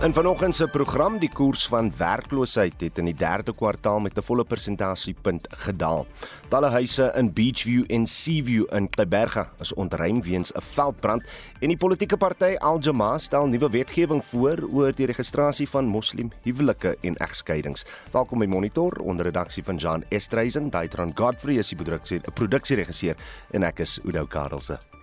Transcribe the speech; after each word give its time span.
In 0.00 0.14
vanoggend 0.16 0.56
se 0.56 0.64
program 0.68 1.18
die 1.20 1.28
koers 1.28 1.66
van 1.68 1.90
werkloosheid 1.96 2.80
het 2.80 2.98
in 2.98 3.10
die 3.10 3.14
derde 3.14 3.52
kwartaal 3.52 3.98
met 4.00 4.16
'n 4.16 4.22
volle 4.22 4.44
persentasiepunt 4.44 5.46
gedaal. 5.50 6.06
Talle 6.48 6.68
huise 6.68 7.12
in 7.16 7.32
Beachview 7.32 7.84
en 7.86 8.06
Seaview 8.06 8.64
in 8.74 8.88
Kleiberga 8.88 9.50
is 9.58 9.74
ontruim 9.74 10.22
weens 10.22 10.52
'n 10.52 10.60
veldbrand 10.60 11.22
en 11.60 11.68
die 11.68 11.76
politieke 11.76 12.16
party 12.16 12.56
Al 12.58 12.78
Jamaa 12.78 13.18
stel 13.18 13.46
nuwe 13.46 13.70
wetgewing 13.70 14.24
voor 14.24 14.68
oor 14.72 14.92
die 14.94 15.06
registrasie 15.06 15.68
van 15.68 15.84
moslim 15.84 16.30
huwelike 16.42 16.96
en 17.00 17.16
egskeidings. 17.16 17.84
Welkom 18.12 18.38
by 18.38 18.46
Monitor 18.46 18.92
onder 19.02 19.24
redaksie 19.24 19.64
van 19.64 19.76
Jan 19.76 20.04
Estreisen, 20.08 20.70
Daitron 20.70 21.12
Godfrey 21.14 21.54
is 21.54 21.68
die 21.68 22.20
produksieregisseur 22.34 23.16
en 23.50 23.62
ek 23.62 23.78
is 23.78 24.00
Udo 24.04 24.26
Karelse. 24.26 24.99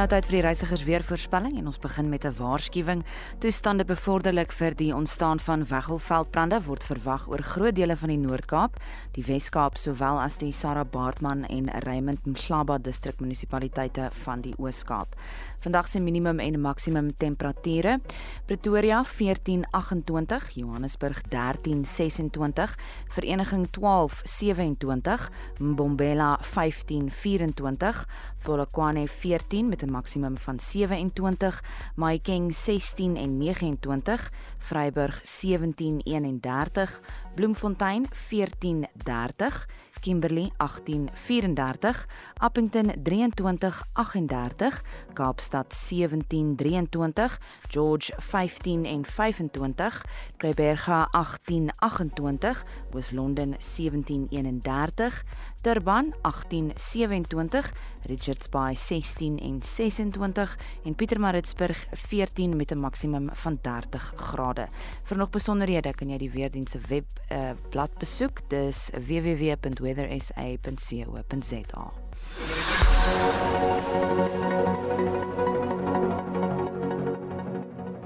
Nou 0.00 0.06
tyd 0.08 0.24
vir 0.30 0.38
die 0.38 0.46
reisigers 0.46 0.82
weer 0.88 1.02
voorspelling 1.04 1.58
en 1.60 1.66
ons 1.68 1.76
begin 1.78 2.06
met 2.08 2.24
'n 2.24 2.32
waarskuwing. 2.38 3.02
Toestande 3.38 3.84
bevorderlik 3.84 4.52
vir 4.52 4.74
die 4.74 4.94
ontstaan 4.94 5.38
van 5.38 5.66
weggelveldbrande 5.66 6.62
word 6.64 6.84
verwag 6.84 7.28
oor 7.28 7.42
groot 7.42 7.76
dele 7.76 7.96
van 7.96 8.08
die 8.08 8.16
Noord-Kaap, 8.16 8.80
die 9.12 9.24
Wes-Kaap 9.24 9.76
sowel 9.76 10.20
as 10.20 10.38
die 10.38 10.52
Sarah 10.52 10.86
Baartman 10.90 11.44
en 11.44 11.68
Raymond 11.68 12.24
Mhlaba 12.24 12.78
distrikmunisipaliteite 12.78 14.08
van 14.24 14.40
die 14.40 14.54
Oos-Kaap. 14.56 15.16
Vandag 15.60 15.88
se 15.88 16.00
minimum 16.00 16.38
en 16.38 16.60
maksimum 16.60 17.10
temperature: 17.16 18.00
Pretoria 18.46 19.04
14:28, 19.04 20.48
Johannesburg 20.54 21.20
13:26, 21.28 22.74
Vereniging 23.08 23.68
12:27, 23.70 25.28
Mbombela 25.58 26.38
15:24, 26.42 28.06
Polokwane 28.42 29.08
14 29.08 29.68
met 29.68 29.82
'n 29.82 29.90
maksimum 29.90 30.38
van 30.38 30.60
27, 30.60 31.62
Mahikeng 31.94 32.54
16 32.54 33.16
en 33.16 33.36
29, 33.38 34.32
Vryburg 34.58 35.20
17:31, 35.24 37.00
Bloemfontein 37.34 38.08
14:30 38.12 39.66
Kimberley 40.00 40.52
1834, 40.58 42.06
Appington 42.38 42.92
2338, 43.02 44.82
Kaapstad 45.12 45.66
1723, 45.72 47.38
George 47.68 48.12
15 48.18 48.84
en 48.86 49.04
25, 49.04 50.02
Kleiberga 50.36 51.08
1828, 51.12 52.64
Oos-London 52.94 53.56
1731, 53.58 55.24
Durban 55.60 56.14
1827, 56.22 57.72
Richards 58.02 58.48
Bay 58.48 58.74
16 58.74 59.38
en 59.38 59.62
26 59.62 60.58
en 60.84 60.94
Pietermaritzburg 60.94 61.86
14 61.92 62.56
met 62.56 62.70
'n 62.70 62.78
maksimum 62.78 63.28
van 63.32 63.58
30 63.62 64.12
grade. 64.16 64.68
Vir 65.02 65.16
nog 65.16 65.30
besonderhede 65.30 65.94
kan 65.94 66.08
jy 66.08 66.18
die 66.18 66.30
weerdienste 66.30 66.78
web 66.88 67.04
uh, 67.32 67.50
blad 67.68 67.98
besoek. 67.98 68.40
Dis 68.48 68.90
www.weathersa.co.za. 69.06 71.92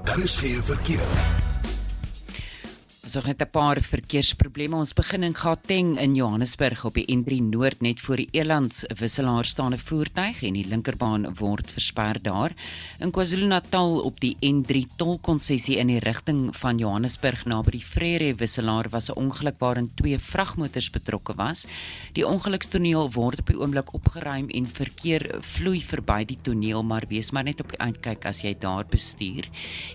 Daar 0.03 0.19
is 0.19 0.37
geen 0.37 0.63
verkeer. 0.63 1.44
So 3.07 3.21
het 3.21 3.41
'n 3.41 3.49
paar 3.51 3.81
verkeersprobleme. 3.81 4.75
Ons 4.75 4.93
begin 4.93 5.23
in 5.23 5.35
Gauteng 5.35 5.99
in 5.99 6.15
Johannesburg 6.15 6.85
op 6.85 6.93
die 6.93 7.05
N3 7.05 7.41
Noord 7.41 7.81
net 7.81 7.99
voor 7.99 8.15
die 8.15 8.27
Elands 8.31 8.85
wisselaar 8.97 9.45
staan 9.45 9.73
'n 9.73 9.77
voertuig 9.77 10.41
en 10.43 10.53
die 10.53 10.67
linkerbaan 10.67 11.35
word 11.35 11.71
versper 11.71 12.21
daar. 12.21 12.51
In 12.99 13.11
KwaZulu-Natal 13.11 14.01
op 14.01 14.19
die 14.19 14.37
N3 14.41 14.85
tolkonsessie 14.95 15.77
in 15.77 15.87
die 15.87 15.99
rigting 15.99 16.57
van 16.57 16.77
Johannesburg 16.77 17.45
naby 17.45 17.71
die 17.71 17.83
Frere 17.83 18.35
wisselaar 18.35 18.89
was 18.89 19.09
'n 19.09 19.15
ongeluk 19.15 19.55
waarin 19.59 19.91
twee 19.93 20.19
vragmotors 20.19 20.89
betrokke 20.89 21.35
was. 21.35 21.67
Die 22.13 22.27
ongelukstoneel 22.27 23.11
word 23.11 23.39
op 23.39 23.47
die 23.47 23.59
oomblik 23.59 23.93
opgeruim 23.93 24.49
en 24.49 24.65
verkeer 24.65 25.37
vloei 25.41 25.81
verby 25.81 26.25
die 26.25 26.39
toneel, 26.41 26.83
maar 26.83 27.03
wees 27.07 27.31
maar 27.31 27.43
net 27.43 27.59
op 27.59 27.69
die 27.69 27.79
uitkyk 27.79 28.25
as 28.25 28.41
jy 28.41 28.55
daar 28.59 28.85
bestuur. 28.89 29.49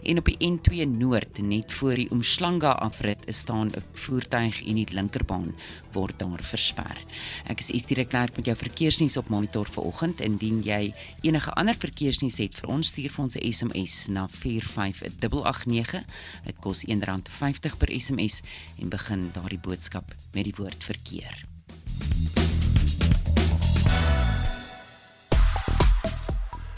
En 0.05 0.19
op 0.19 0.25
die 0.25 0.37
N2 0.39 0.87
Noord 0.87 1.39
net 1.43 1.73
voor 1.73 1.95
die 1.95 2.09
Umhlanga 2.11 2.71
af 2.71 3.00
afrit 3.01 3.35
staan 3.35 3.67
'n 3.71 3.83
voertuig 3.93 4.67
en 4.67 4.75
die 4.75 4.87
linkerbaan 4.91 5.55
word 5.93 6.19
daar 6.19 6.43
versper. 6.43 6.99
Ek 7.47 7.59
is 7.59 7.71
Estie 7.71 8.05
Klerk 8.05 8.37
met 8.37 8.45
jou 8.45 8.57
verkeersnuus 8.57 9.17
op 9.17 9.29
monitor 9.29 9.69
vanoggend. 9.69 10.21
Indien 10.21 10.63
jy 10.63 10.95
enige 11.21 11.51
ander 11.53 11.75
verkeersnuus 11.75 12.39
het 12.39 12.55
vir 12.55 12.69
ons, 12.69 12.89
stuur 12.89 13.11
vir 13.11 13.25
ons 13.25 13.35
'n 13.37 13.53
SMS 13.53 14.07
na 14.07 14.29
45889. 14.29 16.05
Dit 16.45 16.59
kos 16.61 16.85
R1.50 16.85 17.77
per 17.77 18.01
SMS 18.01 18.43
en 18.79 18.89
begin 18.89 19.31
daardie 19.33 19.59
boodskap 19.59 20.15
met 20.33 20.45
die 20.45 20.55
woord 20.57 20.85
verkeer. 20.85 21.45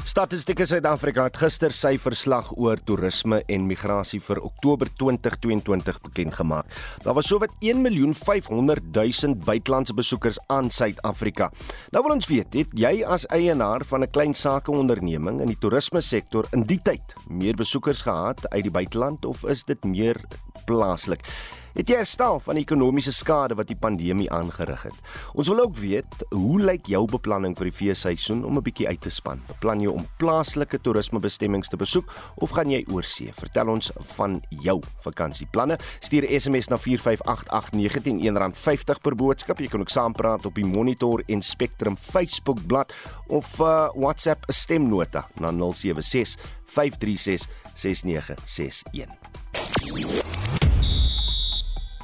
Statistieke 0.03 0.65
Suid-Afrika 0.67 1.29
het 1.29 1.37
gister 1.39 1.71
sy 1.71 1.93
verslag 2.03 2.49
oor 2.59 2.81
toerisme 2.83 3.37
en 3.55 3.69
migrasie 3.69 4.19
vir 4.25 4.41
Oktober 4.43 4.89
2022 4.99 6.01
bekend 6.03 6.35
gemaak. 6.41 6.67
Daar 7.05 7.15
was 7.15 7.31
sowat 7.31 7.55
1.500.000 7.63 9.39
buitelandse 9.47 9.95
besoekers 9.95 10.41
aan 10.51 10.73
Suid-Afrika. 10.75 11.53
Nou 11.95 12.03
wil 12.03 12.17
ons 12.17 12.27
weet, 12.27 12.51
het 12.51 12.75
jy 12.75 13.05
as 13.07 13.29
eienaar 13.31 13.87
van 13.87 14.03
'n 14.03 14.11
klein 14.11 14.35
sakeonderneming 14.35 15.41
in 15.41 15.47
die 15.47 15.61
toerisme 15.61 16.01
sektor 16.03 16.51
in 16.51 16.67
die 16.67 16.81
tyd 16.83 17.15
meer 17.31 17.55
besoekers 17.55 18.03
gehad 18.03 18.43
uit 18.51 18.63
die 18.63 18.75
buiteland 18.75 19.25
of 19.25 19.45
is 19.45 19.63
dit 19.65 19.85
meer 19.85 20.19
plaaslik? 20.67 21.27
Het 21.73 21.89
jy 21.89 22.03
herstel 22.03 22.37
van 22.45 22.59
die 22.59 22.67
ekonomiese 22.67 23.15
skade 23.17 23.57
wat 23.57 23.71
die 23.71 23.79
pandemie 23.81 24.27
aangerig 24.33 24.83
het? 24.85 24.97
Ons 25.33 25.49
wil 25.49 25.63
ook 25.65 25.79
weet, 25.81 26.25
hoe 26.35 26.61
lyk 26.61 26.91
jou 26.93 27.07
beplanning 27.09 27.55
vir 27.57 27.71
die 27.71 27.79
feesseisoen 27.79 28.45
om 28.45 28.59
'n 28.59 28.63
bietjie 28.63 28.89
uit 28.89 29.01
te 29.01 29.11
span? 29.11 29.41
Beplan 29.49 29.81
jy 29.81 29.89
om 29.89 30.07
plaaslike 30.19 30.79
toerismebestemmings 30.85 31.69
te 31.69 31.77
besoek 31.77 32.13
of 32.37 32.51
gaan 32.51 32.71
jy 32.71 32.85
oorsee? 32.93 33.33
Vertel 33.33 33.69
ons 33.69 33.91
van 34.17 34.43
jou 34.51 34.83
vakansieplanne. 35.01 35.79
Stuur 36.01 36.41
SMS 36.41 36.69
na 36.69 36.77
4588919 36.77 38.53
R50 38.53 39.01
per 39.01 39.15
boodskap. 39.15 39.59
Jy 39.59 39.69
kan 39.69 39.81
ook 39.81 39.89
saampraat 39.89 40.47
op 40.47 40.55
die 40.55 40.67
Monitor 40.67 41.23
en 41.27 41.43
Spectrum 41.43 41.97
Facebook 41.97 42.67
bladsy 42.67 42.95
of 43.29 43.61
uh, 43.61 43.89
WhatsApp 43.95 44.45
'n 44.49 44.53
stemnota 44.53 45.29
na 45.41 45.51
076 45.51 46.37
536 46.67 47.49
6961. 47.75 50.22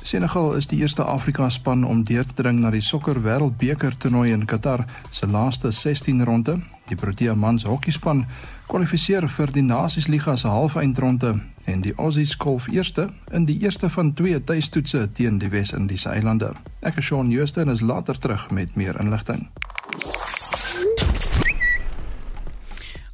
Senegal 0.09 0.55
is 0.57 0.67
die 0.67 0.79
eerste 0.81 1.05
Afrika 1.05 1.51
span 1.51 1.85
om 1.85 1.99
deur 2.05 2.25
te 2.25 2.33
dring 2.33 2.63
na 2.63 2.71
die 2.73 2.81
sokker 2.81 3.19
wêreldbeker 3.27 3.93
toernooi 4.01 4.31
in 4.33 4.47
Qatar 4.49 4.87
se 5.13 5.29
laaste 5.29 5.69
16 5.69 6.25
ronde. 6.25 6.55
Die 6.89 6.97
Protea 6.97 7.35
mans 7.37 7.67
hokkiespan 7.69 8.23
kwalifiseer 8.71 9.29
vir 9.29 9.53
die 9.53 9.67
Nasiesliga 9.67 10.39
se 10.41 10.49
halfeindronde 10.49 11.35
en 11.69 11.85
die 11.85 11.93
Aussies 12.01 12.39
kolf 12.41 12.71
eerste 12.73 13.11
in 13.37 13.45
die 13.45 13.59
eerste 13.61 13.93
van 13.93 14.15
twee 14.17 14.41
tuistoetse 14.41 15.11
teen 15.13 15.43
die 15.45 15.53
Wes-Indiese 15.53 16.17
eilande. 16.17 16.55
Ek 16.81 16.97
is 16.97 17.11
Shaun 17.13 17.29
Jooste 17.29 17.67
en 17.67 17.77
is 17.77 17.85
later 17.85 18.17
terug 18.17 18.49
met 18.49 18.81
meer 18.81 18.97
inligting. 19.05 19.51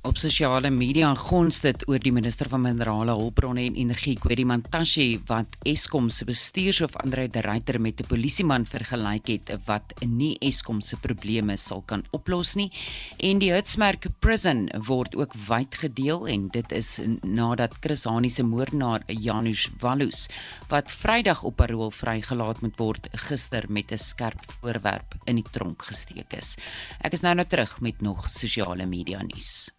Op 0.04 0.18
sosiale 0.20 0.68
media 0.68 1.14
gons 1.16 1.62
dit 1.64 1.82
oor 1.88 2.02
die 2.04 2.10
minister 2.12 2.50
van 2.52 2.60
minerale 2.60 3.14
hulpbronne 3.16 3.62
en 3.64 3.76
energie, 3.80 4.18
Kwedi 4.20 4.44
Mantashe, 4.44 5.06
wat 5.30 5.54
Eskom 5.64 6.10
se 6.12 6.26
bestuurshoof 6.28 6.98
Andre 7.00 7.24
de 7.32 7.40
Ruyter 7.40 7.78
met 7.80 8.02
'n 8.02 8.06
polisieman 8.10 8.66
vergelyk 8.66 9.26
het 9.32 9.52
wat 9.64 9.94
nie 10.04 10.36
Eskom 10.40 10.82
se 10.82 10.96
probleme 10.96 11.56
sal 11.56 11.82
kan 11.86 12.04
oplos 12.10 12.54
nie. 12.54 12.70
En 13.16 13.38
die 13.38 13.52
Hitsmerk 13.52 14.06
Prison 14.20 14.68
word 14.86 15.16
ook 15.16 15.32
wyd 15.48 15.74
gedeel 15.74 16.28
en 16.28 16.48
dit 16.48 16.72
is 16.72 17.00
nadat 17.22 17.72
Chris 17.80 18.04
Hani 18.04 18.28
se 18.28 18.42
moordenaar 18.42 19.02
Janusz 19.06 19.68
Wallus 19.80 20.28
wat 20.68 20.90
Vrydag 20.90 21.42
op 21.42 21.56
parol 21.56 21.90
vrygelaat 21.90 22.60
moet 22.60 22.76
word 22.76 23.08
gister 23.12 23.64
met 23.68 23.90
'n 23.90 23.96
skerp 23.96 24.44
voorwerp 24.60 25.14
in 25.24 25.36
die 25.36 25.50
tronk 25.50 25.82
gesteek 25.82 26.32
is. 26.32 26.56
Ek 27.00 27.12
is 27.12 27.22
nou 27.22 27.34
nou 27.34 27.46
terug 27.46 27.80
met 27.80 28.00
nog 28.00 28.30
sosiale 28.30 28.86
media 28.86 29.22
nuus. 29.22 29.70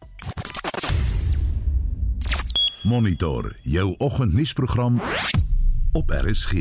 Monitor 2.85 3.55
jou 3.61 3.95
oggendnuusprogram 3.97 5.01
op 5.91 6.11
RSG. 6.11 6.53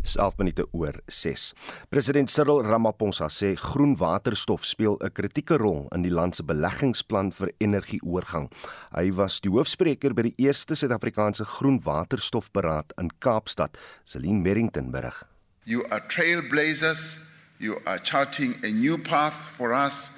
Dis 0.00 0.16
11 0.16 0.36
minute 0.36 0.66
oor 0.72 0.96
6. 1.06 1.52
President 1.88 2.30
Cyril 2.30 2.62
Ramaphosa 2.62 3.28
sê 3.32 3.54
groen 3.56 3.94
waterstof 3.96 4.64
speel 4.64 4.96
'n 5.00 5.12
kritieke 5.12 5.56
rol 5.56 5.88
in 5.94 6.02
die 6.02 6.12
land 6.12 6.36
se 6.36 6.42
beleggingsplan 6.42 7.32
vir 7.32 7.52
energieoorgang. 7.58 8.50
Hy 8.92 9.12
was 9.12 9.40
die 9.40 9.50
hoofspreker 9.50 10.14
by 10.14 10.22
die 10.22 10.34
eerste 10.36 10.74
Suid-Afrikaanse 10.74 11.44
groen 11.44 11.80
waterstofberaad 11.82 12.92
in 12.98 13.10
Kaapstad. 13.18 13.78
Celine 14.04 14.40
Merrington 14.40 14.90
berig. 14.90 15.28
You 15.64 15.84
are 15.90 16.02
trailblazers. 16.08 17.20
You 17.58 17.80
are 17.84 17.98
charting 18.02 18.54
a 18.64 18.68
new 18.68 18.98
path 18.98 19.36
for 19.56 19.72
us 19.72 20.12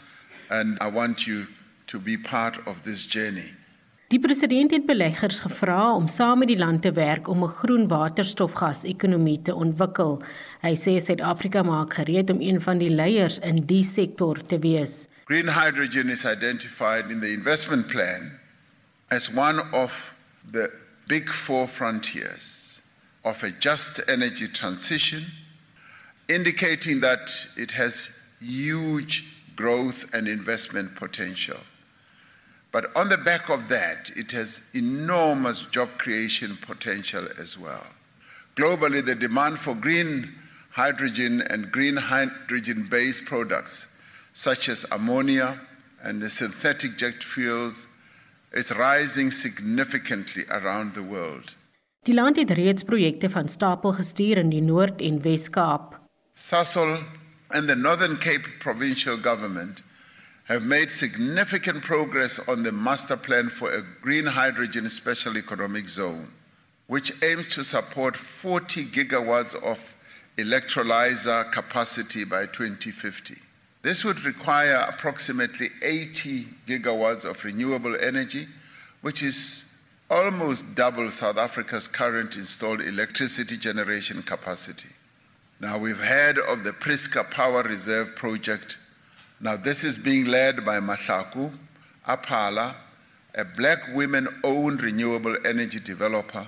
and 0.51 0.79
I 0.83 0.91
want 0.91 1.27
you 1.27 1.47
to 1.93 1.99
be 1.99 2.17
part 2.17 2.57
of 2.67 2.83
this 2.85 3.07
journey. 3.07 3.53
Die 4.09 4.21
president 4.21 4.71
het 4.71 4.87
beleggers 4.87 5.41
gevra 5.41 5.95
om 5.95 6.09
saam 6.09 6.39
met 6.41 6.49
die 6.49 6.59
land 6.59 6.83
te 6.83 6.93
werk 6.93 7.29
om 7.29 7.45
'n 7.45 7.55
groen 7.61 7.89
waterstofgas-ekonomie 7.89 9.43
te 9.43 9.55
ontwikkel. 9.55 10.23
Hy 10.61 10.75
sê 10.77 11.01
Suid-Afrika 11.01 11.63
maak 11.63 11.95
gereed 11.95 12.31
om 12.31 12.41
een 12.41 12.61
van 12.61 12.79
die 12.79 12.91
leiers 12.91 13.39
in 13.39 13.67
die 13.67 13.85
sektor 13.85 14.47
te 14.47 14.59
wees. 14.59 15.07
Green 15.25 15.49
hydrogen 15.49 16.09
is 16.09 16.25
identified 16.25 17.11
in 17.11 17.21
the 17.21 17.33
investment 17.33 17.87
plan 17.87 18.39
as 19.09 19.31
one 19.35 19.63
of 19.73 20.15
the 20.53 20.71
big 21.07 21.29
four 21.29 21.67
frontiers 21.69 22.81
of 23.23 23.43
a 23.43 23.51
just 23.59 23.99
energy 24.09 24.49
transition, 24.49 25.23
indicating 26.27 27.01
that 27.01 27.49
it 27.57 27.73
has 27.73 28.21
huge 28.41 29.25
growth 29.57 30.15
and 30.15 30.29
investment 30.29 30.95
potential. 30.95 31.61
But 32.73 32.91
on 32.97 33.11
the 33.11 33.19
back 33.19 33.51
of 33.51 33.69
that, 33.69 34.11
it 34.17 34.33
has 34.33 34.63
enormous 34.73 35.65
job 35.67 35.89
creation 35.99 36.57
potential 36.57 37.29
as 37.39 37.59
well. 37.59 37.87
Globally, 38.57 39.05
the 39.05 39.15
demand 39.15 39.59
for 39.59 39.75
green 39.75 40.33
hydrogen 40.71 41.43
and 41.43 41.71
green 41.71 41.97
hydrogen 41.97 42.87
based 42.91 43.27
products, 43.27 43.89
such 44.33 44.71
as 44.71 44.87
ammonia 44.91 45.61
and 46.03 46.23
the 46.23 46.31
synthetic 46.31 46.97
jet 46.97 47.23
fuels, 47.23 47.89
is 48.53 48.73
rising 48.73 49.31
significantly 49.31 50.45
around 50.51 50.95
the 50.95 51.03
world. 51.03 51.55
Die 52.05 52.15
land 52.15 52.37
het 52.37 52.51
reeds 52.51 52.83
projekte 52.83 53.31
van 53.31 53.49
stapel 53.49 53.93
gestuur 53.93 54.37
in 54.37 54.51
die 54.51 54.61
Noord- 54.61 55.01
en 55.01 55.21
Wes-Kaap. 55.23 56.01
Sasol 56.35 56.99
and 57.51 57.69
the 57.69 57.77
Northern 57.77 58.17
Cape 58.17 58.49
provincial 58.59 59.17
government 59.17 59.83
have 60.45 60.65
made 60.65 60.91
significant 60.91 61.83
progress 61.83 62.49
on 62.49 62.63
the 62.63 62.73
master 62.73 63.17
plan 63.17 63.49
for 63.49 63.71
a 63.71 63.83
green 64.01 64.27
hydrogen 64.27 64.89
special 64.89 65.37
economic 65.37 65.89
zone, 65.89 66.31
which 66.89 67.13
aims 67.23 67.47
to 67.49 67.63
support 67.63 68.17
40 68.17 68.85
gigawatts 68.87 69.55
of 69.63 69.95
electrolyzer 70.37 71.51
capacity 71.53 72.25
by 72.25 72.47
2050. 72.47 73.37
This 73.83 74.05
would 74.05 74.25
require 74.25 74.87
approximately 74.89 75.71
80 75.83 76.45
gigawatts 76.67 77.25
of 77.25 77.45
renewable 77.45 77.97
energy, 78.01 78.47
which 79.01 79.23
is 79.23 79.77
almost 80.11 80.75
double 80.75 81.11
South 81.11 81.39
Africa's 81.39 81.89
current 81.89 82.37
installed 82.37 82.81
electricity 82.81 83.57
generation 83.57 84.23
capacity. 84.23 84.91
Now, 85.61 85.79
we've 85.79 85.99
heard 85.99 86.39
of 86.39 86.65
the 86.65 86.73
Priska 86.73 87.29
Power 87.31 87.63
Reserve 87.63 88.15
Project, 88.17 88.79
now, 89.43 89.57
this 89.57 89.83
is 89.83 89.99
being 89.99 90.27
led 90.27 90.65
by 90.65 90.79
Mashaku 90.79 91.53
Apala, 92.07 92.77
a 93.35 93.45
black 93.45 93.81
women 93.93 94.29
owned 94.45 94.81
renewable 94.83 95.37
energy 95.45 95.81
developer, 95.81 96.47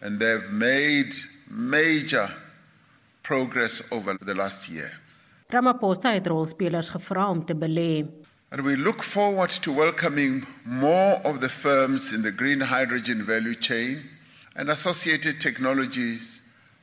and 0.00 0.20
they've 0.20 0.48
made 0.52 1.12
major 1.50 2.30
progress 3.24 3.82
over 3.90 4.16
the 4.20 4.34
last 4.36 4.68
year. 4.68 4.88
Ramaphosa 5.50 6.12
het 6.12 6.26
rolspelers 6.26 6.88
gevra 6.90 7.28
om 7.28 7.44
te 7.44 7.54
belê. 7.54 8.08
And 8.52 8.62
we 8.62 8.76
look 8.76 9.02
forward 9.02 9.50
to 9.50 9.72
welcoming 9.72 10.46
more 10.64 11.20
of 11.24 11.40
the 11.40 11.48
firms 11.48 12.12
in 12.12 12.22
the 12.22 12.30
green 12.30 12.60
hydrogen 12.60 13.24
value 13.24 13.56
chain 13.56 14.00
and 14.54 14.70
associated 14.70 15.40
technologies 15.40 16.40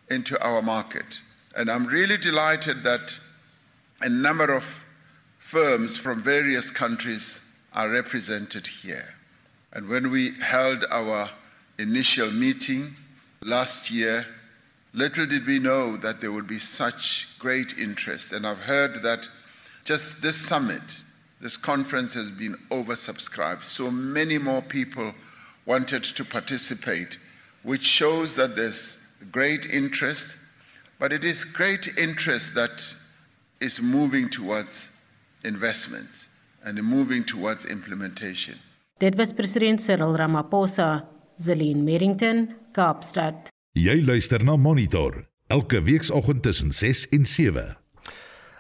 into 0.09 0.37
our 0.45 0.61
market. 0.61 1.21
And 1.55 1.71
I'm 1.71 1.85
really 1.85 2.17
delighted 2.17 2.83
that 2.83 3.17
a 4.01 4.09
number 4.09 4.51
of 4.51 4.82
firms 5.53 5.95
from 5.95 6.19
various 6.19 6.71
countries 6.71 7.47
are 7.73 7.87
represented 7.87 8.65
here. 8.65 9.13
And 9.71 9.87
when 9.87 10.09
we 10.09 10.31
held 10.41 10.83
our 10.89 11.29
initial 11.77 12.31
meeting 12.31 12.87
last 13.43 13.91
year, 13.91 14.25
little 14.95 15.27
did 15.27 15.45
we 15.45 15.59
know 15.59 15.95
that 15.97 16.21
there 16.21 16.31
would 16.31 16.47
be 16.47 16.57
such 16.57 17.37
great 17.37 17.77
interest. 17.77 18.33
And 18.33 18.47
I've 18.47 18.61
heard 18.61 19.03
that 19.03 19.27
just 19.85 20.23
this 20.23 20.37
summit, 20.37 21.01
this 21.39 21.55
conference 21.55 22.15
has 22.15 22.31
been 22.31 22.55
oversubscribed. 22.71 23.63
So 23.63 23.91
many 23.91 24.39
more 24.39 24.63
people 24.63 25.13
wanted 25.67 26.03
to 26.03 26.25
participate, 26.25 27.19
which 27.61 27.85
shows 27.85 28.35
that 28.37 28.55
there's 28.55 29.13
great 29.31 29.67
interest. 29.67 30.35
But 30.97 31.13
it 31.13 31.23
is 31.23 31.45
great 31.45 31.95
interest 31.95 32.55
that 32.55 32.95
is 33.59 33.79
moving 33.79 34.29
towards 34.29 34.92
investments 35.43 36.29
and 36.63 36.81
moving 36.81 37.23
towards 37.25 37.65
implementation. 37.65 38.55
Dit 38.97 39.15
was 39.15 39.33
president 39.33 39.81
Cyril 39.81 40.15
Ramaphosa, 40.15 41.05
Zelin 41.37 41.83
Merrington, 41.83 42.55
Kaapstad. 42.71 43.49
Jy 43.73 44.03
luister 44.05 44.43
na 44.43 44.55
Monitor 44.55 45.25
elke 45.47 45.81
weekoggend 45.81 46.41
tussen 46.41 46.71
6 46.71 47.07
en 47.09 47.25
7. 47.25 47.77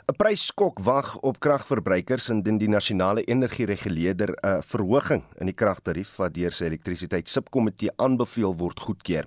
'n 0.03 0.15
Prysskok 0.19 0.81
wag 0.83 1.13
op 1.23 1.37
kragverbruikers 1.39 2.25
indien 2.29 2.57
die 2.59 2.67
nasionale 2.67 3.23
energiereguleerder 3.23 4.33
'n 4.35 4.61
verhoging 4.61 5.23
in 5.39 5.45
die 5.47 5.55
kragtarief 5.55 6.17
wat 6.17 6.33
deur 6.33 6.51
sy 6.51 6.65
elektrisiteitssubkomitee 6.65 7.93
aanbeveel 7.95 8.55
word 8.57 8.79
goedkeur. 8.79 9.25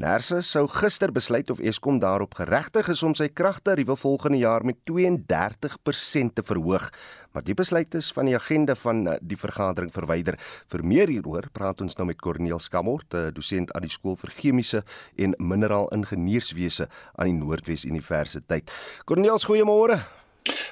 Nersa 0.00 0.38
sou 0.40 0.64
gister 0.72 1.10
besluit 1.12 1.50
of 1.52 1.58
Eskom 1.60 1.98
daarop 2.00 2.32
geregtig 2.38 2.88
is 2.88 3.02
om 3.04 3.12
sy 3.12 3.26
kragtariewe 3.28 3.92
volgende 4.00 4.38
jaar 4.40 4.64
met 4.64 4.78
32% 4.88 6.32
te 6.32 6.42
verhoog, 6.42 6.86
maar 7.32 7.44
die 7.44 7.54
besluit 7.54 7.92
is 7.94 8.08
van 8.16 8.30
die 8.30 8.36
agenda 8.36 8.72
van 8.74 9.04
eh, 9.06 9.18
die 9.20 9.36
vergadering 9.36 9.92
verwyder. 9.92 10.38
Vir 10.72 10.84
meer 10.84 11.12
hieroor 11.12 11.50
praat 11.52 11.84
ons 11.84 11.98
nou 12.00 12.08
met 12.08 12.20
Corneel 12.24 12.58
Skamort, 12.58 13.12
'n 13.12 13.36
dosent 13.36 13.72
aan 13.76 13.84
die 13.84 13.92
skool 13.92 14.16
vir 14.16 14.30
chemiese 14.30 14.82
en 15.18 15.36
mineraal 15.38 15.92
ingenieurswese 15.92 16.88
aan 17.18 17.26
die 17.26 17.44
Noordwes 17.44 17.84
Universiteit. 17.84 18.72
Corneel, 19.04 19.38
goeiemôre. 19.38 20.00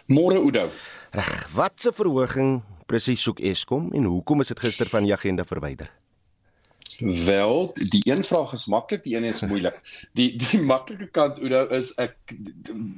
Môre 0.08 0.40
Oudo. 0.40 0.70
Reg, 1.12 1.49
wat 1.52 1.76
se 1.76 1.93
verhoging 1.93 2.62
presies 2.87 3.23
soek 3.23 3.40
Eskom 3.40 3.93
en 3.93 4.05
hoekom 4.05 4.40
is 4.40 4.49
dit 4.49 4.61
gister 4.61 4.88
van 4.88 5.05
die 5.05 5.12
agenda 5.12 5.44
verwyder? 5.44 6.00
Wel, 7.00 7.70
die 7.73 8.12
een 8.12 8.25
vraag 8.25 8.52
is 8.52 8.67
maklik, 8.67 9.02
die 9.02 9.17
een 9.17 9.25
is 9.25 9.41
moeilik. 9.41 9.81
Die 10.19 10.37
die 10.37 10.61
maklike 10.61 11.06
kant 11.06 11.38
Oudo 11.41 11.64
is 11.73 11.94
ek 11.94 12.17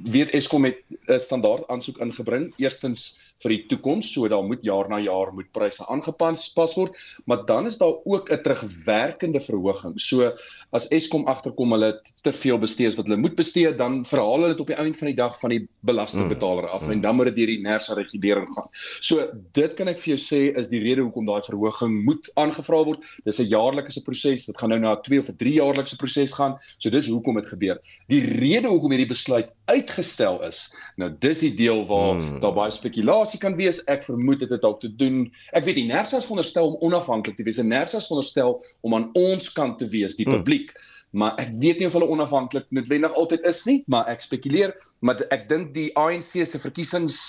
weet 0.03 0.33
Eskom 0.35 0.65
het 0.67 0.81
'n 1.07 1.19
standaard 1.19 1.67
aansoek 1.67 1.97
ingebring. 2.03 2.53
Eerstens 2.57 3.32
vir 3.43 3.55
die 3.55 3.61
toekoms, 3.71 4.11
so 4.13 4.27
daar 4.31 4.43
moet 4.43 4.63
jaar 4.63 4.89
na 4.89 4.99
jaar 5.03 5.33
moet 5.35 5.51
pryse 5.55 5.83
aangepas 5.91 6.49
pas 6.55 6.73
word, 6.77 6.97
maar 7.25 7.43
dan 7.49 7.67
is 7.69 7.77
daar 7.77 7.95
ook 8.05 8.31
'n 8.31 8.41
terugwerkende 8.43 9.39
verhoging. 9.39 9.99
So 9.99 10.31
as 10.71 10.87
Eskom 10.89 11.25
agterkom 11.27 11.71
hulle 11.71 12.01
te 12.21 12.31
veel 12.31 12.57
bestee 12.57 12.89
wat 12.95 13.07
hulle 13.07 13.17
moet 13.17 13.35
bestee, 13.35 13.75
dan 13.75 14.05
verhaal 14.05 14.39
hulle 14.39 14.53
dit 14.53 14.59
op 14.59 14.67
die 14.67 14.75
einde 14.75 14.97
van 14.97 15.07
die 15.07 15.15
dag 15.15 15.39
van 15.39 15.49
die 15.49 15.67
belastingbetaler 15.81 16.67
af 16.67 16.85
mm, 16.85 16.91
en 16.91 17.01
dan 17.01 17.15
moet 17.15 17.25
dit 17.25 17.35
deur 17.35 17.47
die 17.47 17.61
NERSA 17.61 17.93
regulering 17.93 18.49
gaan. 18.55 18.69
So 19.01 19.27
dit 19.51 19.73
kan 19.73 19.87
ek 19.87 19.99
vir 19.99 20.15
jou 20.15 20.21
sê 20.21 20.41
is 20.57 20.69
die 20.69 20.81
rede 20.83 21.01
hoekom 21.01 21.25
daai 21.25 21.41
verhoging 21.41 22.03
moet 22.05 22.29
aangevra 22.35 22.83
word. 22.83 23.03
Dis 23.25 23.39
'n 23.39 23.49
jaarlikse 23.49 24.01
proses. 24.03 24.45
Dit 24.45 24.57
gaan 24.57 24.69
nou 24.69 24.79
na 24.79 24.95
'n 24.95 25.01
2 25.03 25.19
of 25.19 25.29
'n 25.29 25.37
3 25.37 25.53
jaarlikse 25.53 25.97
proses 25.97 26.33
gaan. 26.33 26.57
So 26.77 26.89
dis 26.89 27.07
hoekom 27.07 27.35
dit 27.35 27.47
gebeur. 27.47 27.79
Die 28.07 28.21
rede 28.21 28.67
hoekom 28.67 28.91
hierdie 28.91 29.13
besluit 29.13 29.51
uitgestel 29.65 30.41
is, 30.43 30.73
nou 30.99 31.09
dis 31.23 31.39
die 31.39 31.53
deel 31.55 31.85
waar 31.87 32.17
mm. 32.19 32.39
daar 32.43 32.53
baie 32.53 32.71
spekulasie 32.71 33.32
situasie 33.33 33.39
kan 33.39 33.55
wees. 33.57 33.81
Ek 33.89 34.03
vermoed 34.03 34.39
dit 34.39 34.49
het 34.49 34.61
dalk 34.61 34.81
te 34.81 34.89
doen. 34.95 35.31
Ek 35.53 35.65
weet 35.65 35.79
die 35.79 35.87
NERSA 35.87 36.19
is 36.19 36.27
veronderstel 36.27 36.73
om 36.73 36.77
onafhanklik 36.81 37.37
te 37.37 37.43
wees. 37.43 37.59
En 37.59 37.67
NERSA 37.67 37.97
is 37.97 38.07
veronderstel 38.07 38.61
om 38.81 38.95
aan 38.95 39.09
ons 39.13 39.51
kant 39.53 39.77
te 39.79 39.87
wees, 39.87 40.15
die 40.15 40.25
hmm. 40.25 40.37
publiek. 40.37 40.71
Hmm. 40.73 40.91
Maar 41.13 41.37
ek 41.37 41.51
weet 41.61 41.79
nie 41.79 41.87
of 41.87 41.93
hulle 41.93 42.09
onafhanklik 42.09 42.65
noodwendig 42.73 43.13
altyd 43.13 43.43
is 43.45 43.63
nie, 43.65 43.83
maar 43.85 44.07
ek 44.09 44.23
spekuleer, 44.25 44.73
maar 45.05 45.21
ek 45.29 45.45
dink 45.49 45.75
die 45.75 45.91
ANC 45.93 46.41
se 46.41 46.57
verkiesings 46.57 47.19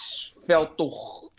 veld 0.46 0.76
tog 0.78 0.94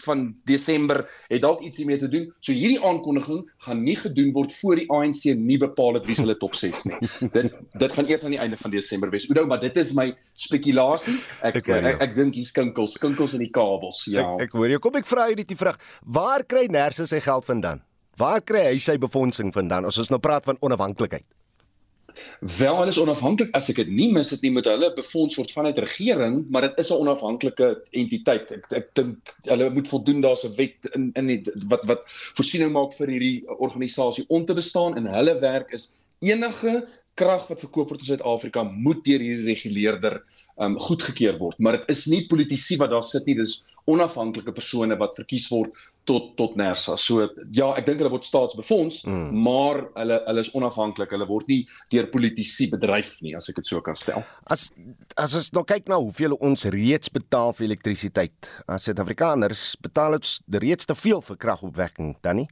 van 0.05 0.25
Desember 0.49 1.01
het 1.27 1.41
dalk 1.41 1.61
ietsie 1.65 1.85
mee 1.87 1.97
te 1.97 2.09
doen. 2.11 2.27
So 2.39 2.53
hierdie 2.55 2.79
aankondiging 2.83 3.43
gaan 3.65 3.83
nie 3.83 3.95
gedoen 3.99 4.31
word 4.35 4.53
voor 4.59 4.81
die 4.81 4.87
ANC 4.91 5.23
nie 5.39 5.57
bepaal 5.61 5.99
het 5.99 6.09
wie 6.09 6.17
hulle 6.19 6.37
top 6.41 6.57
6 6.57 6.83
nie. 6.89 6.99
dit 7.37 7.57
dit 7.79 7.97
gaan 7.97 8.11
eers 8.11 8.25
aan 8.27 8.35
die 8.35 8.41
einde 8.41 8.59
van 8.59 8.73
Desember 8.75 9.11
wees. 9.13 9.27
Oudou, 9.31 9.45
maar 9.49 9.63
dit 9.63 9.77
is 9.81 9.93
my 9.97 10.09
spekulasie. 10.33 11.17
Ek 11.41 11.61
ek, 11.61 11.71
ek, 11.79 12.01
ek 12.09 12.15
dink 12.17 12.37
hier 12.37 12.47
skinkels, 12.47 12.97
skinkels 12.99 13.37
in 13.37 13.45
die 13.45 13.51
kabels. 13.53 14.03
Ja. 14.11 14.27
Ek, 14.35 14.49
ek 14.49 14.59
hoor 14.59 14.75
jou. 14.75 14.81
Kom 14.83 14.99
ek 14.99 15.09
vra 15.09 15.29
jy 15.31 15.41
die 15.43 15.59
vraag. 15.59 15.79
Waar 16.05 16.45
kry 16.47 16.67
Nersa 16.71 17.07
sy 17.09 17.21
geld 17.23 17.47
vandaan? 17.47 17.83
Waar 18.19 18.43
kry 18.47 18.69
hy 18.69 18.77
sy 18.79 18.95
befondsing 19.01 19.51
vandaan 19.55 19.87
as 19.89 19.99
ons 19.99 20.11
nou 20.13 20.21
praat 20.23 20.45
van 20.47 20.59
onafhanklikheid? 20.63 21.25
Wel, 22.39 22.77
hulle 22.77 22.93
is 22.93 22.99
onafhanklik 23.01 23.51
as 23.57 23.69
ek 23.71 23.81
dit 23.81 23.91
nie 23.91 24.11
mis 24.13 24.29
dit 24.33 24.41
nie 24.45 24.51
met 24.57 24.67
hulle 24.69 24.91
befonds 24.95 25.35
word 25.39 25.51
vanuit 25.51 25.79
regering, 25.83 26.41
maar 26.49 26.67
dit 26.67 26.79
is 26.83 26.91
'n 26.91 27.01
onafhanklike 27.03 27.69
entiteit. 27.91 28.51
Ek 28.51 28.65
ek 28.71 28.87
dink 28.95 29.35
hulle 29.49 29.69
moet 29.69 29.87
voldoen 29.87 30.21
daar's 30.21 30.45
'n 30.45 30.55
wet 30.55 30.89
in 30.93 31.11
in 31.15 31.27
die, 31.27 31.41
wat 31.67 31.83
wat 31.91 32.03
voorsiening 32.37 32.71
maak 32.71 32.93
vir 32.93 33.07
hierdie 33.07 33.43
organisasie 33.57 34.25
om 34.27 34.45
te 34.45 34.53
bestaan 34.53 34.95
en 34.95 35.05
hulle 35.05 35.39
werk 35.39 35.71
is 35.71 36.05
enige 36.19 36.87
krag 37.19 37.45
wat 37.49 37.63
verkoop 37.63 37.93
word 37.93 38.03
in 38.03 38.09
Suid-Afrika 38.09 38.63
moet 38.67 39.03
deur 39.05 39.23
hierdie 39.23 39.47
reguleerder 39.47 40.19
um 40.61 40.75
goedgekeur 40.79 41.37
word, 41.39 41.59
maar 41.59 41.79
dit 41.79 41.89
is 41.91 42.05
nie 42.11 42.25
politici 42.31 42.77
wat 42.79 42.91
daar 42.91 43.03
sit 43.03 43.27
nie, 43.27 43.37
dis 43.39 43.61
onafhanklike 43.91 44.53
persone 44.55 44.95
wat 44.97 45.17
verkies 45.19 45.45
word 45.51 45.75
tot 46.09 46.31
tot 46.39 46.55
NERSA. 46.57 46.95
So 46.97 47.27
ja, 47.53 47.69
ek 47.77 47.85
dink 47.85 48.01
hulle 48.01 48.11
word 48.13 48.25
staatsbefonds, 48.27 49.03
mm. 49.07 49.29
maar 49.45 49.83
hulle 49.99 50.19
hulle 50.25 50.45
is 50.45 50.51
onafhanklik. 50.57 51.13
Hulle 51.13 51.27
word 51.29 51.51
nie 51.51 51.61
deur 51.93 52.09
politici 52.13 52.69
bedryf 52.71 53.15
nie, 53.25 53.35
as 53.37 53.49
ek 53.51 53.61
dit 53.61 53.69
so 53.69 53.81
kan 53.85 53.97
stel. 53.99 54.25
As 54.51 54.67
as 55.21 55.37
ons 55.37 55.51
nou 55.55 55.65
kyk 55.67 55.89
na 55.91 56.01
hoeveel 56.01 56.37
ons 56.39 56.67
reeds 56.73 57.13
betaal 57.13 57.53
vir 57.57 57.69
elektrisiteit, 57.69 58.51
as 58.67 58.89
Suid-Afrikaners 58.89 59.73
betaal 59.85 60.17
ons 60.19 60.39
reeds 60.65 60.89
te 60.89 60.97
veel 60.97 61.23
vir 61.29 61.41
kragopwekking, 61.45 62.15
dan 62.25 62.43
nie? 62.43 62.49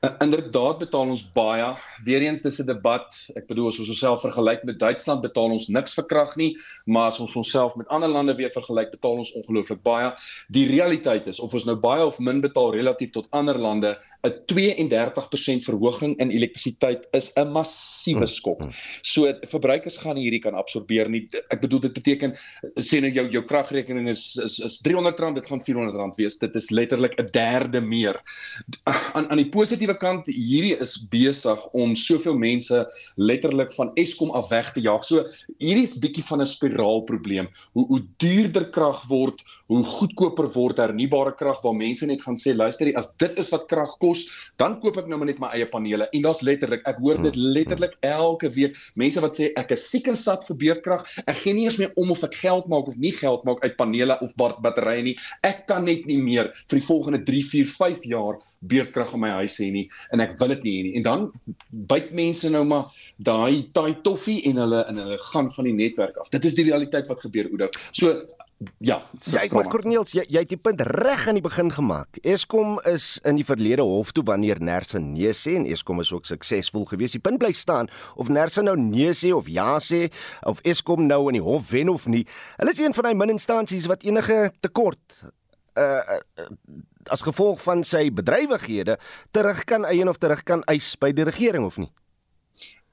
Uh, 0.00 0.10
inderdaad 0.18 0.78
betaal 0.78 1.08
ons 1.10 1.24
baie. 1.34 1.72
Weereens 2.06 2.42
dis 2.42 2.60
'n 2.62 2.66
debat. 2.66 3.30
Ek 3.34 3.46
bedoel 3.46 3.66
as 3.66 3.78
ons 3.78 3.88
onsself 3.88 4.20
vergelyk 4.20 4.62
met 4.62 4.78
Duitsland 4.78 5.20
betaal 5.20 5.50
ons 5.50 5.66
niks 5.68 5.94
vir 5.94 6.04
krag 6.06 6.36
nie, 6.36 6.56
maar 6.84 7.06
as 7.06 7.18
ons 7.18 7.34
onsself 7.36 7.74
met 7.74 7.88
ander 7.88 8.08
lande 8.08 8.34
weer 8.34 8.50
vergelyk, 8.50 8.90
betaal 8.90 9.18
ons 9.18 9.32
ongelooflik 9.32 9.82
baie. 9.82 10.12
Die 10.48 10.66
realiteit 10.70 11.26
is 11.26 11.40
of 11.40 11.54
ons 11.54 11.64
nou 11.64 11.74
baie 11.76 12.04
of 12.04 12.18
min 12.18 12.40
betaal 12.40 12.70
relatief 12.72 13.10
tot 13.10 13.26
ander 13.30 13.58
lande, 13.58 13.98
'n 14.22 14.32
32% 14.46 15.64
verhoging 15.64 16.16
in 16.18 16.30
elektrisiteit 16.30 17.08
is 17.10 17.32
'n 17.34 17.50
massiewe 17.50 18.20
hm, 18.20 18.26
skok. 18.26 18.62
Hm. 18.62 18.70
So 19.02 19.34
verbruikers 19.42 19.96
gaan 19.96 20.14
nie 20.14 20.30
hierdie 20.30 20.42
kan 20.42 20.54
absorbeer 20.54 21.10
nie. 21.10 21.26
Ek 21.50 21.60
bedoel 21.60 21.80
dit 21.80 21.92
beteken 21.92 22.38
sê 22.78 23.00
nou 23.00 23.10
jou 23.10 23.28
jou 23.28 23.42
kragrekening 23.42 24.08
is 24.08 24.36
is 24.36 24.60
is 24.60 24.78
R300, 24.78 25.34
dit 25.34 25.46
gaan 25.46 25.58
R400 25.58 26.16
wees. 26.16 26.38
Dit 26.38 26.54
is 26.54 26.70
letterlik 26.70 27.18
'n 27.18 27.26
derde 27.32 27.80
meer. 27.80 28.22
Aan 29.14 29.28
aan 29.30 29.36
die 29.36 29.48
positiewe 29.48 29.87
positiewe 29.88 29.96
kant 29.98 30.26
hierdie 30.28 30.76
is 30.80 30.96
besig 31.10 31.58
om 31.72 31.94
soveel 31.96 32.36
mense 32.36 32.86
letterlik 33.16 33.72
van 33.72 33.92
Eskom 33.96 34.30
af 34.36 34.50
weg 34.50 34.72
te 34.72 34.80
jaag. 34.80 35.04
So 35.04 35.24
hierdie 35.58 35.84
is 35.84 35.98
bietjie 35.98 36.24
van 36.24 36.40
'n 36.40 36.46
spiraalprobleem. 36.46 37.48
Hoe 37.72 37.86
hoe 37.86 38.02
duurder 38.18 38.68
krag 38.70 39.06
word, 39.08 39.42
hoe 39.68 39.82
goedkoper 39.84 40.48
word 40.54 40.80
hernubare 40.80 41.34
krag 41.36 41.60
waar 41.64 41.76
mense 41.76 42.06
net 42.08 42.22
gaan 42.24 42.38
sê 42.40 42.54
luister, 42.56 42.88
as 42.96 43.10
dit 43.20 43.36
is 43.40 43.50
wat 43.52 43.66
krag 43.70 43.92
kos, 44.02 44.24
dan 44.60 44.78
koop 44.82 44.96
ek 45.02 45.10
nou 45.10 45.18
maar 45.20 45.28
net 45.30 45.40
my 45.42 45.50
eie 45.56 45.68
panele. 45.68 46.08
En 46.16 46.24
daar's 46.24 46.40
letterlik, 46.46 46.84
ek 46.88 47.00
hoor 47.04 47.20
dit 47.22 47.36
letterlik 47.36 47.96
elke 48.06 48.48
week, 48.54 48.78
mense 49.00 49.20
wat 49.24 49.36
sê 49.36 49.50
ek 49.60 49.74
is 49.76 49.84
seker 49.90 50.16
sat 50.16 50.46
vir 50.48 50.58
beurtkrag. 50.62 51.04
Ek 51.28 51.36
gee 51.42 51.56
nie 51.56 51.66
eens 51.68 51.78
meer 51.80 51.92
om 52.00 52.14
of 52.14 52.24
ek 52.24 52.38
geld 52.40 52.70
maak 52.72 52.88
of 52.88 52.96
nie 53.00 53.12
geld 53.12 53.44
maak 53.48 53.60
uit 53.64 53.76
panele 53.80 54.16
of 54.24 54.32
batterye 54.38 55.04
nie. 55.10 55.16
Ek 55.46 55.66
kan 55.68 55.84
net 55.88 56.08
nie 56.08 56.18
meer 56.22 56.52
vir 56.70 56.80
die 56.80 56.86
volgende 56.86 57.22
3, 57.28 57.44
4, 57.52 57.68
5 57.76 58.08
jaar 58.08 58.40
beurtkrag 58.72 59.14
in 59.16 59.24
my 59.24 59.34
huis 59.42 59.60
hê 59.60 59.68
nie 59.74 59.86
en 60.14 60.24
ek 60.24 60.34
wil 60.40 60.54
dit 60.54 60.64
nie 60.64 60.74
hê 60.78 60.82
nie. 60.88 60.94
En 61.00 61.06
dan 61.06 61.28
byt 61.92 62.12
mense 62.16 62.48
nou 62.52 62.64
maar 62.68 62.88
daai 63.28 63.68
taai 63.76 63.92
toffie 64.06 64.40
en 64.48 64.60
hulle 64.64 64.82
in 64.90 65.00
hulle 65.02 65.20
gaan 65.28 65.52
van 65.52 65.68
die 65.68 65.76
netwerk 65.76 66.16
af. 66.20 66.32
Dit 66.32 66.48
is 66.48 66.56
die 66.58 66.66
realiteit 66.70 67.08
wat 67.12 67.22
gebeur 67.24 67.50
Oudo. 67.52 67.68
So 67.92 68.16
Ja, 68.82 68.96
ja 69.30 69.42
ek 69.44 69.52
moet 69.54 69.68
Corneels, 69.70 70.10
jy 70.16 70.24
jy 70.26 70.40
het 70.42 70.50
die 70.50 70.58
punt 70.58 70.80
reg 70.82 71.28
aan 71.30 71.36
die 71.38 71.44
begin 71.44 71.68
gemaak. 71.70 72.18
Eskom 72.26 72.80
is 72.90 73.20
in 73.28 73.38
die 73.38 73.46
verlede 73.46 73.84
hof 73.86 74.10
toe 74.16 74.24
wanneer 74.26 74.58
Nersa 74.58 74.98
nee 74.98 75.30
sê 75.30 75.54
en 75.60 75.66
Eskom 75.70 76.02
is 76.02 76.10
ook 76.10 76.26
suksesvol 76.26 76.88
geweest. 76.90 77.14
Die 77.14 77.22
punt 77.22 77.38
bly 77.38 77.52
staan 77.54 77.86
of 78.18 78.32
Nersa 78.34 78.64
nou 78.66 78.74
nee 78.80 79.14
sê 79.14 79.30
of 79.36 79.46
ja 79.46 79.76
sê 79.78 80.08
of 80.42 80.58
Eskom 80.66 81.06
nou 81.06 81.20
in 81.30 81.38
die 81.38 81.44
hof 81.44 81.70
wen 81.70 81.92
of 81.92 82.08
nie. 82.10 82.24
Hulle 82.58 82.74
is 82.74 82.82
een 82.82 82.96
van 82.98 83.06
daai 83.06 83.20
min 83.20 83.36
instansies 83.36 83.86
wat 83.86 84.02
enige 84.02 84.48
tekort 84.58 85.20
uh, 85.78 86.18
uh 86.18 86.20
as 87.08 87.22
gevolg 87.24 87.62
van 87.64 87.80
sy 87.88 88.10
bedrywighede 88.12 88.98
terug 89.32 89.62
kan 89.64 89.86
eien 89.88 90.10
of 90.10 90.18
terug 90.20 90.42
kan 90.44 90.60
eis 90.68 90.90
by 91.00 91.08
die 91.16 91.24
regering 91.24 91.64
of 91.64 91.78
nie. 91.80 91.88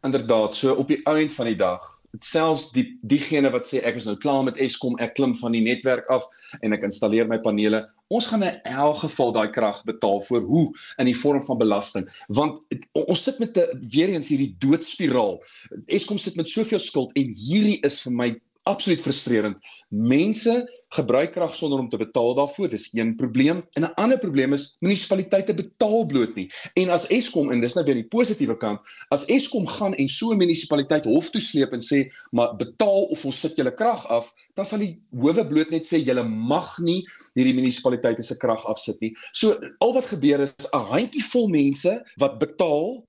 Inderdaad, 0.05 0.55
so 0.55 0.75
op 0.77 0.88
die 0.88 1.01
eind 1.10 1.34
van 1.34 1.50
die 1.50 1.57
dag, 1.60 1.84
selfs 2.24 2.72
die 2.75 2.86
diegene 3.01 3.51
wat 3.51 3.67
sê 3.67 3.81
ek 3.84 4.00
is 4.00 4.05
nou 4.05 4.15
klaar 4.22 4.43
met 4.48 4.60
Eskom, 4.62 4.95
ek 5.03 5.15
klim 5.17 5.34
van 5.41 5.55
die 5.55 5.63
netwerk 5.65 6.07
af 6.13 6.25
en 6.62 6.74
ek 6.74 6.86
installeer 6.88 7.27
my 7.27 7.39
panele, 7.43 7.84
ons 8.13 8.27
gaan 8.29 8.45
in 8.45 8.60
elk 8.69 9.00
geval 9.01 9.34
daai 9.34 9.50
krag 9.50 9.81
betaal 9.88 10.19
vir 10.27 10.45
hoe? 10.45 10.65
In 11.01 11.10
die 11.10 11.17
vorm 11.17 11.41
van 11.45 11.57
belasting, 11.57 12.05
want 12.38 12.62
ons 12.93 13.24
sit 13.24 13.39
met 13.39 13.57
'n 13.57 13.81
weer 13.89 14.10
eens 14.10 14.29
hierdie 14.29 14.55
doodspiraal. 14.60 15.41
Eskom 15.88 16.17
sit 16.17 16.36
met 16.36 16.50
soveel 16.50 16.79
skuld 16.79 17.12
en 17.15 17.34
hierdie 17.34 17.79
is 17.84 18.01
vir 18.01 18.13
my 18.13 18.29
absoluut 18.65 19.01
frustrerend. 19.01 19.57
Mense 19.89 20.55
gebruik 20.95 21.31
krag 21.36 21.55
sonder 21.55 21.79
om 21.79 21.89
te 21.89 21.98
betaal 21.98 22.34
daarvoor. 22.38 22.69
Dis 22.69 22.89
een 22.93 23.15
probleem. 23.15 23.63
En 23.77 23.84
'n 23.84 23.93
ander 24.01 24.19
probleem 24.19 24.53
is 24.53 24.75
munisipaliteite 24.79 25.53
betaal 25.53 26.05
bloot 26.05 26.36
nie. 26.36 26.51
En 26.74 26.89
as 26.89 27.07
Eskom 27.07 27.51
en 27.51 27.60
dis 27.60 27.74
nou 27.74 27.86
weer 27.86 27.95
die 27.95 28.07
positiewe 28.07 28.57
kant, 28.57 28.79
as 29.10 29.25
Eskom 29.25 29.67
gaan 29.67 29.95
en 29.95 30.07
so 30.07 30.31
'n 30.31 30.38
munisipaliteit 30.38 31.05
hof 31.05 31.29
toe 31.29 31.41
sleep 31.41 31.74
en 31.74 31.79
sê, 31.79 32.12
"Maar 32.31 32.55
betaal 32.55 33.03
of 33.03 33.25
ons 33.25 33.39
sit 33.39 33.55
julle 33.55 33.74
krag 33.74 34.07
af," 34.07 34.34
dan 34.53 34.65
sal 34.65 34.79
die 34.79 35.01
howe 35.12 35.48
bloot 35.48 35.69
net 35.69 35.86
sê, 35.86 35.98
"Julle 36.03 36.24
mag 36.24 36.79
nie 36.79 37.07
hierdie 37.34 37.53
munisipaliteite 37.53 38.24
se 38.24 38.38
krag 38.38 38.65
afsit 38.65 39.00
nie." 39.01 39.13
So 39.31 39.60
al 39.79 39.93
wat 39.93 40.05
gebeur 40.05 40.39
is 40.39 40.55
'n 40.74 40.77
handjievol 40.77 41.48
mense 41.48 42.03
wat 42.17 42.39
betaal 42.39 43.05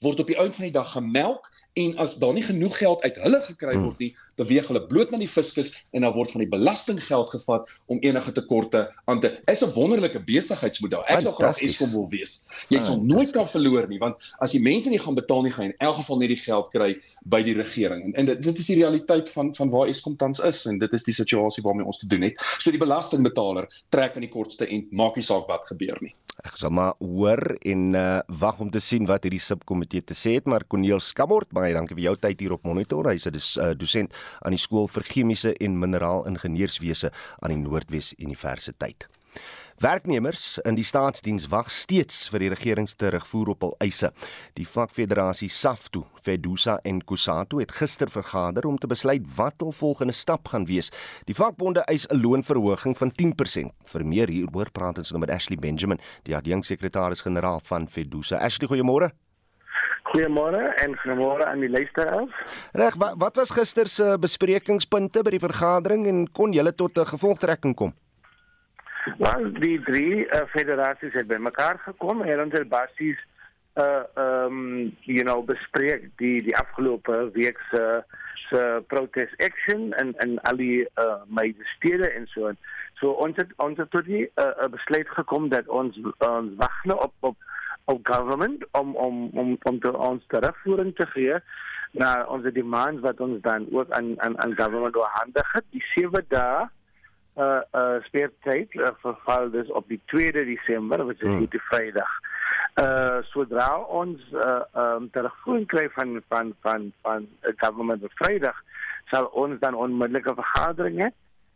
word 0.00 0.20
op 0.20 0.26
die 0.26 0.36
einde 0.36 0.54
van 0.54 0.64
die 0.64 0.74
dag 0.74 0.92
gemelk 0.92 1.50
en 1.78 1.96
as 2.02 2.16
daar 2.18 2.32
nie 2.34 2.42
genoeg 2.42 2.78
geld 2.78 3.02
uit 3.02 3.18
hulle 3.22 3.40
gekry 3.44 3.74
hmm. 3.74 3.84
word 3.86 3.98
nie, 4.02 4.10
beweeg 4.40 4.66
hulle 4.70 4.82
bloot 4.90 5.12
na 5.14 5.20
die 5.20 5.30
fiskus 5.30 5.70
en 5.94 6.06
dan 6.06 6.14
word 6.16 6.32
van 6.34 6.42
die 6.42 6.50
belastinggeld 6.50 7.30
gevat 7.34 7.70
om 7.86 8.00
enige 8.02 8.32
tekorte 8.34 8.84
aan 9.10 9.20
te. 9.22 9.30
Is 9.50 9.62
'n 9.64 9.72
wonderlike 9.76 10.20
besigheidsmodel. 10.26 11.04
Ek 11.06 11.22
sou 11.26 11.34
graag 11.38 11.62
Eskom 11.62 11.92
wil 11.94 12.08
wees. 12.10 12.42
Jy 12.68 12.80
sal 12.82 12.98
nooit 13.02 13.32
kan 13.36 13.46
verloor 13.48 13.88
nie 13.88 14.00
want 14.02 14.16
as 14.44 14.54
die 14.56 14.62
mense 14.62 14.90
nie 14.90 14.98
gaan 14.98 15.14
betaal 15.14 15.42
nie, 15.42 15.54
gaan 15.54 15.68
jy 15.68 15.72
in 15.72 15.86
elk 15.88 16.00
geval 16.02 16.18
net 16.18 16.34
die 16.34 16.42
geld 16.42 16.70
kry 16.74 16.90
by 17.24 17.42
die 17.42 17.54
regering. 17.54 18.04
En, 18.04 18.14
en 18.14 18.26
dit, 18.32 18.42
dit 18.42 18.58
is 18.58 18.66
die 18.66 18.80
realiteit 18.82 19.30
van 19.30 19.54
van 19.54 19.70
waar 19.70 19.88
Eskom 19.88 20.16
tans 20.16 20.40
is 20.40 20.66
en 20.66 20.78
dit 20.78 20.92
is 20.92 21.04
die 21.04 21.14
situasie 21.14 21.62
waarmee 21.62 21.86
ons 21.86 21.98
te 21.98 22.06
doen 22.06 22.22
het. 22.22 22.34
So 22.58 22.70
die 22.70 22.82
belastingbetaler 22.82 23.68
trek 23.88 24.16
aan 24.16 24.26
die 24.26 24.32
kortste 24.32 24.66
end, 24.66 24.90
maak 24.92 25.16
nie 25.16 25.26
saak 25.26 25.46
wat 25.46 25.66
gebeur 25.66 25.98
nie. 26.00 26.14
Ek 26.46 26.54
sal 26.54 26.70
maar 26.70 26.94
hoor 27.02 27.40
en 27.66 27.80
uh, 27.98 28.20
wag 28.40 28.60
om 28.62 28.68
te 28.70 28.78
sien 28.78 29.08
wat 29.10 29.24
hierdie 29.26 29.42
subkomitee 29.42 30.04
te 30.06 30.14
sê 30.14 30.36
het, 30.36 30.46
maar 30.46 30.62
Corneel 30.70 31.02
Skamort, 31.02 31.50
baie 31.50 31.72
dankie 31.74 31.96
vir 31.98 32.04
jou 32.04 32.14
tyd 32.22 32.44
hier 32.44 32.54
op 32.54 32.62
Monitor. 32.68 33.10
Hy's 33.10 33.26
'n 33.26 33.34
uh, 33.34 33.72
dosent 33.74 34.14
aan 34.46 34.54
die 34.54 34.62
skool 34.62 34.86
vir 34.86 35.02
chemiese 35.02 35.54
en 35.58 35.78
mineraal 35.78 36.26
ingenieurswese 36.30 37.10
aan 37.42 37.50
die 37.50 37.58
Noordwes 37.58 38.14
Universiteit. 38.18 39.08
Werknemers 39.78 40.58
in 40.66 40.74
die 40.74 40.82
staatsdiens 40.82 41.44
wag 41.52 41.68
steeds 41.70 42.24
vir 42.32 42.42
die 42.42 42.48
regering 42.50 42.88
se 42.90 42.96
terugvoer 42.98 43.52
op 43.52 43.60
hul 43.62 43.74
eise. 43.84 44.08
Die 44.58 44.64
vakfederasie 44.66 45.46
SAFTU, 45.54 46.00
Fedusa 46.18 46.80
en 46.82 46.98
Kusatu 47.06 47.60
het 47.62 47.70
gister 47.78 48.10
vergader 48.10 48.66
om 48.66 48.80
te 48.82 48.90
besluit 48.90 49.22
wat 49.36 49.62
hul 49.62 49.70
volgende 49.70 50.16
stap 50.18 50.50
gaan 50.50 50.66
wees. 50.66 50.90
Die 51.30 51.36
vakbonde 51.38 51.84
eis 51.86 52.08
'n 52.10 52.18
loonverhoging 52.18 52.98
van 52.98 53.12
10%. 53.12 53.70
Vir 53.86 54.04
meer 54.04 54.28
hieroor 54.28 54.70
praat 54.72 54.98
ons 54.98 55.12
nou 55.12 55.20
met 55.20 55.30
Ashley 55.30 55.58
Benjamin, 55.58 56.00
die 56.24 56.34
adjunksekretaris-generaal 56.34 57.60
van 57.62 57.86
Fedusa. 57.86 58.36
Ashley, 58.36 58.66
goeiemôre. 58.66 59.12
Goeiemôre 60.10 60.74
en 60.82 60.98
goeiemôre 60.98 61.46
aan 61.46 61.60
die 61.60 61.70
luisteraars. 61.70 62.32
Reg, 62.72 62.94
wat, 62.96 63.14
wat 63.16 63.36
was 63.36 63.50
gister 63.50 63.86
se 63.86 64.16
besprekingspunte 64.18 65.22
by 65.22 65.30
die 65.30 65.46
vergadering 65.46 66.06
en 66.06 66.26
kon 66.32 66.52
julle 66.52 66.74
tot 66.74 66.98
'n 66.98 67.06
gevolgtrekking 67.06 67.76
kom? 67.76 67.94
Wel, 69.18 69.52
die 69.60 69.80
drie 69.82 70.26
uh, 70.26 70.44
federasies 70.52 71.14
het 71.14 71.26
by 71.30 71.38
mekaar 71.40 71.78
gekom 71.84 72.22
en 72.22 72.40
ons 72.46 72.56
het 72.56 72.68
basies 72.68 73.18
uh 73.78 74.02
um 74.18 74.96
you 75.06 75.22
know 75.22 75.44
bespreek 75.46 76.08
die 76.18 76.42
die 76.42 76.56
afgelope 76.56 77.30
week 77.32 77.60
se 77.70 77.82
se 78.48 78.62
protest 78.86 79.42
action 79.42 79.92
en 79.92 80.14
en 80.18 80.38
al 80.50 80.56
die 80.58 80.80
uh 80.98 81.22
major 81.26 81.68
stede 81.76 82.10
en 82.10 82.26
so 82.26 82.48
en 82.50 82.58
so 82.98 83.12
ons 83.26 83.36
het 83.38 83.52
ons 83.56 83.78
het 83.78 83.90
tot 83.90 84.04
die 84.04 84.24
uh, 84.34 84.66
besluit 84.70 85.08
gekom 85.08 85.48
dat 85.54 85.68
ons 85.68 86.00
ons 86.18 86.56
wag 86.58 86.80
nou 86.90 86.98
op 87.06 87.14
op 87.30 87.36
op 87.88 88.00
government 88.02 88.66
om 88.70 88.96
om 88.96 89.28
om 89.32 89.56
om 89.62 89.80
te 89.80 89.96
ons 89.96 90.24
terugvoering 90.26 90.94
te 90.96 91.06
gee. 91.06 91.38
Na 91.90 92.24
onze 92.24 92.52
demands 92.52 93.00
wat 93.00 93.20
ons 93.20 93.40
dan 93.40 93.66
ook 93.72 93.90
aan 93.90 94.20
aan 94.20 94.40
aan 94.42 94.56
government 94.56 94.96
oorhandig 94.96 95.52
het 95.52 95.64
die 95.70 95.84
sewe 95.94 96.24
dae 96.28 96.66
uh 97.38 97.60
uh 97.72 97.98
speertyd 98.06 98.74
uh, 98.74 98.90
verval 99.02 99.50
dus 99.50 99.70
op 99.70 99.88
die 99.88 100.00
2de 100.14 100.44
Desember 100.52 101.04
wat 101.04 101.22
is 101.22 101.28
hmm. 101.28 101.46
die 101.50 101.62
Vrydag. 101.70 102.10
Uh 102.82 103.18
sodra 103.30 103.70
ons 103.78 104.20
uh 104.32 104.60
um 104.74 105.10
terugvoer 105.10 105.64
kry 105.66 105.86
van 105.94 106.20
van 106.28 106.54
van 106.66 106.92
van 107.02 107.28
die 107.46 107.54
government 107.56 108.04
op 108.04 108.12
Vrydag 108.22 108.58
sal 109.10 109.30
ons 109.32 109.60
dan 109.60 109.74
onmiddellike 109.74 110.34
vergadering 110.34 111.00
hê 111.02 111.10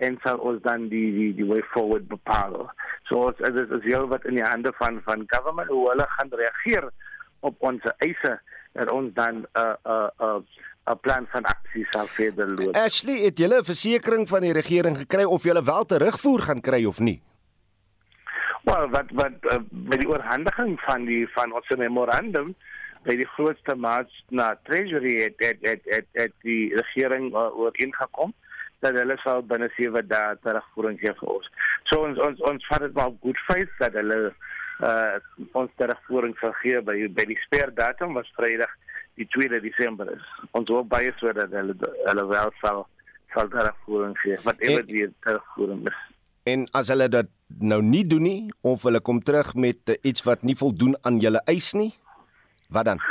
en 0.07 0.19
sal 0.25 0.41
ons 0.43 0.63
dan 0.63 0.89
die 0.91 1.09
die 1.15 1.31
die 1.39 1.47
way 1.47 1.63
forward 1.75 2.09
bepaal. 2.11 2.57
So 3.11 3.29
as 3.31 3.43
as 3.47 3.71
as 3.79 3.87
jy 3.87 4.01
wat 4.11 4.27
in 4.31 4.39
die 4.41 4.47
hande 4.47 4.73
van 4.79 5.01
van 5.07 5.27
government 5.35 5.71
hoe 5.71 5.85
hulle 5.91 6.07
gaan 6.17 6.33
reageer 6.43 6.89
op 7.41 7.69
ons 7.71 7.87
eise 7.99 8.39
dat 8.73 8.91
ons 8.91 9.13
dan 9.15 9.45
uh, 9.59 9.75
uh, 9.85 10.09
uh, 10.21 10.39
'n 10.91 10.99
plan 11.01 11.27
van 11.31 11.45
aksie 11.45 11.87
sal 11.91 12.07
verder 12.07 12.49
loop. 12.49 12.75
Ashley, 12.75 13.25
het 13.25 13.39
julle 13.39 13.61
'n 13.61 13.65
versekering 13.65 14.29
van 14.29 14.41
die 14.41 14.53
regering 14.53 14.97
gekry 14.99 15.25
of 15.25 15.43
julle 15.43 15.65
wel 15.65 15.85
terugvoer 15.85 16.41
gaan 16.41 16.61
kry 16.61 16.85
of 16.85 16.99
nie? 16.99 17.23
Wel, 18.63 18.89
wat 18.91 19.11
wat 19.11 19.33
uh, 19.41 19.59
by 19.71 19.97
die 19.97 20.09
oorhandiging 20.09 20.81
van 20.81 21.05
die 21.05 21.29
van 21.35 21.53
ons 21.53 21.69
memorandum 21.69 22.55
by 23.03 23.17
die 23.19 23.27
grootste 23.35 23.75
maats 23.75 24.25
na 24.31 24.55
treasury 24.63 25.17
het 25.23 25.35
het 25.37 25.59
het, 25.61 25.83
het, 25.85 26.07
het 26.13 26.33
die 26.43 26.75
regering 26.75 27.33
uh, 27.35 27.51
ooreengekom 27.59 28.35
dat 28.83 28.95
hulle 28.99 29.17
sal 29.23 29.43
binne 29.43 29.71
7 29.77 30.07
dae 30.09 30.37
terugvoering 30.43 30.99
gee 30.99 31.15
vir 31.21 31.29
ons. 31.29 31.51
So 31.91 32.03
ons 32.07 32.19
ons 32.19 32.41
ons 32.41 32.67
vat 32.71 32.81
dit 32.87 32.95
maar 32.99 33.15
good 33.23 33.39
faith 33.47 33.75
dat 33.79 33.99
hulle 33.99 34.35
uh 34.83 35.19
ons 35.59 35.71
terugvoering 35.79 36.35
sal 36.41 36.55
gee 36.63 36.81
by 36.83 36.97
by 37.19 37.27
die 37.31 37.39
speerdatum 37.47 38.15
was 38.19 38.31
Vrydag 38.39 38.71
die 39.15 39.27
2 39.29 39.61
Desember 39.61 40.09
is. 40.13 40.25
Ons 40.57 40.71
hoop 40.73 40.89
baie 40.93 41.13
sodat 41.21 41.53
hulle 41.53 41.77
hulle 42.07 42.27
wel 42.31 42.53
sal 42.61 42.87
sal 43.33 43.49
terugvoering 43.49 44.17
gee 44.21 44.37
wat 44.45 44.61
ewe 44.61 44.83
die 44.89 45.07
terugvoering 45.25 45.87
is. 45.89 46.01
En 46.53 46.67
as 46.77 46.91
hulle 46.93 47.09
dit 47.13 47.29
nou 47.63 47.81
nie 47.85 48.05
doen 48.09 48.27
nie 48.27 48.41
of 48.67 48.85
hulle 48.89 49.01
kom 49.01 49.23
terug 49.23 49.55
met 49.55 49.97
iets 50.03 50.25
wat 50.29 50.43
nie 50.49 50.57
voldoen 50.59 50.97
aan 51.07 51.21
julle 51.23 51.43
eis 51.51 51.73
nie, 51.79 51.93
wat 52.73 52.89
dan? 52.91 53.03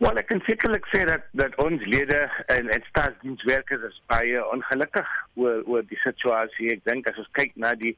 Wel, 0.00 0.16
ek 0.16 0.30
kan 0.30 0.40
sekerlik 0.46 0.86
sê 0.88 1.02
dat 1.08 1.26
dat 1.36 1.56
ons 1.60 1.82
lede 1.92 2.20
en 2.52 2.70
en 2.72 2.84
staatsdienswerkers 2.88 3.82
is 3.88 3.98
baie 4.12 4.44
ongelukkig 4.52 5.10
oor 5.36 5.64
oor 5.66 5.84
die 5.90 6.00
situasie. 6.04 6.70
Ek 6.76 6.86
dink 6.88 7.10
as 7.10 7.20
ons 7.20 7.34
kyk 7.38 7.52
na 7.56 7.74
die 7.78 7.96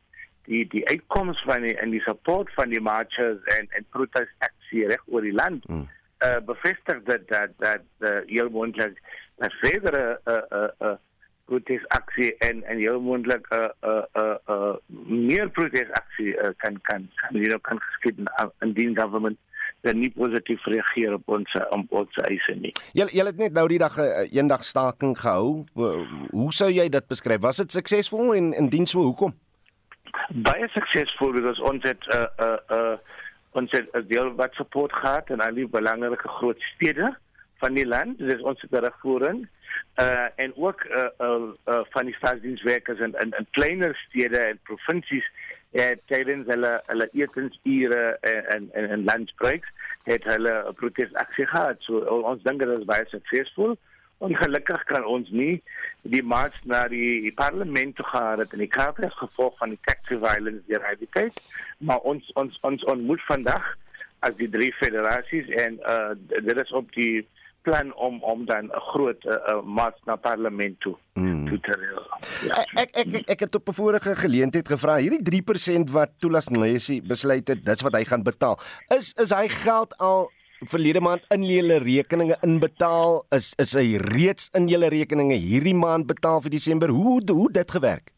die 0.50 0.64
die 0.72 0.82
uitkomste 0.90 1.46
van 1.46 1.62
die 1.62 1.76
en 1.78 1.94
die 1.94 2.02
support 2.02 2.50
van 2.58 2.74
die 2.74 2.82
marchers 2.82 3.42
en 3.56 3.70
en 3.78 3.86
protestaksie 3.94 4.88
reg 4.90 5.04
oor 5.06 5.22
die 5.22 5.36
land. 5.38 5.68
Hmm 5.70 5.86
uh, 6.24 6.40
bevestig 6.46 7.02
dat 7.02 7.28
dat 7.28 7.50
dat 7.58 7.84
uh, 7.98 8.18
heel 8.26 8.50
moontlik 8.50 9.00
dat 9.36 9.52
verdere 9.52 10.20
uh, 10.24 10.42
uh, 10.58 10.68
uh, 10.80 10.96
protesaksie 11.44 12.36
en 12.36 12.62
en 12.64 12.76
heel 12.76 13.00
moontlik 13.00 13.46
'n 13.50 13.54
uh, 13.54 13.68
uh, 13.90 14.04
uh, 14.22 14.36
uh, 14.48 14.74
meer 15.28 15.50
protesaksie 15.50 16.36
uh, 16.36 16.48
kan 16.56 16.80
kan 16.82 17.10
kan 17.14 17.32
you 17.40 17.48
know, 17.48 17.60
kan 17.60 17.80
geskied 17.80 18.16
in 18.60 18.72
die 18.72 18.96
government 18.96 19.38
dan 19.82 19.98
nie 19.98 20.10
positief 20.10 20.64
reageer 20.64 21.14
op 21.14 21.28
ons 21.28 21.54
op 21.70 21.92
ons 22.02 22.18
eise 22.28 22.54
nie. 22.54 22.72
Jy 22.92 23.08
jy 23.10 23.24
het 23.26 23.36
net 23.36 23.52
nou 23.52 23.66
die 23.68 23.78
dag 23.78 23.98
'n 23.98 24.28
eendag 24.30 24.64
staking 24.64 25.18
gehou. 25.18 25.64
Hoe 26.30 26.52
sou 26.52 26.70
jy 26.70 26.88
dit 26.88 27.06
beskryf? 27.06 27.40
Was 27.40 27.56
dit 27.56 27.72
suksesvol 27.72 28.34
en 28.34 28.52
indien 28.52 28.86
so 28.86 29.02
hoekom? 29.02 29.34
Baie 30.30 30.68
suksesvol 30.68 31.32
because 31.32 31.62
ons 31.62 31.82
het 31.82 32.06
'n 32.06 32.16
uh, 32.16 32.26
'n 32.38 32.72
uh, 32.72 32.78
uh, 32.78 32.96
ons 33.52 33.70
het 33.70 33.88
'n 33.92 34.06
deel 34.06 34.34
wat 34.34 34.54
support 34.54 34.92
gehad 34.92 35.30
in 35.30 35.40
al 35.40 35.54
die 35.54 35.68
belangrike 35.68 36.28
groot 36.28 36.60
stede 36.60 37.16
van 37.56 37.74
die 37.74 37.86
land. 37.86 38.18
Dis 38.18 38.40
ons 38.40 38.64
terugvoering. 38.70 39.48
Uh 40.00 40.26
en 40.36 40.52
ook 40.56 40.84
uh, 40.84 41.04
uh, 41.18 41.48
uh 41.66 41.80
van 41.90 42.04
die 42.04 42.14
staatsdienswerkers 42.14 42.98
in 42.98 43.14
in, 43.20 43.34
in 43.38 43.46
kleiner 43.50 43.94
stede 44.08 44.38
en 44.38 44.58
provinsies 44.62 45.26
het 45.70 46.00
tydens 46.06 46.46
hulle 46.46 46.72
hulle 46.86 47.08
etensure 47.12 48.18
en 48.20 48.68
en 48.72 48.88
en 48.88 49.04
lunchbreaks 49.04 49.68
het 50.04 50.24
hulle 50.24 50.64
'n 50.68 50.74
protesaksie 50.74 51.46
gehad. 51.46 51.76
So 51.78 51.98
ons 51.98 52.42
dink 52.42 52.58
dit 52.58 52.78
is 52.78 52.84
baie 52.84 53.04
suksesvol 53.06 53.76
Ongelukkig 54.22 54.84
kan 54.90 55.04
ons 55.04 55.30
nie 55.34 55.62
die 56.14 56.22
mars 56.22 56.56
na 56.64 56.84
die 56.90 57.32
parlement 57.38 57.96
toe 57.98 58.06
gaan 58.06 58.38
dat 58.42 58.52
in 58.56 58.64
die 58.64 58.70
Kaap 58.70 58.98
is 59.02 59.14
gevolg 59.18 59.58
van 59.58 59.74
die 59.74 59.82
taxi 59.88 60.18
violence 60.18 60.62
die 60.70 60.78
radikaliteit 60.78 61.42
maar 61.78 62.02
ons 62.06 62.30
ons 62.38 62.58
ons 62.66 62.84
ontmoet 62.94 63.22
vandag 63.26 63.66
as 64.26 64.34
die 64.38 64.50
drie 64.50 64.70
federasies 64.78 65.48
en 65.64 65.78
uh, 65.82 66.12
dit 66.30 66.58
is 66.62 66.74
op 66.78 66.90
die 66.94 67.22
plan 67.66 67.94
om 67.94 68.22
om 68.22 68.44
dan 68.46 68.70
'n 68.70 68.84
groot 68.92 69.24
uh, 69.24 69.32
uh, 69.32 69.62
mars 69.62 69.98
na 70.04 70.16
parlement 70.16 70.80
toe 70.80 70.96
mm. 71.14 71.46
toe 71.48 71.60
te 71.60 71.74
reël. 71.78 72.06
Ja. 72.46 72.54
Ek, 72.82 72.90
ek 72.94 73.14
ek 73.14 73.30
ek 73.34 73.40
het 73.40 73.54
op 73.54 73.68
'n 73.68 73.72
vorige 73.72 74.14
geleentheid 74.16 74.68
gevra 74.68 74.96
hierdie 74.96 75.22
3% 75.22 75.90
wat 75.90 76.10
Toelas 76.18 76.48
Ngesi 76.48 77.02
besluit 77.02 77.48
het 77.48 77.64
dis 77.64 77.82
wat 77.82 77.94
hy 77.94 78.04
gaan 78.04 78.22
betaal. 78.22 78.58
Is 78.98 79.12
is 79.12 79.30
hy 79.30 79.48
geld 79.48 79.96
al 79.98 80.30
verlede 80.68 81.00
maand 81.00 81.24
in 81.34 81.44
julle 81.46 81.78
rekeninge 81.82 82.36
inbetaal? 82.46 83.22
Is 83.36 83.52
is 83.62 83.74
hy 83.78 83.96
reeds 84.02 84.48
in 84.58 84.68
julle 84.70 84.90
rekeninge 84.92 85.38
hierdie 85.38 85.76
maand 85.76 86.06
betaal 86.06 86.42
vir 86.44 86.54
Desember? 86.54 86.88
Hoe 86.88 87.20
hoe 87.28 87.50
dit 87.52 87.70
gewerk? 87.70 88.12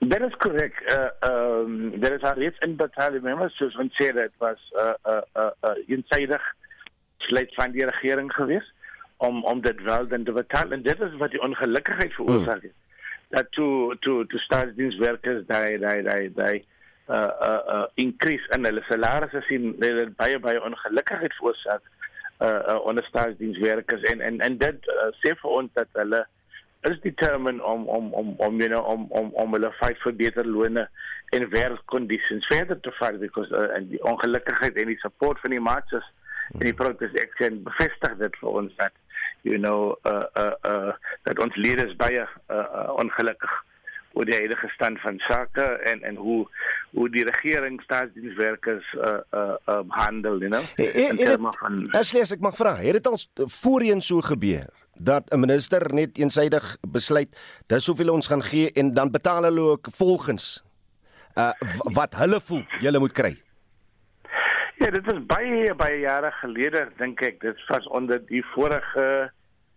Dit 0.00 0.20
is 0.20 0.36
korrek. 0.42 0.80
Uh 0.90 1.08
ehm 1.28 1.72
um, 1.72 2.00
dit 2.00 2.10
is 2.10 2.22
al 2.22 2.38
reeds 2.40 2.58
inbetaal. 2.66 3.18
Remember 3.18 3.50
soos 3.50 3.76
ons 3.76 3.94
sê 4.00 4.12
dit 4.12 4.32
was 4.38 4.60
'n 4.74 4.78
uh, 4.78 4.94
'n 4.94 5.10
uh, 5.14 5.22
'n 5.22 5.68
uh, 5.68 5.70
uh, 5.70 5.88
eensydig 5.88 6.42
sleit 7.18 7.54
van 7.54 7.70
die 7.72 7.86
regering 7.86 8.32
gewees 8.32 8.72
om 9.16 9.44
om 9.44 9.60
dit 9.60 9.82
wel 9.82 10.08
dan 10.08 10.24
te 10.24 10.32
betaal 10.32 10.70
en 10.70 10.82
dit 10.82 11.00
is 11.00 11.16
wat 11.18 11.30
die 11.30 11.42
ongelukkigheid 11.42 12.12
veroorsaak 12.12 12.62
het. 12.62 12.74
Hmm. 12.74 13.36
Dat 13.36 13.46
toe 13.50 13.96
toe 14.00 14.26
toe 14.26 14.40
staatsdienswerkers 14.40 15.46
daai 15.46 15.78
daai 15.78 16.02
daai 16.02 16.32
daai 16.34 16.64
uh 17.08 17.30
uh, 17.48 17.62
uh 17.74 17.86
increase 17.94 18.46
in 18.54 18.64
hulle 18.64 18.82
salarisse 18.88 19.42
sien 19.48 19.72
dit 19.80 20.16
baie 20.16 20.38
baie 20.38 20.60
ongelukkigheid 20.62 21.34
veroorsaak 21.38 21.82
uh, 22.42 22.60
uh 22.68 22.78
onder 22.86 23.04
staatsdienswerkers 23.04 24.02
en 24.12 24.20
en 24.20 24.40
en 24.40 24.58
dit 24.58 24.88
uh, 24.94 25.10
sê 25.22 25.34
vir 25.42 25.50
ons 25.50 25.74
dat 25.74 25.88
hulle 26.02 26.22
is 26.90 27.00
determined 27.00 27.62
om 27.62 27.86
om 27.86 28.12
om 28.12 28.34
om 28.38 28.60
you 28.60 28.68
know 28.68 28.84
om 28.94 29.06
om 29.10 29.30
om 29.34 29.52
hulle 29.52 29.72
fight 29.80 29.98
vir 30.02 30.14
beter 30.22 30.46
lone 30.46 30.88
en 31.30 31.48
werkkondisions 31.50 32.46
verder 32.46 32.80
te 32.80 32.92
fight 32.98 33.20
because 33.20 33.50
uh, 33.50 33.76
en 33.76 33.88
die 33.88 34.02
ongelukkigheid 34.02 34.76
en 34.76 34.90
die 34.90 34.98
support 34.98 35.40
van 35.40 35.54
die 35.54 35.62
marches 35.62 36.06
en 36.58 36.66
die 36.66 36.74
protest 36.74 37.18
action 37.22 37.62
bevestig 37.68 38.16
dit 38.24 38.40
vir 38.40 38.58
ons 38.62 38.74
dat 38.80 38.94
you 39.42 39.58
know 39.58 39.94
uh 40.06 40.26
uh 40.42 40.54
uh 40.72 40.92
dat 41.28 41.38
ons 41.38 41.56
leerders 41.56 41.94
baie 42.02 42.26
uh, 42.26 42.56
uh 42.56 42.90
ongelukkig 43.04 43.54
oor 44.12 44.28
die 44.28 44.36
huidige 44.36 44.68
stand 44.74 45.00
van 45.00 45.18
sake 45.28 45.64
en 45.90 46.02
en 46.02 46.16
hoe 46.16 46.46
hoe 46.92 47.08
die 47.10 47.24
regering 47.24 47.80
staatsdienswerkers 47.82 48.94
uh 48.94 49.20
uh 49.32 49.56
um, 49.66 49.88
handel, 49.88 50.38
you 50.38 50.50
know. 50.50 50.62
In 50.76 51.16
terme 51.16 51.52
van 51.58 51.88
Aslees 51.96 52.32
ek 52.32 52.44
mag 52.44 52.56
vra, 52.56 52.76
het 52.80 53.00
dit 53.00 53.06
al 53.06 53.20
voorheen 53.36 54.00
so 54.00 54.20
gebeur 54.20 54.68
dat 54.94 55.30
'n 55.30 55.40
minister 55.40 55.94
net 55.94 56.18
eensaidig 56.18 56.76
besluit 56.88 57.30
dis 57.66 57.86
hoeveel 57.86 58.12
ons 58.12 58.26
gaan 58.26 58.42
gee 58.42 58.72
en 58.72 58.94
dan 58.94 59.10
betaal 59.10 59.42
hulle 59.42 59.60
ook 59.60 59.88
volgens 59.90 60.62
uh 61.34 61.52
wat 61.96 62.14
hulle 62.14 62.40
voel 62.40 62.64
jy 62.80 62.98
moet 62.98 63.12
kry. 63.12 63.36
Ja, 64.82 64.90
dit 64.90 65.06
is 65.12 65.26
baie 65.26 65.74
baie 65.74 66.00
jare 66.00 66.30
gelede 66.40 66.88
dink 66.98 67.20
ek. 67.22 67.40
Dit 67.40 67.60
was 67.68 67.86
onder 67.86 68.18
die 68.26 68.42
vorige 68.54 69.30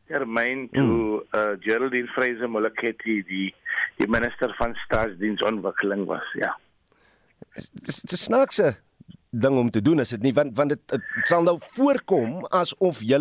termyn 0.07 0.69
toe 0.73 1.23
mm. 1.23 1.39
uh 1.39 1.53
Geraldine 1.63 2.07
Fraser 2.15 2.49
Moleketi 2.49 3.21
die 3.27 3.49
die 3.99 4.07
minister 4.07 4.53
van 4.57 4.75
staatsdiensontwikkeling 4.85 6.05
was, 6.05 6.25
ja. 6.39 6.51
Dis 7.85 8.01
dis 8.01 8.25
snaakse 8.27 8.75
ding 9.29 9.57
om 9.59 9.69
te 9.69 9.81
doen 9.81 9.99
is 9.99 10.13
dit 10.15 10.23
nie 10.23 10.33
want 10.33 10.55
want 10.57 10.75
dit 10.75 11.07
sal 11.27 11.43
nou 11.43 11.57
voorkom 11.75 12.45
asof 12.55 13.01
jy 13.03 13.19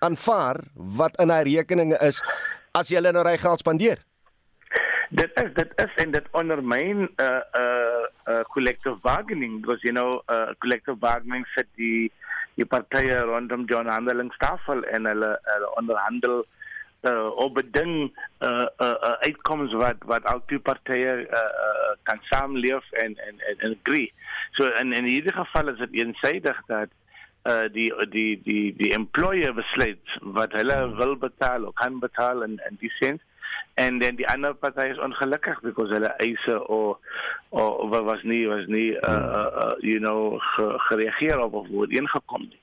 aanvaar 0.00 0.62
wat 0.74 1.18
in 1.20 1.32
hy 1.32 1.42
rekeninge 1.48 1.98
is 2.06 2.22
as 2.76 2.92
jy 2.92 3.02
nou 3.04 3.24
ry 3.26 3.36
geld 3.40 3.60
spandeer. 3.60 4.00
Dit 5.10 5.34
is 5.42 5.50
dit 5.56 5.72
is 5.82 5.96
en 5.98 6.12
dit 6.14 6.26
ondermyn 6.38 7.02
'n 7.02 7.08
uh, 7.18 7.26
'n 7.26 7.62
uh, 7.62 8.04
uh, 8.32 8.42
collective 8.54 8.96
bargaining 9.02 9.60
because 9.60 9.82
you 9.82 9.92
know 9.92 10.22
'n 10.28 10.34
uh, 10.34 10.54
collective 10.62 10.96
bargaining 10.96 11.46
sit 11.54 11.66
die 11.76 12.12
die 12.54 12.66
partye 12.66 13.20
rondom 13.28 13.66
die 13.66 13.76
onderhandelingstafel 13.76 14.82
en 14.84 15.06
hulle, 15.06 15.30
hulle 15.42 15.74
onderhandel 15.76 16.44
uh, 17.02 17.26
op 17.36 17.58
'n 17.58 17.68
ding 17.70 17.94
uh, 18.40 18.66
uh, 18.78 18.94
uh, 19.08 19.16
uitkomste 19.26 19.76
wat 19.76 19.96
wat 20.04 20.24
al 20.24 20.42
twee 20.46 20.58
partye 20.58 21.12
uh, 21.26 21.38
uh, 21.66 21.92
kan 22.02 22.18
saamleef 22.22 22.90
en 22.90 23.16
en 23.16 23.40
en, 23.48 23.58
en 23.58 23.78
agree. 23.80 24.12
So 24.52 24.66
in 24.66 24.92
in 24.92 25.04
hierdie 25.04 25.32
geval 25.32 25.68
is 25.68 25.78
dit 25.78 25.92
eensydig 25.92 26.62
dat 26.66 26.88
uh 27.48 27.68
die 27.72 27.88
die 28.08 28.40
die 28.44 28.74
die 28.76 28.92
employer 28.92 29.54
besluit 29.54 30.18
wat 30.20 30.52
hulle 30.52 30.94
wil 30.96 31.16
betaal 31.16 31.64
of 31.64 31.74
kan 31.74 31.98
betaal 31.98 32.42
in 32.42 32.60
in 32.68 32.76
die 32.80 32.92
sin 32.98 33.20
en 33.80 33.98
dan 33.98 34.16
die 34.20 34.28
ander 34.28 34.54
party 34.54 34.86
is 34.92 34.98
ongelukkig 34.98 35.60
because 35.66 35.92
hulle 35.94 36.12
eise 36.24 36.56
of 36.68 36.98
of 37.48 37.94
was 38.08 38.22
nie 38.22 38.46
was 38.48 38.66
nie 38.66 38.90
uh, 38.96 39.10
uh, 39.10 39.48
uh 39.62 39.76
you 39.90 39.98
know 39.98 40.40
gereageer 40.88 41.38
op 41.38 41.54
of 41.54 41.68
word 41.68 41.94
ingekom 41.96 42.48
nie. 42.48 42.60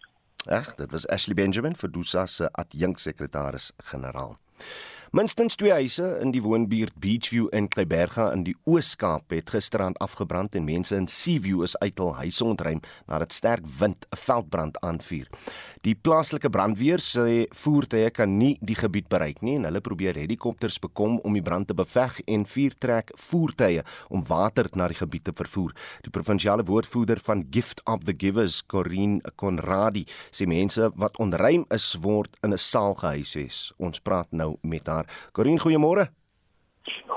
Ag, 0.47 0.75
dit 0.75 0.91
was 0.91 1.07
Ashley 1.11 1.35
Benjamin 1.35 1.75
vir 1.75 1.91
Dusa 1.91 2.25
se 2.25 2.47
adjunksekretaris 2.51 3.71
generaal. 3.91 4.37
Minstens 5.11 5.55
twee 5.55 5.71
huise 5.71 6.03
in 6.19 6.33
die 6.35 6.41
woonbuurt 6.43 6.97
Beachview 6.99 7.45
in 7.55 7.69
Kleiberga 7.71 8.25
in 8.35 8.41
die 8.43 8.57
Oos-Kaap 8.67 9.31
het 9.31 9.53
gisterand 9.55 9.95
afgebrand 10.03 10.55
en 10.59 10.65
mense 10.67 10.97
in 10.99 11.07
Seaview 11.07 11.61
is 11.63 11.77
uit 11.79 11.95
hul 12.03 12.11
huise 12.17 12.43
ontruim 12.43 12.81
nadat 13.07 13.31
sterk 13.31 13.63
wind 13.79 14.03
'n 14.11 14.19
veldbrand 14.19 14.75
aanvuur. 14.83 15.29
Die 15.87 15.95
plaaslike 15.95 16.49
brandweer 16.49 16.99
sê 16.99 17.45
voertuie 17.55 18.09
kan 18.09 18.37
nie 18.37 18.57
die 18.61 18.75
gebied 18.75 19.07
bereik 19.07 19.41
nie 19.41 19.55
en 19.55 19.63
hulle 19.63 19.79
probeer 19.79 20.15
helikopters 20.15 20.79
bekom 20.79 21.19
om 21.23 21.33
die 21.33 21.41
brand 21.41 21.67
te 21.67 21.73
beveg 21.73 22.19
en 22.27 22.45
vuurtrek 22.45 23.11
voertuie 23.15 23.83
om 24.09 24.25
water 24.27 24.67
na 24.75 24.87
die 24.87 24.97
gebied 24.97 25.23
te 25.23 25.31
vervoer. 25.31 25.71
Die 26.03 26.11
provinsiale 26.11 26.63
woordvoerder 26.63 27.19
van 27.19 27.45
Gift 27.49 27.81
of 27.85 28.03
the 28.03 28.13
Givers, 28.17 28.61
Corinne 28.65 29.21
Conradi, 29.35 30.05
sê 30.31 30.45
mense 30.45 30.91
wat 30.95 31.17
onruim 31.17 31.65
is 31.69 31.95
word 32.01 32.35
in 32.43 32.51
'n 32.51 32.57
saal 32.57 32.93
gehuisves. 32.95 33.71
Ons 33.77 33.99
praat 33.99 34.27
nou 34.31 34.57
met 34.61 34.87
haar. 34.87 34.96
Corinne, 35.31 35.59
goeiemôre. 35.59 36.07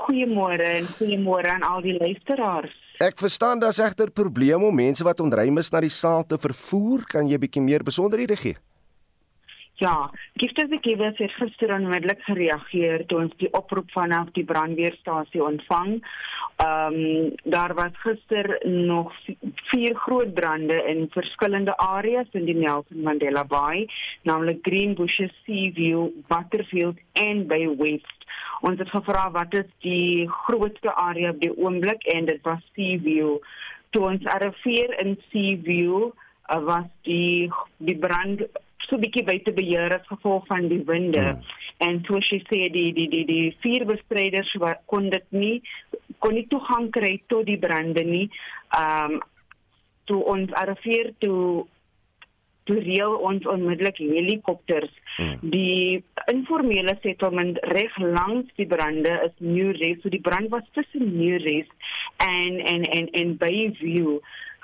Goeiemôre 0.05 0.67
en 0.79 0.85
goeiemôre 0.99 1.47
aan 1.47 1.63
al 1.63 1.81
die 1.81 1.97
luisteraars. 1.97 2.73
Ek 3.01 3.17
verstaan 3.17 3.59
daar's 3.59 3.79
egter 3.81 4.11
probleme 4.11 4.67
om 4.67 4.75
mense 4.75 5.03
wat 5.03 5.19
onruim 5.19 5.57
is 5.57 5.71
na 5.71 5.79
die 5.81 5.89
saal 5.89 6.25
te 6.25 6.37
vervoer. 6.37 7.07
Kan 7.09 7.29
jy 7.31 7.39
bietjie 7.41 7.63
meer 7.63 7.83
besonderhede 7.83 8.35
gee? 8.37 8.57
Ja, 9.81 10.11
Giftes 10.37 10.69
the 10.69 10.77
Givers 10.81 11.17
het 11.17 11.31
gister 11.31 11.71
onmiddellik 11.73 12.19
gereageer 12.21 13.01
toe 13.09 13.17
ons 13.23 13.31
die 13.41 13.47
oproep 13.57 13.87
vanaf 13.95 14.27
die 14.35 14.43
brandweerstasie 14.45 15.41
ontvang. 15.41 15.95
Ehm 16.61 16.99
um, 16.99 17.31
daar 17.55 17.73
was 17.79 17.97
gister 18.03 18.51
nog 18.67 19.09
vier 19.71 19.97
groot 20.03 20.33
brande 20.37 20.77
in 20.93 21.07
verskillende 21.17 21.73
areas 21.77 22.29
in 22.37 22.45
die 22.45 22.57
Nelson 22.59 23.01
Mandela 23.01 23.43
Bay, 23.43 23.87
naamlik 24.21 24.61
Greenbushes, 24.61 25.33
Seaview, 25.49 26.07
Butterfield 26.29 27.01
en 27.13 27.47
Bay 27.47 27.65
West. 27.81 28.29
Ons 28.61 28.77
het 28.85 28.89
gevra 28.89 29.31
wat 29.33 29.53
is 29.63 29.69
die 29.81 30.29
grootste 30.45 30.93
area 30.93 31.33
op 31.33 31.41
die 31.41 31.55
oomblik 31.57 32.05
en 32.13 32.29
dit 32.29 32.41
was 32.45 32.61
Seaview. 32.75 33.39
Toe 33.89 34.09
ons 34.13 34.33
arriveer 34.37 34.99
in 35.01 35.17
Seaview, 35.31 36.11
uh, 36.53 36.65
was 36.69 36.91
die 37.01 37.49
die 37.77 37.97
brand 37.97 38.45
so 38.91 38.97
'n 38.97 39.03
bietjie 39.07 39.23
buite 39.23 39.51
beheer 39.55 39.93
as 39.95 40.07
gevolg 40.07 40.45
van 40.51 40.67
die 40.67 40.83
winde. 40.85 41.23
Hmm. 41.23 41.41
En 41.87 42.01
toe 42.03 42.21
sy 42.21 42.41
sê 42.49 42.67
die 42.69 42.91
die 42.93 43.07
die 43.09 43.25
die 43.25 43.55
vier 43.63 43.85
bestryders 43.85 44.51
wat 44.59 44.83
kon 44.85 45.09
dit 45.09 45.27
nie 45.29 45.61
kon 46.19 46.35
nie 46.35 46.47
toegang 46.47 46.91
kry 46.91 47.21
tot 47.27 47.45
die 47.45 47.57
brande 47.57 48.03
nie. 48.03 48.27
Ehm 48.77 49.15
um, 49.15 49.21
toe 50.05 50.23
ons 50.25 50.51
arriveer 50.51 51.13
toe 51.23 51.65
toe 52.65 52.79
reël 52.83 53.15
ons 53.15 53.47
onmiddellik 53.47 53.97
helikopters. 53.97 54.91
Hmm. 55.15 55.39
Die 55.55 56.03
informele 56.33 56.97
settlement 57.01 57.57
reg 57.73 57.97
langs 57.97 58.51
die 58.59 58.67
brande 58.67 59.13
is 59.25 59.33
Newrest. 59.39 60.03
So 60.03 60.09
die 60.09 60.21
brand 60.21 60.51
was 60.51 60.67
tussen 60.77 61.15
Newrest 61.17 61.71
en 62.17 62.59
en 62.59 62.83
en 62.83 63.09
en 63.11 63.37
Bayview. 63.37 64.19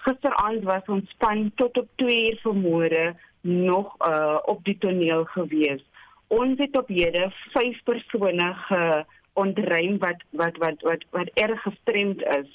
Gisteraand 0.06 0.64
was 0.64 0.86
ons 0.88 1.10
span 1.10 1.52
tot 1.56 1.78
op 1.78 1.88
2 1.96 2.20
uur 2.30 2.40
vanmôre 2.44 3.06
nog 3.48 3.96
uh, 4.08 4.38
op 4.46 4.64
die 4.64 4.78
toneel 4.78 5.24
gewees. 5.26 5.84
Ons 6.28 6.60
het 6.60 6.78
op 6.78 6.88
hede 6.88 7.32
5 7.54 7.84
persone 7.84 8.54
geontruim 8.54 9.98
wat 9.98 10.24
wat 10.30 10.58
wat 10.58 10.82
wat 10.82 11.06
wat 11.10 11.30
erg 11.34 11.62
gestremd 11.62 12.24
is. 12.24 12.50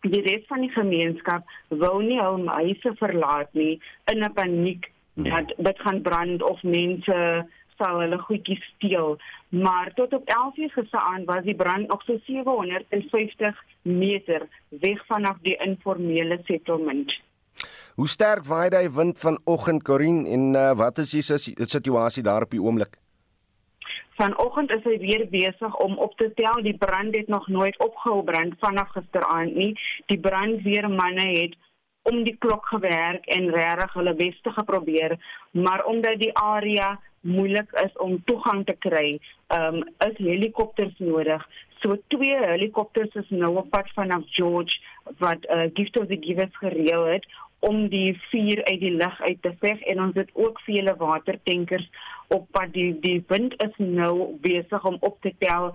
Die 0.00 0.20
res 0.20 0.44
van 0.46 0.60
die 0.60 0.72
gemeenskap 0.74 1.48
wou 1.68 2.02
nie 2.02 2.20
hul 2.20 2.44
huise 2.46 2.92
verlaat 3.00 3.52
nie 3.52 3.80
in 4.12 4.24
'n 4.24 4.32
paniek 4.32 4.90
dat 5.14 5.54
dit 5.56 5.80
gaan 5.80 6.02
brand 6.02 6.42
of 6.42 6.62
mense 6.62 7.46
sal 7.78 8.00
hulle 8.00 8.18
goedjies 8.18 8.64
steel. 8.74 9.18
Maar 9.48 9.94
tot 9.94 10.12
op 10.12 10.28
11:00 10.28 10.72
gisteraan 10.72 11.24
was 11.24 11.44
die 11.44 11.54
brand 11.54 11.88
nog 11.88 12.02
so 12.02 12.18
750 12.24 13.64
meter 13.82 14.48
weg 14.68 15.06
vanaf 15.06 15.36
die 15.42 15.56
informele 15.56 16.40
settlement. 16.44 17.20
Hoe 17.94 18.08
sterk 18.08 18.44
waai 18.44 18.68
daai 18.74 18.88
wind 18.90 19.18
vanoggend 19.22 19.82
Corin 19.86 20.24
en 20.26 20.54
uh, 20.54 20.72
wat 20.74 20.98
is 20.98 21.10
die 21.14 21.22
situasie 21.22 22.22
daar 22.26 22.42
op 22.42 22.50
die 22.50 22.62
oomblik? 22.62 22.96
Vanoggend 24.18 24.70
is 24.74 24.82
hy 24.82 24.96
weer 24.98 25.22
besig 25.30 25.76
om 25.82 25.94
op 26.02 26.16
te 26.18 26.26
tel. 26.34 26.58
Die 26.62 26.74
brand 26.78 27.14
het 27.14 27.30
nog 27.30 27.46
nooit 27.48 27.78
opgehou 27.78 28.24
brand 28.26 28.58
vanaf 28.58 28.90
gisteraand 28.96 29.54
nie. 29.54 29.72
Die 30.10 30.18
brandweermanne 30.18 31.26
het 31.38 31.54
om 32.10 32.24
die 32.26 32.36
klok 32.38 32.66
gewerk 32.66 33.26
en 33.36 33.50
regtig 33.54 33.94
hulle 33.94 34.14
bes 34.14 34.40
te 34.42 34.50
geprobeer, 34.50 35.14
maar 35.50 35.84
omdat 35.88 36.18
die 36.20 36.34
area 36.36 36.98
moeilik 37.20 37.70
is 37.84 37.94
om 38.02 38.18
toegang 38.28 38.66
te 38.66 38.74
kry, 38.78 39.20
um, 39.56 39.80
is 40.04 40.18
helikopters 40.18 40.98
nodig. 40.98 41.46
So 41.80 41.96
twee 42.12 42.36
helikopters 42.36 43.14
is 43.14 43.30
nou 43.30 43.54
op 43.62 43.70
pad 43.72 43.88
vanaf 43.96 44.26
George 44.36 44.76
wat 45.20 45.46
uh, 45.48 45.70
Gift 45.72 45.96
of 46.00 46.06
the 46.08 46.18
Givers 46.20 46.56
gereël 46.60 47.06
het 47.14 47.26
om 47.68 47.88
die 47.88 48.12
vuur 48.30 48.64
uit 48.64 48.80
die 48.80 48.92
lug 48.92 49.20
uit 49.20 49.40
te 49.42 49.54
veg 49.60 49.80
en 49.92 50.02
ons 50.06 50.18
het 50.20 50.30
ook 50.32 50.60
vele 50.66 50.94
watertankers 51.00 51.86
op 52.34 52.46
pad 52.56 52.72
die 52.72 52.92
die 53.00 53.20
wind 53.28 53.54
is 53.64 53.74
nou 53.78 54.34
besig 54.44 54.84
om 54.84 54.96
op 55.00 55.16
te 55.24 55.32
tel 55.38 55.70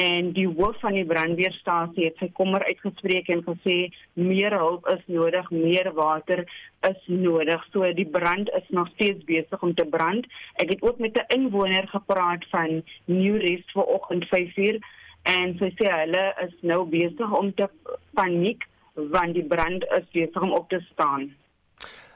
en 0.00 0.32
die 0.36 0.46
hoof 0.48 0.80
van 0.82 0.96
die 0.96 1.06
brandweerstasie 1.08 2.08
het 2.08 2.20
sy 2.22 2.28
kommer 2.38 2.64
uitgespreek 2.68 3.30
en 3.34 3.44
gesê 3.46 3.76
meer 4.18 4.56
hulp 4.58 4.88
is 4.92 5.04
nodig, 5.06 5.50
meer 5.50 5.90
water 5.96 6.44
is 6.88 7.06
nodig. 7.06 7.62
So 7.72 7.88
die 7.96 8.08
brand 8.16 8.50
is 8.58 8.66
nog 8.68 8.90
steeds 8.94 9.24
besig 9.28 9.62
om 9.62 9.74
te 9.74 9.86
brand. 9.88 10.26
Ek 10.60 10.74
het 10.74 10.82
ook 10.82 10.98
met 10.98 11.16
'n 11.16 11.38
inwoner 11.38 11.88
gepraat 11.88 12.44
van 12.50 12.82
Newrest 13.04 13.70
vanoggend 13.72 14.28
5uur 14.34 14.78
en 15.22 15.56
sy 15.58 15.70
sê 15.78 15.88
hulle 15.88 16.24
is 16.46 16.54
nou 16.60 16.84
besig 16.84 17.38
om 17.38 17.54
te 17.54 17.68
paniek 18.14 18.64
want 18.94 19.34
die 19.34 19.46
brand 19.46 19.84
is 19.98 20.06
besig 20.12 20.42
om 20.42 20.52
op 20.52 20.68
te 20.68 20.80
staan. 20.92 21.32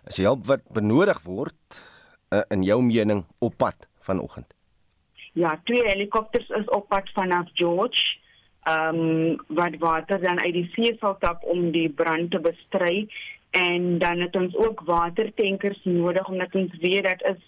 As 0.07 0.17
jy 0.17 0.25
hulp 0.25 0.47
wat 0.47 0.65
benodig 0.73 1.21
word 1.27 1.81
uh, 2.33 2.43
in 2.55 2.63
jou 2.63 2.81
mening 2.83 3.25
op 3.39 3.57
pad 3.57 3.89
vanoggend. 4.01 4.55
Ja, 5.33 5.61
twee 5.65 5.85
helikopters 5.87 6.49
is 6.49 6.69
op 6.75 6.89
pad 6.89 7.11
vanaf 7.15 7.51
George. 7.55 8.03
Ehm 8.69 9.01
um, 9.01 9.37
wat 9.47 9.77
water 9.79 10.21
dan 10.21 10.41
uit 10.41 10.53
die 10.53 10.69
see 10.75 10.97
sal 11.01 11.17
tap 11.19 11.45
om 11.45 11.71
die 11.73 11.89
brand 11.89 12.31
te 12.31 12.41
bestry 12.41 13.09
en 13.51 13.99
dan 13.99 14.21
het 14.21 14.37
ons 14.37 14.57
ook 14.57 14.81
watertankers 14.85 15.79
nodig 15.85 16.29
omdat 16.29 16.55
ons 16.55 16.75
weet 16.81 17.05
dat 17.05 17.23
is 17.23 17.41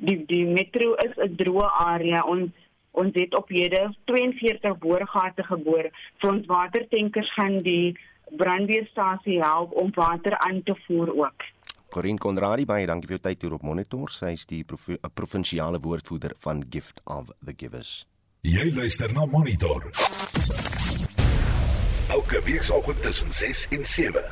die 0.00 0.24
die 0.26 0.46
metro 0.46 0.94
is 0.94 1.16
'n 1.16 1.36
droë 1.36 1.68
area 1.78 2.22
ons 2.24 2.50
ons 2.90 3.12
het 3.14 3.36
op 3.36 3.48
hede 3.48 3.94
42 4.04 4.78
boorgate 4.78 5.42
geboor 5.42 5.90
vir 6.20 6.30
ons 6.30 6.46
watertankers 6.46 7.32
gaan 7.32 7.58
die 7.58 7.98
brandweerstasie 8.30 9.42
help 9.42 9.72
om 9.72 9.90
water 9.94 10.38
aan 10.38 10.62
te 10.62 10.74
voer 10.86 11.14
ook. 11.14 11.42
Corinne 11.90 12.18
Conradi, 12.18 12.66
baie 12.66 12.86
dankie 12.86 13.08
vir 13.08 13.16
jou 13.16 13.22
tyd 13.28 13.42
hier 13.42 13.54
op 13.56 13.62
Monitor. 13.62 14.10
Sy 14.10 14.34
is 14.36 14.44
die 14.50 14.64
provi 14.64 14.98
provinsiale 15.14 15.80
woordvoerder 15.80 16.34
van 16.44 16.64
Gift 16.70 17.00
of 17.04 17.30
the 17.44 17.54
Givers. 17.56 18.06
Jy 18.42 18.72
luister 18.74 19.12
na 19.12 19.24
Monitor. 19.26 19.86
Elke 22.10 22.42
week 22.44 22.62
saam 22.62 23.00
tussen 23.02 23.32
6 23.32 23.66
en 23.70 23.86
7. 23.86 24.22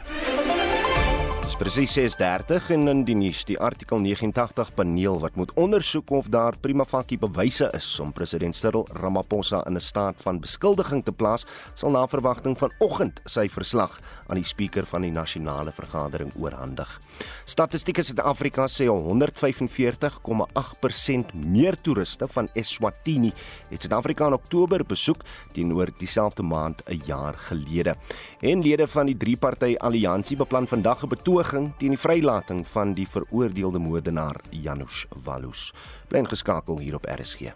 Dis 1.55 1.63
presies 1.63 1.95
6:30 2.19 2.73
en 2.75 2.91
in 2.91 3.05
die 3.07 3.15
nuus 3.15 3.45
die 3.47 3.55
artikel 3.63 4.03
89 4.03 4.75
paneel 4.75 5.21
wat 5.23 5.39
moet 5.39 5.55
ondersoek 5.55 6.11
of 6.11 6.27
daar 6.27 6.59
prima 6.59 6.83
facie 6.85 7.19
bewyse 7.19 7.71
is 7.73 8.01
om 8.03 8.13
president 8.13 8.57
Cyril 8.57 8.89
Ramaphosa 8.91 9.63
in 9.67 9.77
'n 9.77 9.81
staat 9.81 10.15
van 10.23 10.41
beskuldiging 10.41 11.05
te 11.05 11.13
plaas, 11.13 11.47
sal 11.75 11.91
na 11.91 12.07
verwagting 12.07 12.59
vanoggend 12.59 13.21
sy 13.25 13.49
verslag 13.49 14.01
aan 14.27 14.37
die 14.37 14.45
spreker 14.45 14.87
van 14.87 15.03
die 15.03 15.11
nasionale 15.11 15.73
vergadering 15.73 16.33
oorhandig. 16.37 17.01
Statistiek 17.45 18.03
Suid-Afrika 18.03 18.67
sê 18.67 18.87
145,8% 18.87 21.35
meer 21.35 21.81
toeriste 21.81 22.29
van 22.29 22.49
Eswatini 22.55 23.33
het 23.71 23.83
Suid-Afrika 23.83 24.27
in 24.27 24.33
Oktober 24.33 24.85
besoek 24.85 25.23
teenoor 25.53 25.91
dieselfde 25.99 26.43
maand 26.43 26.83
'n 26.89 27.03
jaar 27.07 27.35
gelede. 27.35 27.95
En 28.41 28.63
lede 28.63 28.87
van 28.87 29.07
die 29.07 29.17
drie-party 29.17 29.75
alliansie 29.79 30.37
beplan 30.37 30.67
vandag 30.67 31.03
'n 31.03 31.09
betoging 31.45 31.73
teen 31.79 31.93
die 31.93 31.99
vrylating 31.99 32.65
van 32.67 32.95
die 32.95 33.07
veroordeelde 33.09 33.79
moordenaar 33.79 34.37
Janusz 34.51 35.05
Walus. 35.25 35.73
Bly 36.09 36.25
geskakel 36.25 36.79
hier 36.79 36.95
op 36.95 37.05
RSG. 37.05 37.53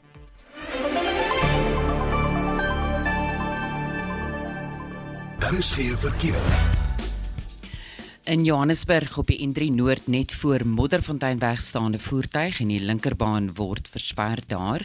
Daar 5.39 5.55
is 5.55 5.73
geen 5.73 5.97
verkeer. 5.97 6.88
In 8.29 8.45
Johannesburg 8.45 9.15
op 9.17 9.31
die 9.33 9.39
N3 9.41 9.71
Noord 9.73 10.11
net 10.13 10.35
voor 10.37 10.61
Modderfontein 10.69 11.39
wegstaande 11.41 11.97
voertuig 11.99 12.59
en 12.61 12.69
die 12.69 12.81
linkerbaan 12.85 13.47
word 13.57 13.87
versper 13.89 14.43
daar. 14.51 14.83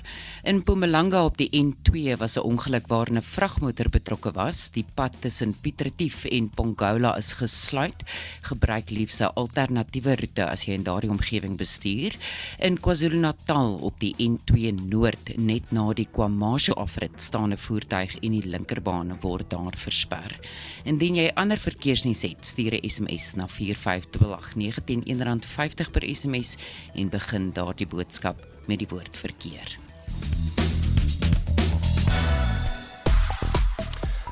In 0.47 0.61
Mpumalanga 0.61 1.25
op 1.27 1.35
die 1.35 1.49
N2 1.51 2.15
was 2.21 2.37
'n 2.37 2.47
ongeluk 2.47 2.87
waarin 2.87 3.17
'n 3.17 3.21
vragmotor 3.21 3.89
betrokke 3.89 4.31
was. 4.31 4.69
Die 4.71 4.85
pad 4.93 5.15
tussen 5.19 5.55
Pietretief 5.61 6.23
en 6.25 6.49
Pongola 6.49 7.17
is 7.17 7.33
gesluit. 7.33 8.03
Gebruik 8.41 8.89
liefs 8.89 9.19
'n 9.19 9.33
alternatiewe 9.35 10.15
roete 10.15 10.47
as 10.47 10.63
jy 10.63 10.73
in 10.73 10.83
daardie 10.83 11.09
omgewing 11.09 11.57
bestuur. 11.57 12.15
In 12.59 12.79
KwaZulu-Natal 12.79 13.73
op 13.81 13.99
die 13.99 14.15
N2 14.17 14.71
Noord 14.71 15.37
net 15.37 15.71
na 15.71 15.93
die 15.93 16.07
KwaMashu 16.11 16.71
afrit 16.73 17.21
staan 17.21 17.51
'n 17.51 17.57
voertuig 17.57 18.15
en 18.21 18.31
die 18.31 18.47
linkerbaan 18.47 19.17
word 19.19 19.49
daar 19.49 19.75
versper. 19.75 20.39
Indien 20.85 21.15
jy 21.15 21.31
ander 21.35 21.57
verkeersnuus 21.57 22.21
het, 22.21 22.45
stuur 22.45 22.73
'n 22.73 22.89
SMS 22.89 23.32
na 23.35 23.47
45889 23.47 25.05
R1.50 25.05 25.91
per 25.91 26.07
SMS 26.15 26.55
en 26.93 27.09
begin 27.09 27.51
daardie 27.53 27.87
boodskap 27.87 28.41
met 28.67 28.79
die 28.79 28.89
woord 28.89 29.17
verkeer. 29.17 29.77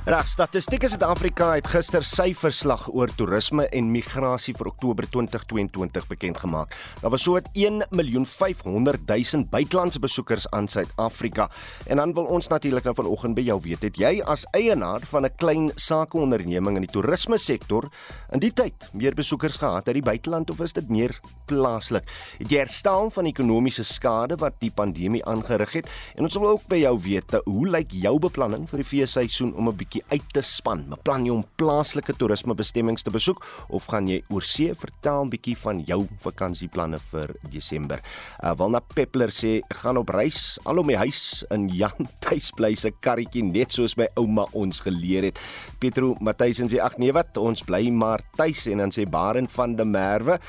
Reg, 0.01 0.25
Statistiek 0.25 0.81
Suid-Afrika 0.89 1.51
het 1.53 1.67
gister 1.69 2.01
sy 2.01 2.31
verslag 2.33 2.87
oor 2.89 3.11
toerisme 3.13 3.67
en 3.69 3.91
migrasie 3.93 4.55
vir 4.57 4.71
Oktober 4.71 5.05
2022 5.13 6.07
bekend 6.09 6.39
gemaak. 6.41 6.73
Daar 7.03 7.11
was 7.13 7.21
so 7.21 7.37
'n 7.37 7.45
1.500.000 7.53 9.45
buitelandse 9.51 9.99
besoekers 9.99 10.49
aan 10.49 10.67
Suid-Afrika. 10.67 11.51
En 11.85 11.97
dan 11.97 12.13
wil 12.13 12.25
ons 12.25 12.47
natuurlik 12.47 12.83
nou 12.83 12.95
vanoggend 12.95 13.35
by 13.35 13.41
jou 13.41 13.61
weet, 13.61 13.81
het 13.81 13.97
jy 13.97 14.21
as 14.25 14.47
eienaar 14.51 15.01
van 15.05 15.25
'n 15.25 15.35
klein 15.35 15.71
sakeonderneming 15.75 16.75
in 16.75 16.81
die 16.81 16.91
toerisme 16.91 17.37
sektor 17.37 17.91
in 18.31 18.39
die 18.39 18.53
tyd 18.53 18.89
meer 18.93 19.13
besoekers 19.13 19.57
gehad 19.57 19.87
uit 19.87 19.93
die 19.93 20.09
buiteland 20.09 20.49
of 20.49 20.59
is 20.61 20.73
dit 20.73 20.89
meer 20.89 21.19
plaaslik? 21.45 22.09
Het 22.39 22.49
jy 22.49 22.57
herstel 22.57 23.09
van 23.09 23.25
ekonomiese 23.25 23.83
skade 23.83 24.35
wat 24.35 24.53
die 24.59 24.71
pandemie 24.71 25.25
aangerig 25.25 25.73
het? 25.73 25.89
En 26.15 26.23
ons 26.23 26.33
wil 26.33 26.49
ook 26.49 26.67
by 26.67 26.77
jou 26.77 26.99
weet, 26.99 27.41
hoe 27.45 27.67
lyk 27.67 27.91
jou 27.91 28.19
beplanning 28.19 28.69
vir 28.69 28.77
die 28.77 28.87
feesseisoen 28.87 29.53
om 29.55 29.67
'n 29.67 29.75
bietjie 29.91 30.03
uit 30.07 30.27
te 30.31 30.41
span. 30.41 30.85
Beplan 30.89 31.25
jy 31.25 31.33
om 31.35 31.43
plaaslike 31.59 32.13
toerismebestemmings 32.15 33.03
te 33.03 33.11
besoek 33.11 33.41
of 33.69 33.89
gaan 33.91 34.07
jy 34.07 34.21
oorsee? 34.31 34.73
Vertel 34.73 35.25
'n 35.25 35.29
bietjie 35.29 35.55
van 35.57 35.83
jou 35.83 36.07
vakansieplanne 36.23 36.97
vir 37.11 37.35
Desember. 37.51 37.99
Uh, 38.43 38.55
Wilna 38.55 38.79
Peppler 38.79 39.29
sê 39.29 39.59
gaan 39.69 39.97
op 39.97 40.09
reis 40.09 40.59
al 40.65 40.79
om 40.79 40.87
die 40.87 40.97
huis 40.97 41.43
in 41.51 41.67
Jan 41.67 42.07
tuisbly 42.23 42.75
se 42.75 42.91
karretjie 42.91 43.43
net 43.43 43.71
soos 43.71 43.97
my 43.97 44.07
ouma 44.15 44.47
ons 44.53 44.79
geleer 44.79 45.23
het. 45.23 45.39
Petro 45.79 46.15
Matthys 46.21 46.61
sê 46.61 46.79
ag 46.79 46.97
nee 46.97 47.11
wat, 47.11 47.37
ons 47.37 47.61
bly 47.61 47.89
maar 47.91 48.21
tuis 48.37 48.67
en 48.67 48.77
dan 48.77 48.91
sê 48.91 49.05
Baren 49.05 49.47
van 49.47 49.75
der 49.75 49.85
Merwe 49.85 50.39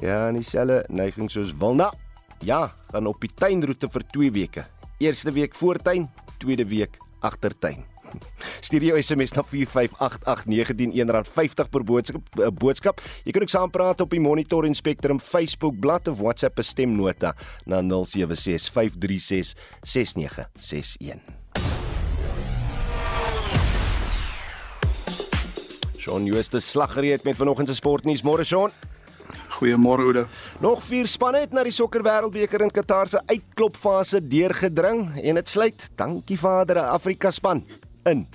ja, 0.00 0.28
en 0.28 0.34
dieselfde 0.34 0.84
neiging 0.88 1.30
soos 1.30 1.54
Wilna. 1.58 1.92
Ja, 2.42 2.72
gaan 2.90 3.06
op 3.06 3.20
die 3.20 3.30
tuinroete 3.34 3.88
vir 3.88 4.02
2 4.12 4.32
weke. 4.32 4.64
Eerste 4.98 5.32
week 5.32 5.54
voortuin, 5.54 6.08
tweede 6.38 6.64
week 6.64 6.98
agtertuin. 7.20 7.89
Stuur 8.60 8.82
jou 8.90 9.02
SMS 9.02 9.32
na 9.36 9.42
4588919 9.44 9.54
R50 11.20 11.68
per 11.70 11.84
boodskap, 11.84 12.22
uh, 12.38 12.46
boodskap. 12.52 13.00
Jy 13.24 13.32
kan 13.32 13.42
ook 13.42 13.52
saampraat 13.52 14.00
op 14.04 14.10
die 14.10 14.20
Monitor 14.22 14.64
en 14.68 14.74
Spectrum 14.74 15.20
Facebook 15.20 15.80
bladsy 15.80 16.10
of 16.10 16.18
WhatsApp 16.18 16.58
stemnota 16.62 17.34
na 17.66 17.82
0765366961. 17.82 17.86
Shaun 25.98 26.24
Jooste 26.24 26.60
slaggereed 26.60 27.22
met 27.24 27.36
vanoggend 27.36 27.68
se 27.68 27.74
sportnuus. 27.74 28.22
Môre 28.22 28.44
Shaun. 28.44 28.70
Goeiemôre 29.60 30.06
Oude. 30.06 30.26
Nog 30.58 30.80
vier 30.82 31.06
spanne 31.06 31.42
het 31.44 31.52
na 31.52 31.62
die 31.66 31.74
sokker 31.74 32.02
wêreldbeker 32.06 32.64
in 32.64 32.72
Qatar 32.72 33.10
se 33.12 33.20
uitklopfase 33.28 34.22
deurgedring 34.24 35.20
en 35.20 35.34
dit 35.40 35.48
sluit, 35.48 35.90
dankie 36.00 36.38
Vader, 36.40 36.78
Afrika 36.88 37.30
span 37.30 37.62
in. 38.06 38.26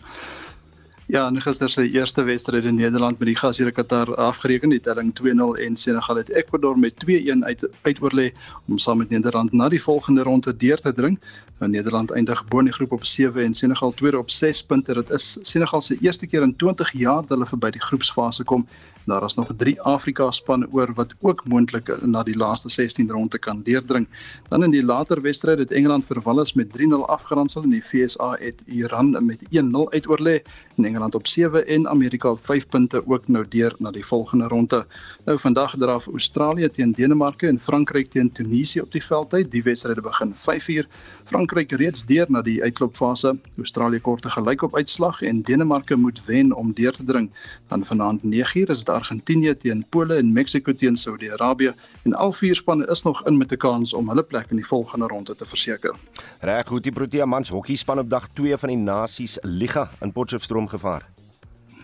Ja, 1.07 1.27
en 1.27 1.41
gister 1.41 1.69
se 1.69 1.83
eerste 1.89 2.23
wedstryd 2.23 2.63
in 2.65 2.75
Nederland 2.75 3.19
met 3.19 3.27
die 3.27 3.35
gasheer 3.37 3.69
Qatar 3.71 4.09
afgereken, 4.15 4.71
die 4.73 4.79
telling 4.81 5.11
2-0 5.13 5.59
en 5.61 5.75
Senegal 5.77 6.15
het 6.15 6.31
Ecuador 6.33 6.79
met 6.79 6.95
2-1 7.05 7.45
uit 7.45 7.67
uitoorlê 7.81 8.31
om 8.67 8.77
saam 8.77 8.97
met 8.97 9.09
Nederland 9.09 9.51
na 9.53 9.69
die 9.69 9.81
volgende 9.81 10.23
ronde 10.23 10.55
deur 10.57 10.81
te 10.81 10.93
dring. 10.93 11.19
Nou 11.59 11.69
Nederland 11.71 12.11
eindig 12.11 12.41
bo 12.47 12.59
in 12.59 12.65
die 12.67 12.73
groep 12.73 12.91
op 12.91 13.05
7 13.05 13.43
en 13.43 13.53
Senegal 13.53 13.91
tweede 13.91 14.17
op 14.17 14.29
6 14.29 14.63
punte. 14.63 14.93
Dit 14.93 15.09
is 15.09 15.37
Senegal 15.41 15.81
se 15.81 15.97
eerste 16.01 16.27
keer 16.27 16.41
in 16.41 16.55
20 16.55 16.91
jaar 16.91 17.21
dat 17.21 17.29
hulle 17.29 17.45
verby 17.45 17.69
die 17.77 17.81
groepsfase 17.81 18.43
kom. 18.43 18.65
Daar 19.05 19.23
is 19.23 19.35
nog 19.35 19.53
3 19.57 19.81
Afrika 19.81 20.31
spanne 20.31 20.67
oor 20.71 20.93
wat 20.93 21.13
ook 21.21 21.45
moontlik 21.45 21.93
na 22.01 22.23
die 22.23 22.35
laaste 22.37 22.69
16 22.69 23.09
ronde 23.09 23.37
kan 23.37 23.61
deurdring. 23.63 24.07
Dan 24.49 24.63
in 24.63 24.71
die 24.71 24.85
later 24.85 25.21
wedstryd 25.21 25.59
het 25.59 25.71
Engeland 25.71 26.05
vir 26.05 26.21
Wales 26.21 26.53
met 26.53 26.73
3-0 26.77 27.05
afgeronsel 27.05 27.63
en 27.63 27.69
die 27.69 27.81
FSA 27.81 28.35
het 28.39 28.63
Iran 28.65 29.15
met 29.25 29.39
1-0 29.53 29.93
uitoorlê. 29.93 30.41
Engeland 30.83 31.15
op 31.15 31.27
7 31.27 31.67
en 31.67 31.87
Amerika 31.87 32.29
op 32.29 32.45
5 32.45 32.67
punte 32.67 33.07
ook 33.07 33.27
nou 33.27 33.45
deur 33.49 33.75
na 33.77 33.91
die 33.91 34.05
volgende 34.05 34.47
ronde. 34.47 34.85
Nou 35.25 35.39
vandag 35.39 35.75
draf 35.77 36.07
Australië 36.07 36.69
teen 36.69 36.91
Denemarke 36.91 37.47
en 37.47 37.59
Frankryk 37.59 38.09
teen 38.09 38.31
Tunesië 38.31 38.81
op 38.81 38.91
die 38.91 39.05
veld 39.05 39.33
uit. 39.33 39.51
Die 39.51 39.63
wedstryde 39.63 40.01
begin 40.01 40.33
5uur. 40.35 40.87
Frankryk 41.25 41.71
reeds 41.71 42.03
deur 42.05 42.27
na 42.29 42.41
die 42.45 42.59
uitklopfase. 42.61 43.31
Australië 43.57 43.99
kort 43.99 44.25
'n 44.25 44.29
gelykop 44.29 44.75
uitslag 44.75 45.21
en 45.21 45.41
Denemarke 45.41 45.95
moet 45.95 46.25
wen 46.25 46.53
om 46.53 46.73
deur 46.73 46.91
te 46.91 47.03
dring. 47.03 47.31
Dan 47.67 47.85
vanaand 47.85 48.23
9uur 48.23 48.69
is 48.69 48.83
dit 48.83 48.89
Argentinië 48.89 49.55
teen 49.55 49.85
Pole 49.89 50.15
en 50.15 50.33
Mexiko 50.33 50.73
teen 50.73 50.97
Saudi-Arabië 50.97 51.73
en 52.03 52.13
al 52.13 52.33
vier 52.33 52.55
spanne 52.55 52.87
is 52.87 53.01
nog 53.01 53.25
in 53.25 53.37
met 53.37 53.51
'n 53.51 53.57
kans 53.57 53.93
om 53.93 54.09
hulle 54.09 54.23
plek 54.23 54.49
in 54.49 54.55
die 54.55 54.67
volgende 54.67 55.07
ronde 55.07 55.35
te 55.35 55.45
verseker. 55.45 55.95
Reg, 56.39 56.67
goed, 56.67 56.83
die 56.83 56.91
Protea 56.91 57.25
mans 57.25 57.49
hokkie 57.49 57.77
span 57.77 57.99
op 57.99 58.09
dag 58.09 58.27
2 58.33 58.57
van 58.57 58.69
die 58.69 58.77
Nasies 58.77 59.37
Liga 59.41 59.91
in 60.01 60.11
Potchefstroom 60.11 60.67
gevaar. 60.67 61.14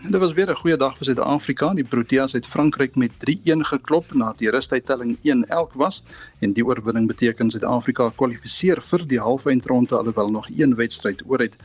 Dit 0.02 0.20
was 0.20 0.32
weer 0.32 0.50
'n 0.50 0.56
goeie 0.56 0.76
dag 0.76 0.96
vir 0.96 1.04
Suid-Afrika. 1.06 1.74
Die 1.74 1.84
Proteas 1.84 2.32
het 2.32 2.46
Frankryk 2.46 2.96
met 2.96 3.10
3-1 3.18 3.64
geklop 3.64 4.12
nadat 4.14 4.38
die 4.38 4.50
rustydtelling 4.50 5.18
1-1 5.22 5.72
was 5.74 6.02
en 6.38 6.52
die 6.52 6.64
oorwinning 6.66 7.06
beteken 7.06 7.50
Suid-Afrika 7.50 8.10
kwalifiseer 8.16 8.82
vir 8.82 9.06
die 9.06 9.20
halfeindronde 9.20 9.96
alhoewel 9.96 10.30
nog 10.30 10.48
een 10.56 10.74
wedstryd 10.74 11.22
oor 11.26 11.38
het. 11.38 11.56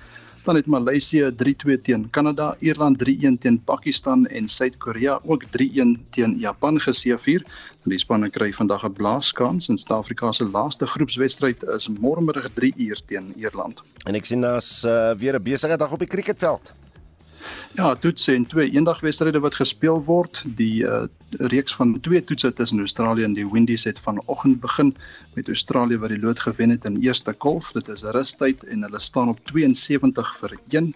Dan 0.43 0.55
het 0.55 0.65
Maleisië 0.65 1.31
3-2 1.35 1.81
teen 1.81 2.09
Kanada, 2.09 2.55
Ierland 2.59 2.99
3-1 2.99 3.37
teen 3.37 3.63
Pakistan 3.63 4.25
en 4.25 4.47
Suid-Korea 4.47 5.19
ook 5.23 5.43
3-1 5.43 5.97
teen 6.09 6.37
Japan 6.39 6.79
geseëvier. 6.79 7.43
Die 7.83 7.97
spanne 7.99 8.29
kry 8.29 8.53
vandag 8.53 8.85
'n 8.85 8.93
blaaskans 8.93 9.69
in 9.69 9.77
Suid-Afrika 9.77 10.31
se 10.31 10.45
laaste 10.45 10.85
groepswedstryd 10.85 11.63
is 11.63 11.89
môremiddag 11.89 12.49
3 12.53 12.73
uur 12.77 13.01
teen 13.05 13.33
Ierland. 13.35 13.83
En 14.05 14.15
ek 14.15 14.25
sien 14.25 14.41
daar's 14.41 14.83
uh, 14.83 15.11
weer 15.17 15.35
'n 15.35 15.43
besige 15.43 15.77
dag 15.77 15.91
op 15.91 15.99
die 15.99 16.07
cricketveld. 16.07 16.71
Ja, 17.75 17.95
toetse 17.95 18.33
en 18.33 18.45
twee 18.45 18.71
eendagwedstryde 18.71 19.39
wat 19.39 19.55
gespeel 19.55 19.99
word. 20.03 20.43
Die 20.57 20.83
uh, 20.83 21.03
reeks 21.51 21.75
van 21.75 21.99
twee 21.99 22.23
toetse 22.23 22.53
tussen 22.53 22.79
Australië 22.79 23.23
en 23.23 23.33
die 23.33 23.47
Windies 23.51 23.83
het 23.83 23.99
vanoggend 23.99 24.59
begin 24.59 24.95
met 25.33 25.47
Australië 25.47 25.97
wat 25.97 26.09
die 26.09 26.21
lood 26.21 26.39
gewen 26.39 26.69
het 26.69 26.85
in 26.85 26.97
eerste 27.01 27.33
kolf. 27.33 27.71
Dit 27.71 27.87
is 27.87 28.03
rustyd 28.03 28.63
en 28.63 28.87
hulle 28.87 28.99
staan 28.99 29.29
op 29.29 29.39
72 29.45 30.37
vir 30.39 30.57
1 30.69 30.93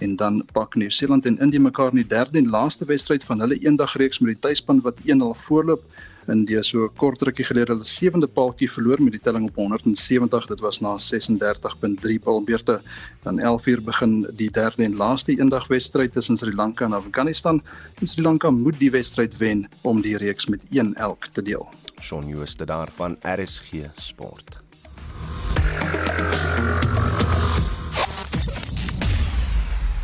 en 0.00 0.16
dan 0.16 0.44
pak 0.52 0.74
Nieu-Seeland 0.74 1.26
en 1.26 1.38
Indië 1.38 1.58
mekaar 1.60 1.90
in 1.90 2.02
die 2.02 2.06
derde 2.06 2.38
en 2.38 2.48
laaste 2.48 2.84
wedstryd 2.84 3.24
van 3.24 3.40
hulle 3.40 3.58
eendagreeks 3.58 4.18
met 4.18 4.32
die 4.32 4.42
tuisspan 4.48 4.80
wat 4.80 5.02
1-0 5.04 5.34
voorloop 5.44 5.82
in 6.28 6.44
die 6.44 6.60
so 6.62 6.88
kort 7.00 7.22
rukkie 7.22 7.44
gelede 7.44 7.74
hulle 7.74 7.86
sewende 7.88 8.28
paaltjie 8.28 8.68
verloor 8.70 9.00
met 9.02 9.16
die 9.16 9.22
telling 9.24 9.48
op 9.48 9.56
170 9.56 10.46
dit 10.50 10.60
was 10.60 10.80
na 10.80 10.96
36.3 10.98 12.18
paalbeurte. 12.24 12.80
Dan 13.22 13.38
11 13.38 13.66
uur 13.66 13.82
begin 13.82 14.26
die 14.36 14.50
derde 14.50 14.84
en 14.84 14.96
laaste 14.96 15.36
eendagwedstryd 15.36 16.12
tussen 16.12 16.36
Sri 16.36 16.54
Lanka 16.54 16.84
en 16.84 16.92
Afghanistan. 16.92 17.62
En 18.00 18.06
Sri 18.06 18.22
Lanka 18.22 18.50
moet 18.50 18.78
die 18.78 18.90
wedstryd 18.90 19.36
wen 19.36 19.68
om 19.82 20.00
die 20.00 20.16
reeks 20.16 20.46
met 20.46 20.64
1 20.70 20.94
elk 20.94 21.26
te 21.32 21.42
deel. 21.42 21.68
Shaun 22.00 22.28
Jooste 22.28 22.66
daar 22.66 22.88
van 22.96 23.16
RSG 23.22 23.88
Sport. 23.96 24.58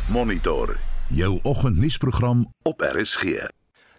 Monitor 0.07 0.77
jou 1.07 1.39
oggendnuusprogram 1.43 2.53
op 2.61 2.81
RSG 2.81 3.23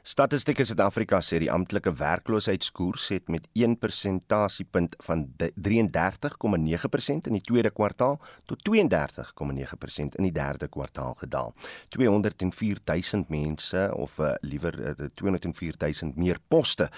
Statistiek 0.08 0.62
Suid-Afrika 0.64 1.18
sê 1.20 1.36
die 1.42 1.50
amptelike 1.52 1.92
werkloosheidskoers 1.98 3.10
het 3.12 3.26
met 3.28 3.44
1 3.52 3.74
persentasiepunt 3.76 4.94
van 5.04 5.26
33,9% 5.36 7.28
in 7.28 7.36
die 7.36 7.42
tweede 7.44 7.68
kwartaal 7.76 8.16
tot 8.48 8.62
32,9% 8.64 10.16
in 10.16 10.24
die 10.24 10.32
derde 10.32 10.70
kwartaal 10.72 11.12
gedaal. 11.20 11.52
204 11.92 12.80
000 12.88 13.28
mense 13.28 13.82
of 14.00 14.16
uh, 14.16 14.32
liewer 14.40 14.80
uh, 14.94 15.10
204 15.20 15.76
000 15.76 16.16
meer 16.16 16.40
poste 16.48 16.88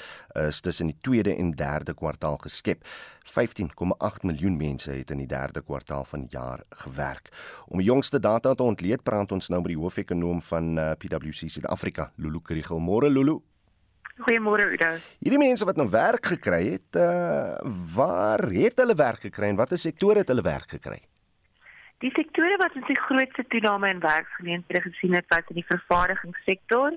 is 0.46 0.62
tussen 0.62 0.94
die 0.94 1.00
tweede 1.02 1.34
en 1.34 1.50
derde 1.58 1.98
kwartaal 1.98 2.38
geskep. 2.46 2.86
15,8 3.26 4.24
miljoen 4.24 4.56
mense 4.56 4.90
het 4.90 5.10
in 5.10 5.22
die 5.22 5.28
derde 5.30 5.62
kwartaal 5.62 6.04
van 6.04 6.20
die 6.24 6.30
jaar 6.30 6.62
gewerk. 6.84 7.30
Om 7.68 7.78
die 7.78 7.86
jongste 7.86 8.20
data 8.20 8.54
te 8.54 8.62
ontleed, 8.62 9.02
praat 9.02 9.32
ons 9.32 9.48
nou 9.48 9.60
met 9.60 9.74
die 9.74 9.78
hoofekonoom 9.80 10.42
van 10.42 10.78
uh, 10.78 10.90
PwC 10.98 11.48
Suid-Afrika, 11.48 12.12
Lulu 12.16 12.40
Kriel. 12.40 12.80
Môre 12.80 13.10
Lulu. 13.10 13.40
Goeiemôre 14.20 14.66
Udo. 14.74 14.90
Hierdie 15.24 15.40
mense 15.40 15.64
wat 15.64 15.78
nou 15.80 15.86
werk 15.92 16.26
gekry 16.34 16.64
het, 16.74 16.98
uh 16.98 17.56
waar 17.94 18.42
het 18.52 18.78
hulle 18.80 18.94
werk 18.94 19.24
gekry 19.28 19.48
en 19.50 19.56
watter 19.56 19.78
sektore 19.80 20.22
het 20.22 20.28
hulle 20.28 20.44
werk 20.44 20.76
gekry? 20.76 20.98
Die 22.04 22.10
sektore 22.16 22.56
wat 22.60 22.76
ons 22.76 22.86
die 22.88 22.98
grootste 23.00 23.44
toename 23.52 23.90
in 23.92 24.00
werksgeleenthede 24.00 24.80
gesien 24.88 25.16
het, 25.16 25.26
was 25.28 25.48
in 25.52 25.60
die 25.60 25.66
vervaardigingssektor, 25.68 26.96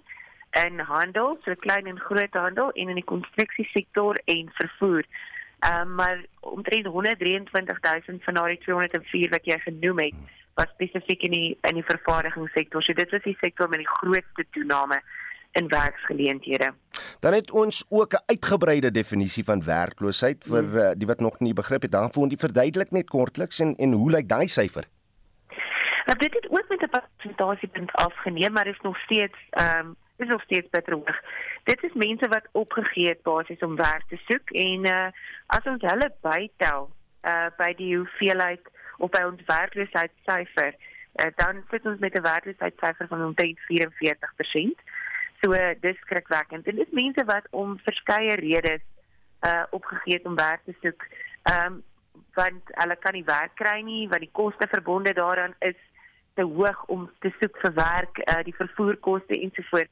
in 0.64 0.80
handel, 0.88 1.38
so 1.44 1.56
klein 1.66 1.90
en 1.92 2.00
groot 2.00 2.38
handel 2.40 2.72
en 2.72 2.94
in 2.94 3.00
die 3.00 3.10
konstruksiesektor 3.10 4.20
en 4.32 4.52
vervoer. 4.60 5.08
Ehm 5.64 5.82
um, 5.82 5.96
maar 5.96 6.26
omtrent 6.40 6.86
123000 6.86 8.24
van 8.24 8.34
daardie 8.34 8.60
204 8.60 9.30
wat 9.30 9.46
jy 9.46 9.60
genoem 9.60 10.00
het, 10.00 10.16
was 10.54 10.72
spesifiek 10.74 11.22
in 11.22 11.32
die 11.32 11.58
in 11.62 11.78
die 11.80 11.86
vervaardigingssektor. 11.88 12.84
So 12.84 12.94
dit 12.94 13.12
was 13.12 13.24
die 13.24 13.38
sektor 13.40 13.70
met 13.70 13.80
die 13.80 13.94
grootste 14.00 14.46
toename 14.52 15.02
in 15.52 15.68
werksgeleenthede. 15.68 16.74
Dan 17.20 17.34
het 17.34 17.52
ons 17.52 17.86
ook 17.90 18.14
'n 18.14 18.24
uitgebreide 18.26 18.92
definisie 18.92 19.44
van 19.44 19.64
werkloosheid 19.64 20.44
vir 20.44 20.64
uh, 20.64 20.92
die 20.98 21.08
wat 21.08 21.20
nog 21.20 21.40
nie 21.40 21.54
begrip 21.54 21.82
het. 21.82 21.92
Daarvoor 21.92 22.24
moet 22.24 22.32
jy 22.32 22.38
verduidelik 22.38 22.92
net 22.92 23.10
kortliks 23.10 23.60
en 23.60 23.76
en 23.76 23.92
hoe 23.92 24.12
lyk 24.12 24.28
daai 24.28 24.48
syfer? 24.48 24.86
Nou 26.06 26.18
dit 26.18 26.34
het 26.34 26.48
ook 26.50 26.70
met 26.70 26.82
'n 26.82 26.90
persentasiepunt 26.90 27.92
afgeneem, 27.92 28.52
maar 28.52 28.68
is 28.68 28.82
nog 28.82 28.98
steeds 28.98 29.38
ehm 29.50 29.88
um, 29.88 29.96
is 30.18 30.28
nog 30.28 30.42
steeds 30.42 30.70
beter 30.70 30.94
hoog. 30.94 31.22
Dit 31.64 31.84
is 31.84 31.94
mense 31.94 32.28
wat 32.28 32.48
opgegee 32.52 33.08
het 33.08 33.22
basies 33.22 33.60
om 33.60 33.76
werk 33.76 34.04
te 34.08 34.20
soek 34.28 34.50
en 34.50 34.86
uh, 34.86 35.08
as 35.46 35.66
ons 35.66 35.82
hulle 35.82 36.10
bytel 36.22 36.90
uh, 37.22 37.50
by 37.58 37.74
die 37.78 37.96
hoeveelheid 37.98 38.70
of 38.98 39.10
by 39.10 39.24
ons 39.26 39.42
werkloosheidssyfer, 39.46 40.76
uh, 40.76 41.30
dan 41.36 41.64
sit 41.72 41.86
ons 41.86 42.00
met 42.00 42.14
'n 42.18 42.22
werkloosheidssyfer 42.22 43.08
van 43.08 43.26
omtrent 43.26 43.60
44%. 43.70 44.84
So 45.42 45.56
dis 45.80 45.98
skrikwekkend. 46.00 46.68
En 46.68 46.76
dit 46.76 46.88
is 46.88 47.00
mense 47.04 47.26
wat 47.26 47.48
om 47.52 47.80
verskeie 47.84 48.36
redes 48.36 48.82
uh 49.44 49.64
opgegee 49.70 50.14
het 50.14 50.26
om 50.26 50.36
werk 50.36 50.62
te 50.66 50.76
soek. 50.82 51.08
Ehm 51.44 51.66
um, 51.66 51.84
want 52.34 52.62
hulle 52.66 52.96
kan 52.96 53.14
nie 53.14 53.26
werk 53.26 53.56
kry 53.56 53.82
nie, 53.82 54.08
want 54.08 54.22
die 54.22 54.32
koste 54.32 54.68
verbonde 54.70 55.14
daaraan 55.14 55.54
is 55.60 55.76
te 56.34 56.42
hoog 56.42 56.86
om 56.86 57.12
te 57.20 57.34
soek 57.40 57.58
vir 57.62 57.74
werk, 57.74 58.18
uh 58.18 58.44
die 58.44 58.56
vervoerkoste 58.56 59.40
ensovoorts. 59.42 59.92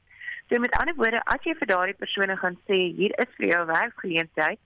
So 0.52 0.60
met 0.60 0.74
ander 0.76 0.96
woorde, 1.00 1.22
as 1.32 1.46
jy 1.48 1.54
vir 1.56 1.70
daardie 1.70 1.96
persone 1.96 2.36
gaan 2.36 2.58
sê 2.68 2.78
hier 2.98 3.14
is 3.24 3.30
vir 3.38 3.54
jou 3.54 3.60
werkgeleentheid, 3.70 4.60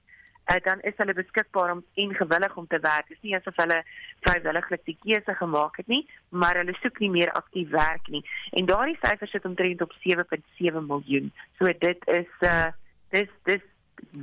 uh, 0.50 0.56
dan 0.66 0.80
is 0.82 0.96
hulle 0.98 1.14
beskikbaar 1.14 1.74
om 1.76 1.84
en 2.04 2.16
gewillig 2.18 2.56
om 2.58 2.66
te 2.68 2.80
werk. 2.82 3.12
Dit 3.12 3.20
is 3.20 3.26
nie 3.28 3.36
asof 3.38 3.60
hulle 3.62 3.78
vrywilliglik 4.26 4.82
die 4.90 4.96
keuse 5.04 5.36
gemaak 5.38 5.78
het 5.78 5.92
nie, 5.94 6.02
maar 6.30 6.58
hulle 6.58 6.74
soek 6.80 6.98
nie 7.04 7.12
meer 7.14 7.30
aktief 7.38 7.70
werk 7.70 8.10
nie. 8.10 8.24
En 8.58 8.66
daardie 8.66 8.98
syfer 9.04 9.30
sit 9.30 9.46
omtrent 9.46 9.84
op 9.86 9.94
7.7 10.02 10.82
miljoen. 10.88 11.30
So 11.60 11.70
dit 11.86 12.10
is 12.16 12.34
uh 12.42 12.72
dis 13.14 13.30
dis 13.46 13.62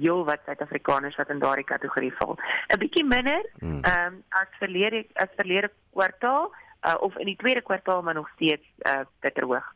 jou 0.02 0.18
wat 0.26 0.42
Suid-Afrikaners 0.44 1.14
wat 1.16 1.30
in 1.30 1.44
daardie 1.44 1.68
kategorie 1.68 2.12
val. 2.18 2.34
'n 2.74 2.80
Bietjie 2.82 3.04
minder 3.06 3.46
hmm. 3.60 3.78
ehm 3.86 4.18
um, 4.18 4.18
as 4.42 4.50
verlede 4.58 5.04
as 5.14 5.30
verlede 5.38 5.70
kwartaal 5.94 6.50
uh, 6.50 6.96
of 6.98 7.16
in 7.22 7.30
die 7.30 7.38
tweede 7.38 7.62
kwartaal 7.62 8.02
maar 8.02 8.18
nog 8.18 8.28
steeds 8.34 8.66
uh 8.82 9.06
bitter 9.20 9.46
hoog. 9.46 9.70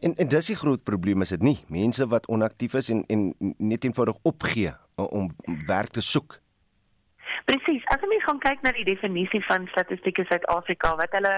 En 0.00 0.14
en 0.14 0.28
dis 0.28 0.46
die 0.46 0.56
groot 0.56 0.82
probleem 0.82 1.22
is 1.22 1.34
dit 1.34 1.42
nie 1.42 1.58
mense 1.72 2.06
wat 2.06 2.26
onaktief 2.26 2.74
is 2.74 2.90
en 2.90 3.04
en 3.12 3.34
net 3.58 3.84
eenvoudig 3.84 4.16
opgee 4.22 4.72
om 4.94 5.30
werk 5.66 5.88
te 5.96 6.00
soek. 6.00 6.40
Presies. 7.44 7.84
As 7.92 8.00
jy 8.00 8.20
gaan 8.24 8.40
kyk 8.42 8.62
na 8.62 8.72
die 8.72 8.86
definisie 8.86 9.42
van 9.46 9.68
statistiek 9.70 10.18
in 10.18 10.28
Suid-Afrika 10.30 10.94
wat 10.96 11.12
hulle 11.14 11.34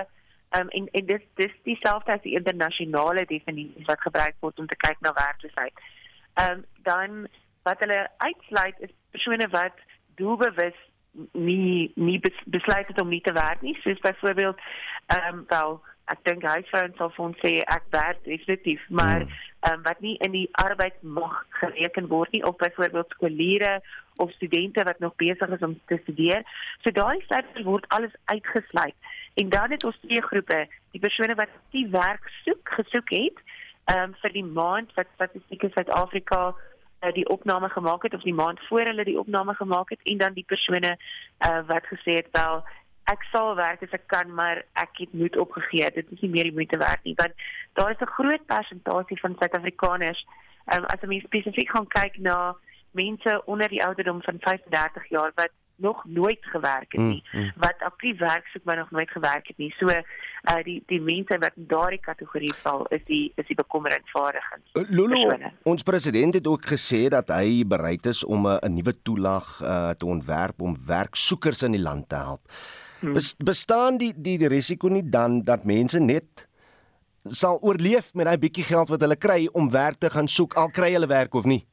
um, 0.56 0.68
en 0.68 0.88
en 0.92 1.06
dis 1.06 1.24
dis 1.40 1.54
dieselfde 1.68 2.12
as 2.12 2.24
die 2.24 2.36
internasionale 2.38 3.24
definisie 3.28 3.86
wat 3.88 4.00
gebruik 4.00 4.36
word 4.40 4.58
om 4.58 4.68
te 4.70 4.78
kyk 4.86 5.00
na 5.00 5.12
werkloosheid. 5.16 5.84
Ehm 6.34 6.58
um, 6.58 6.64
dan 6.88 7.26
wat 7.68 7.82
hulle 7.84 8.06
uitsluit 8.16 8.86
is 8.86 8.94
persone 9.10 9.48
wat 9.52 9.84
doelbewus 10.20 10.78
nie 11.32 11.92
nie 11.94 12.20
besluit 12.46 12.86
het 12.86 13.00
om 13.00 13.08
nie 13.08 13.20
te 13.20 13.32
werk 13.32 13.60
nie, 13.62 13.76
soos 13.82 14.00
byvoorbeeld 14.04 14.60
ehm 15.06 15.34
um, 15.34 15.44
wel 15.48 15.80
ek 16.14 16.24
dink 16.28 16.46
huisvrouens 16.46 16.96
sal 17.00 17.12
vir 17.14 17.24
ons 17.26 17.40
sê 17.44 17.52
ek 17.76 17.86
werk 17.94 18.20
definitief 18.24 18.84
maar 19.00 19.24
mm. 19.24 19.36
um, 19.70 19.82
wat 19.86 20.00
nie 20.04 20.16
in 20.26 20.34
die 20.36 20.48
arbeid 20.64 20.98
mag 21.02 21.38
gereken 21.60 22.08
word 22.12 22.32
nie 22.32 22.44
of 22.50 22.56
byvoorbeeld 22.62 23.16
skooliere 23.16 23.78
of 24.24 24.32
studente 24.36 24.84
wat 24.88 24.98
nog 25.04 25.16
besig 25.22 25.54
is 25.56 25.66
om 25.68 25.76
te 25.90 26.00
studeer 26.02 26.44
so 26.84 26.94
daai 27.00 27.20
syfers 27.26 27.68
word 27.70 27.88
alles 27.98 28.14
uitgesluit 28.34 29.14
en 29.42 29.52
dan 29.54 29.70
het 29.76 29.84
ons 29.84 30.00
twee 30.06 30.22
groepe 30.30 30.64
die 30.96 31.02
persone 31.04 31.36
wat 31.38 31.52
die 31.76 31.86
werk 31.94 32.32
soek 32.44 32.74
gesoek 32.80 33.14
het 33.14 33.44
um, 33.94 34.16
vir 34.22 34.34
die 34.34 34.48
maand 34.60 34.92
wat 34.96 35.14
statistiek 35.14 35.68
in 35.68 35.74
Suid-Afrika 35.76 36.42
uh, 36.50 37.12
die 37.14 37.26
opname 37.28 37.68
gemaak 37.68 38.02
het 38.08 38.14
of 38.14 38.26
die 38.26 38.34
maand 38.34 38.60
voor 38.68 38.90
hulle 38.90 39.04
die 39.04 39.18
opname 39.20 39.54
gemaak 39.54 39.94
het 39.94 40.02
en 40.12 40.18
dan 40.24 40.36
die 40.38 40.46
persone 40.46 40.96
uh, 40.96 41.60
wat 41.70 41.86
gesê 41.92 42.18
het 42.20 42.28
wel 42.32 42.62
ek 43.12 43.24
sal 43.32 43.54
werk 43.56 43.82
as 43.82 43.94
ek 43.96 44.06
kan, 44.12 44.32
maar 44.34 44.62
ek 44.80 45.02
het 45.02 45.12
moed 45.16 45.36
opgegee. 45.40 45.90
Dit 45.94 46.10
is 46.12 46.20
nie 46.24 46.32
meer 46.34 46.50
die 46.50 46.56
moeite 46.58 46.78
werd 46.80 47.04
nie, 47.08 47.16
want 47.16 47.32
daar 47.80 47.90
is 47.94 48.02
'n 48.04 48.16
groot 48.18 48.44
persentasie 48.46 49.20
van 49.20 49.36
Suid-Afrikaners. 49.38 50.26
Um, 50.72 50.84
as 50.84 51.00
jy 51.00 51.20
spesifiek 51.24 51.70
gaan 51.70 51.88
kyk 51.88 52.18
na 52.18 52.56
mense 52.92 53.42
onder 53.46 53.68
die 53.68 53.84
ouderdom 53.84 54.22
van 54.22 54.36
35 54.40 55.08
jaar 55.08 55.32
wat 55.34 55.52
nog 55.78 56.04
nooit 56.04 56.38
gewerk 56.40 56.92
het 56.92 57.00
nie, 57.00 57.24
mm, 57.32 57.40
mm. 57.40 57.52
wat 57.56 57.74
aktief 57.78 58.18
werk 58.18 58.46
soek 58.46 58.64
maar 58.64 58.76
nog 58.76 58.90
nooit 58.90 59.10
gewerk 59.10 59.46
het 59.46 59.58
nie. 59.58 59.74
So 59.78 59.86
uh 59.88 60.62
die 60.62 60.82
die 60.86 61.00
mense 61.00 61.38
wat 61.38 61.54
in 61.56 61.68
daardie 61.70 62.00
kategorie 62.00 62.54
val 62.54 62.86
is 62.86 63.04
die 63.06 63.32
is 63.36 63.46
die 63.46 63.56
bekommerenswaardiges. 63.56 64.64
Uh, 64.72 64.82
Lulu, 64.88 65.22
ons 65.62 65.82
president 65.82 66.34
het 66.34 66.46
ook 66.46 66.66
gesê 66.66 67.06
dat 67.08 67.30
hy 67.30 67.62
bereid 67.66 68.06
is 68.06 68.24
om 68.24 68.48
'n 68.48 68.74
nuwe 68.74 69.02
toelaag 69.02 69.60
uh 69.62 69.90
te 69.90 70.06
ontwerp 70.06 70.60
om 70.60 70.76
werksoekers 70.86 71.62
in 71.62 71.72
die 71.78 71.82
land 71.82 72.08
te 72.08 72.16
help. 72.16 72.42
Hmm. 73.00 73.12
Bes, 73.12 73.34
bestaan 73.38 73.98
die 73.98 74.12
die 74.16 74.38
die 74.38 74.48
risiko 74.50 74.88
nie 74.88 75.04
dan 75.06 75.42
dat 75.42 75.64
mense 75.64 76.00
net 76.00 76.48
sal 77.24 77.58
oorleef 77.62 78.14
met 78.14 78.26
daai 78.26 78.38
bietjie 78.38 78.64
geld 78.64 78.88
wat 78.88 79.00
hulle 79.04 79.16
kry 79.16 79.46
om 79.52 79.70
werk 79.70 79.98
te 80.00 80.10
gaan 80.10 80.28
soek 80.28 80.54
al 80.54 80.70
kry 80.70 80.92
hulle 80.92 81.06
werk 81.06 81.34
of 81.34 81.44
nie? 81.44 81.64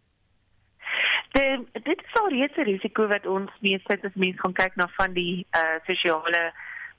De, 1.36 1.44
dit 1.74 2.00
is 2.00 2.20
al 2.20 2.30
reeds 2.30 2.58
'n 2.58 2.68
risiko 2.70 3.08
wat 3.08 3.26
ons 3.26 3.52
meeste 3.60 3.98
as 4.04 4.16
mense 4.16 4.40
gaan 4.40 4.54
kyk 4.54 4.76
na 4.76 4.88
van 4.98 5.14
die 5.14 5.46
uh 5.58 5.78
sosiale 5.86 6.52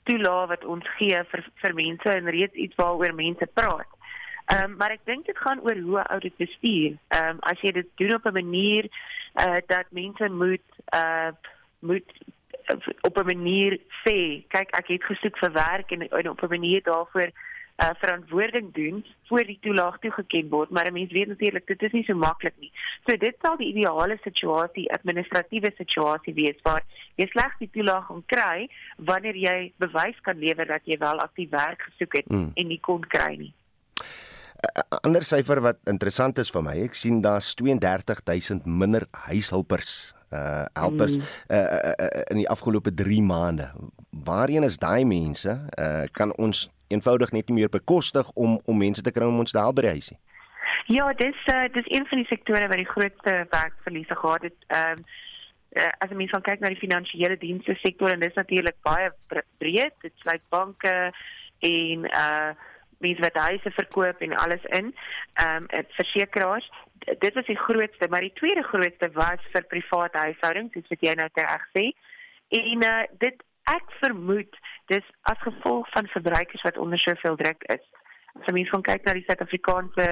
toelaag 0.03 0.47
wat 0.49 0.65
ons 0.65 0.87
gee 0.97 1.23
vir 1.31 1.45
vir 1.61 1.73
mense 1.73 2.09
en 2.09 2.29
reeds 2.37 2.53
iets 2.53 2.75
waaroor 2.75 3.13
mense 3.13 3.47
praat. 3.53 3.89
Ehm 4.47 4.63
um, 4.63 4.77
maar 4.77 4.91
ek 4.91 5.05
dink 5.05 5.25
dit 5.25 5.37
gaan 5.37 5.59
oor 5.59 5.79
hoe 5.87 6.03
ou 6.03 6.19
dit 6.19 6.37
bestuur. 6.37 6.97
Ehm 7.07 7.29
um, 7.29 7.39
as 7.51 7.59
jy 7.61 7.71
dit 7.71 7.89
doen 7.95 8.13
op 8.15 8.25
'n 8.25 8.33
manier 8.33 8.89
uh 9.43 9.59
dat 9.67 9.91
mense 9.91 10.29
moet 10.29 10.67
uh 10.95 11.31
moet 11.79 12.09
op 13.01 13.17
'n 13.17 13.25
manier 13.25 13.79
sê, 14.03 14.43
kyk 14.47 14.69
ek 14.77 14.87
het 14.87 15.03
gesoek 15.03 15.37
vir 15.37 15.51
werk 15.51 15.91
en, 15.91 16.09
en 16.09 16.29
op 16.29 16.41
'n 16.43 16.49
manier 16.49 16.83
daarvoor 16.83 17.31
uh, 17.77 17.89
verantwoording 17.97 18.73
doen 18.73 19.05
voor 19.25 19.43
die 19.43 19.57
toelaag 19.61 19.99
toegeken 19.99 20.49
word, 20.49 20.69
maar 20.69 20.87
'n 20.87 20.93
mens 20.93 21.11
weet 21.11 21.27
natuurlik 21.27 21.67
dit 21.67 21.81
is 21.81 21.91
nie 21.91 22.03
so 22.03 22.13
maklik 22.13 22.53
nie. 22.59 22.71
So 23.05 23.17
dit 23.17 23.35
sal 23.41 23.57
die 23.57 23.67
ideale 23.73 24.17
situasie, 24.23 24.91
administratiewe 24.91 25.71
situasie 25.77 26.33
wees 26.33 26.59
waar 26.61 26.83
jy 27.15 27.27
slegs 27.27 27.55
die 27.59 27.69
toelaag 27.71 28.07
kan 28.07 28.23
kry 28.25 28.69
wanneer 28.97 29.35
jy 29.35 29.73
bewys 29.77 30.19
kan 30.21 30.37
lewer 30.37 30.65
dat 30.65 30.81
jy 30.83 30.97
wel 30.97 31.19
aktief 31.19 31.49
werk 31.49 31.81
gesoek 31.81 32.13
het 32.13 32.27
mm. 32.27 32.51
en 32.55 32.67
nie 32.67 32.79
kon 32.79 33.01
kry 33.01 33.35
nie. 33.35 33.53
'n 34.57 34.99
Ander 35.01 35.23
syfer 35.23 35.61
wat 35.61 35.77
interessant 35.85 36.37
is 36.37 36.49
vir 36.49 36.63
my, 36.63 36.77
ek 36.83 36.95
sien 36.95 37.21
daar's 37.21 37.53
32000 37.53 38.65
minder 38.65 39.05
huishulpers 39.11 40.16
uh 40.33 40.65
helpers 40.73 41.17
mm. 41.17 41.23
uh, 41.47 41.57
uh, 41.57 41.93
uh 42.05 42.21
in 42.31 42.41
die 42.43 42.49
afgelope 42.49 42.93
3 42.93 43.21
maande. 43.21 43.71
Waarheen 44.09 44.63
is 44.63 44.77
daai 44.77 45.05
mense? 45.05 45.59
Uh 45.79 46.03
kan 46.11 46.35
ons 46.35 46.67
eenvoudig 46.87 47.31
net 47.31 47.47
nie 47.47 47.59
meer 47.59 47.69
bekostig 47.69 48.31
om 48.33 48.59
om 48.65 48.77
mense 48.77 49.01
te 49.01 49.11
kry 49.11 49.25
om 49.25 49.39
ons 49.39 49.51
te 49.51 49.59
help 49.59 49.75
by 49.75 49.87
die 49.87 49.95
huisie? 49.99 50.17
Ja, 50.87 51.13
dis 51.13 51.39
uh 51.53 51.67
dis 51.73 51.87
een 51.91 52.07
van 52.07 52.23
die 52.23 52.27
sektore 52.27 52.67
wat 52.67 52.77
die 52.77 52.91
grootste 52.91 53.47
werkverliese 53.51 54.15
gehad 54.15 54.41
het. 54.41 54.59
Ehm 54.67 54.99
uh, 54.99 55.15
uh, 55.75 55.91
as 55.97 56.09
mens 56.09 56.31
gaan 56.31 56.45
kyk 56.45 56.63
na 56.63 56.71
die 56.73 56.81
finansiële 56.81 57.37
dienste 57.41 57.75
sektor 57.81 58.11
en 58.11 58.23
dis 58.23 58.37
natuurlik 58.39 58.77
baie 58.87 59.11
breed. 59.61 59.93
Dit 60.05 60.15
sluit 60.23 60.43
banke 60.53 60.95
en 61.59 62.09
uh 62.11 62.51
mense 63.03 63.21
wat 63.21 63.39
huise 63.47 63.71
verkoop 63.71 64.21
en 64.25 64.37
alles 64.43 64.63
in. 64.79 64.93
Ehm 65.43 65.67
um, 65.69 65.85
versekerings 65.99 66.69
dit 67.05 67.33
was 67.33 67.45
die 67.45 67.57
grootste, 67.57 68.07
maar 68.09 68.21
die 68.21 68.33
tweede 68.33 68.63
grootste 68.63 69.09
was 69.13 69.43
vir 69.51 69.63
private 69.63 70.17
huishoudings, 70.17 70.73
soos 70.73 70.89
wat 70.91 71.05
jy 71.05 71.13
nou 71.15 71.27
reg 71.33 71.67
sê. 71.75 71.85
En 72.57 72.83
uh, 72.83 73.03
dit 73.23 73.43
ek 73.67 73.93
vermoed 74.01 74.59
dis 74.91 75.07
as 75.31 75.39
gevolg 75.43 75.89
van 75.91 76.07
verbruikers 76.07 76.63
wat 76.63 76.77
onder 76.77 76.99
soveel 76.99 77.35
druk 77.35 77.63
is. 77.73 77.83
As 78.39 78.47
jy 78.47 78.55
mens 78.59 78.71
van 78.71 78.85
kyk 78.85 79.05
na 79.05 79.15
die 79.17 79.25
Suid-Afrikaanse 79.27 80.07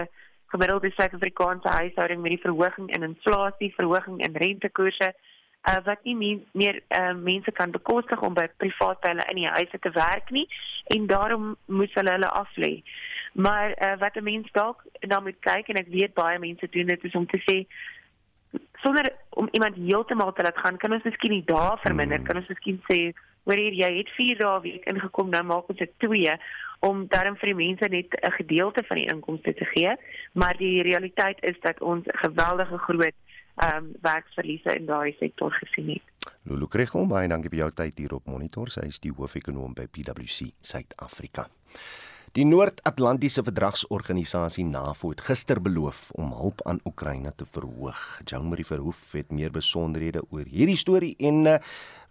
gemiddelde 0.54 0.92
Suid-Afrikaanse 0.96 1.72
huishouding 1.80 2.22
met 2.22 2.36
die 2.36 2.44
verhoging 2.44 2.92
in 2.96 3.08
inflasie, 3.08 3.74
verhoging 3.76 4.22
in 4.24 4.36
rentekoerse, 4.36 5.14
uh, 5.68 5.82
wat 5.84 6.04
nie 6.04 6.16
meer, 6.16 6.40
meer 6.52 6.80
uh, 6.90 7.14
mense 7.14 7.52
kan 7.52 7.72
bekostig 7.72 8.22
om 8.22 8.34
by 8.34 8.48
private 8.58 9.08
hulle 9.08 9.26
in 9.32 9.42
die 9.42 9.52
huise 9.58 9.80
te 9.80 9.92
werk 9.96 10.30
nie 10.30 10.48
en 10.96 11.08
daarom 11.08 11.56
moes 11.66 11.94
hulle 11.94 12.12
hulle 12.12 12.32
aflê. 12.42 12.72
Maar 13.34 13.76
uh, 13.76 13.98
wat 14.00 14.16
'n 14.16 14.24
mens 14.24 14.52
dalk 14.52 14.84
dan 15.00 15.24
moet 15.24 15.40
kyk 15.40 15.68
en 15.70 15.82
ek 15.82 15.94
weet 15.98 16.14
baie 16.14 16.40
mense 16.40 16.68
doen 16.72 16.88
dit 16.88 17.04
is 17.04 17.16
om 17.16 17.28
te 17.28 17.42
sê 17.50 17.66
sonder 18.82 19.14
om 19.30 19.48
iemand 19.52 19.76
heeltemal 19.76 20.34
te 20.34 20.42
laat 20.42 20.58
gaan, 20.58 20.78
kan 20.78 20.94
ons 20.94 21.04
miskien 21.04 21.32
die 21.32 21.46
dae 21.46 21.78
verminder. 21.78 22.20
Mm. 22.20 22.26
Kan 22.26 22.38
ons 22.38 22.48
miskien 22.48 22.82
sê, 22.92 23.14
"Hoor 23.44 23.58
hier, 23.58 23.74
jy 23.74 23.98
het 23.98 24.10
4 24.10 24.38
dae 24.38 24.62
week 24.62 24.86
ingekom, 24.86 25.30
nou 25.30 25.44
maak 25.44 25.70
ons 25.70 25.78
dit 25.78 25.92
2." 26.00 26.38
om 26.80 27.06
daarom 27.08 27.38
vir 27.42 27.52
die 27.54 27.60
mense 27.66 27.88
net 27.90 28.14
'n 28.22 28.32
gedeelte 28.32 28.84
van 28.88 28.98
die 28.98 29.10
inkomste 29.14 29.54
te 29.54 29.66
gee, 29.66 29.96
maar 30.34 30.58
die 30.58 30.82
realiteit 30.82 31.38
is 31.42 31.60
dat 31.60 31.82
ons 31.82 32.06
'n 32.06 32.18
geweldige 32.18 32.78
groot 32.78 33.18
um, 33.64 33.92
werksverliese 34.02 34.76
in 34.76 34.90
daai 34.90 35.16
sektor 35.20 35.54
gesien 35.62 35.96
het. 35.96 36.34
Lulu 36.50 36.68
Kregel, 36.68 37.08
baie 37.10 37.30
dankie 37.30 37.52
vir 37.54 37.66
jou 37.66 37.72
tyd 37.84 38.02
hier 38.02 38.18
op 38.18 38.28
Monitor. 38.30 38.72
Sy 38.74 38.88
is 38.90 39.00
die 39.04 39.14
hoof-ekonoom 39.14 39.76
by 39.78 39.88
PwC 39.92 40.52
Suid-Afrika. 40.62 41.48
Die 42.36 42.44
Noord-Atlantiese 42.44 43.46
Verdragsorganisasie 43.48 44.66
NAVO 44.68 45.14
het 45.14 45.22
gister 45.24 45.62
beloof 45.64 46.10
om 46.20 46.34
hulp 46.36 46.60
aan 46.68 46.82
Oekraïne 46.84 47.32
te 47.32 47.46
verhoog. 47.48 48.02
Jean-Marie 48.28 48.66
Verhoef 48.68 49.14
het 49.16 49.32
meer 49.32 49.54
besonderhede 49.56 50.26
oor 50.36 50.44
hierdie 50.44 50.76
storie 50.76 51.14
en 51.24 51.46
uh, 51.48 51.54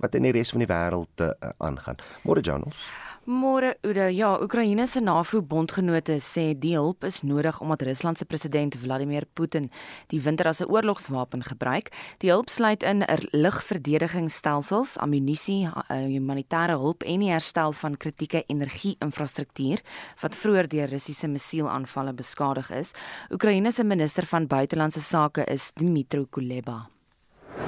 wat 0.00 0.16
in 0.16 0.24
die 0.24 0.32
res 0.32 0.54
van 0.54 0.64
die 0.64 0.70
wêreld 0.70 1.24
uh, 1.26 1.34
aangaan. 1.60 2.00
Môre 2.24 2.40
Janus. 2.40 2.80
Môre 3.24 3.78
Oude, 3.80 4.10
ja, 4.12 4.34
Oekraïne 4.36 4.84
se 4.86 5.00
NAVO-bondgenote 5.00 6.18
sê 6.20 6.50
die 6.60 6.74
hulp 6.76 7.06
is 7.08 7.22
nodig 7.24 7.56
omdat 7.64 7.86
Rusland 7.88 8.20
se 8.20 8.26
president 8.28 8.76
Vladimir 8.76 9.24
Putin 9.32 9.70
die 10.12 10.20
winter 10.20 10.48
as 10.48 10.60
'n 10.60 10.68
oorlogswapen 10.68 11.42
gebruik. 11.42 11.88
Die 12.18 12.30
hulp 12.30 12.50
sluit 12.50 12.82
in 12.82 13.02
er 13.02 13.24
lugverdedigingsstelsels, 13.32 14.98
ammunisie, 14.98 15.70
eh, 15.88 15.96
humanitêre 15.96 16.76
hulp 16.76 17.02
en 17.02 17.20
die 17.20 17.30
herstel 17.30 17.72
van 17.72 17.96
kritieke 17.96 18.44
energie-infrastruktuur 18.46 19.80
wat 20.20 20.36
vroeër 20.36 20.68
deur 20.68 20.88
Russiese 20.88 21.26
missielaanvalle 21.26 22.12
beskadig 22.12 22.70
is. 22.70 22.92
Oekraïne 23.30 23.72
se 23.72 23.84
minister 23.84 24.26
van 24.26 24.46
buitelandse 24.46 25.00
sake 25.00 25.44
is 25.46 25.72
Dmytro 25.74 26.26
Kuleba. 26.26 26.88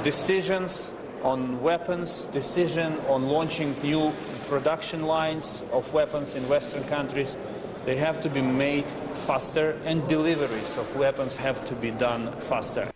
Decisions 0.02 0.92
on 1.22 1.62
weapons, 1.62 2.26
decision 2.32 2.92
on 3.08 3.24
launching 3.24 3.74
new 3.82 4.12
production 4.48 5.06
lines 5.06 5.62
of 5.72 5.92
weapons 5.92 6.34
in 6.34 6.48
Western 6.48 6.84
countries, 6.84 7.36
they 7.84 7.96
have 7.96 8.22
to 8.22 8.30
be 8.30 8.40
made 8.40 8.84
faster 9.26 9.78
and 9.84 10.06
deliveries 10.08 10.76
of 10.76 10.96
weapons 10.96 11.36
have 11.36 11.66
to 11.68 11.74
be 11.74 11.90
done 11.90 12.32
faster. 12.40 12.90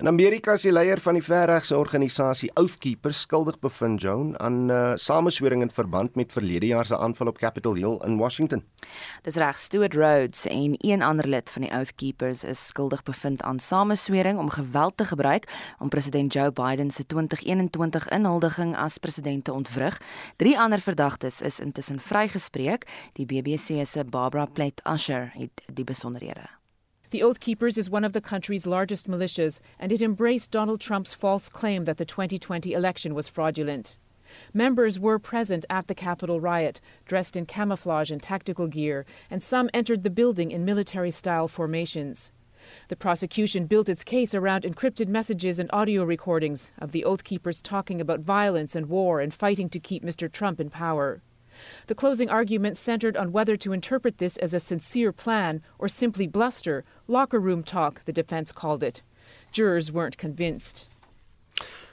In 0.00 0.08
Amerika 0.08 0.54
is 0.56 0.62
die 0.64 0.70
leier 0.72 0.96
van 1.04 1.18
die 1.18 1.20
verregse 1.20 1.76
organisasie 1.76 2.48
Oathkeepers 2.56 3.18
skuldig 3.26 3.58
bevind 3.60 4.00
Joan 4.00 4.30
aan 4.40 4.70
uh, 4.72 4.92
sameswering 4.96 5.60
in 5.60 5.70
verband 5.76 6.14
met 6.16 6.32
verlede 6.32 6.70
jaar 6.70 6.86
se 6.88 6.96
aanval 6.96 7.28
op 7.28 7.38
Capitol 7.38 7.74
Hill 7.76 7.98
in 8.06 8.16
Washington. 8.16 8.62
Dis 9.26 9.36
reg, 9.36 9.58
Stuart 9.60 9.94
Rhodes 9.94 10.46
en 10.48 10.78
een 10.78 11.02
ander 11.04 11.28
lid 11.28 11.50
van 11.50 11.66
die 11.66 11.70
Oathkeepers 11.70 12.44
is 12.48 12.62
skuldig 12.66 13.02
bevind 13.02 13.42
aan 13.42 13.60
sameswering 13.60 14.38
om 14.38 14.48
geweld 14.50 14.96
te 14.96 15.04
gebruik 15.04 15.44
om 15.78 15.88
president 15.88 16.32
Joe 16.32 16.52
Biden 16.52 16.90
se 16.90 17.06
2021 17.06 18.08
inhuldiging 18.08 18.76
as 18.76 18.98
president 18.98 19.44
te 19.44 19.52
ontwrig. 19.52 20.00
Drie 20.36 20.58
ander 20.58 20.80
verdagtes 20.80 21.40
is 21.40 21.60
intussen 21.60 22.00
vrygespreek. 22.00 22.88
Die 23.12 23.26
BBC 23.26 23.84
se 23.84 24.04
Barbara 24.04 24.46
Plett 24.46 24.80
Usher 24.88 25.30
het 25.34 25.62
die 25.72 25.84
besonderhede. 25.84 26.59
The 27.10 27.24
Oath 27.24 27.40
Keepers 27.40 27.76
is 27.76 27.90
one 27.90 28.04
of 28.04 28.12
the 28.12 28.20
country's 28.20 28.68
largest 28.68 29.08
militias, 29.08 29.58
and 29.80 29.90
it 29.90 30.00
embraced 30.00 30.52
Donald 30.52 30.80
Trump's 30.80 31.12
false 31.12 31.48
claim 31.48 31.84
that 31.84 31.96
the 31.96 32.04
2020 32.04 32.72
election 32.72 33.16
was 33.16 33.26
fraudulent. 33.26 33.98
Members 34.54 34.96
were 34.96 35.18
present 35.18 35.66
at 35.68 35.88
the 35.88 35.94
Capitol 35.94 36.40
riot, 36.40 36.80
dressed 37.04 37.36
in 37.36 37.46
camouflage 37.46 38.12
and 38.12 38.22
tactical 38.22 38.68
gear, 38.68 39.06
and 39.28 39.42
some 39.42 39.68
entered 39.74 40.04
the 40.04 40.08
building 40.10 40.52
in 40.52 40.64
military 40.64 41.10
style 41.10 41.48
formations. 41.48 42.30
The 42.86 42.94
prosecution 42.94 43.66
built 43.66 43.88
its 43.88 44.04
case 44.04 44.32
around 44.32 44.62
encrypted 44.62 45.08
messages 45.08 45.58
and 45.58 45.68
audio 45.72 46.04
recordings 46.04 46.70
of 46.78 46.92
the 46.92 47.04
Oath 47.04 47.24
Keepers 47.24 47.60
talking 47.60 48.00
about 48.00 48.20
violence 48.20 48.76
and 48.76 48.86
war 48.86 49.20
and 49.20 49.34
fighting 49.34 49.68
to 49.70 49.80
keep 49.80 50.04
Mr. 50.04 50.30
Trump 50.30 50.60
in 50.60 50.70
power. 50.70 51.22
The 51.86 51.94
closing 51.94 52.28
argument 52.28 52.76
centered 52.76 53.16
on 53.16 53.32
whether 53.32 53.56
to 53.56 53.72
interpret 53.72 54.18
this 54.18 54.36
as 54.36 54.52
a 54.52 54.60
sincere 54.60 55.12
plan 55.12 55.62
or 55.78 55.88
simply 55.88 56.26
bluster, 56.26 56.84
locker 57.08 57.40
room 57.40 57.62
talk, 57.62 58.04
the 58.04 58.12
defense 58.12 58.52
called 58.52 58.82
it. 58.82 59.02
Jurors 59.52 59.90
weren't 59.90 60.18
convinced. 60.18 60.89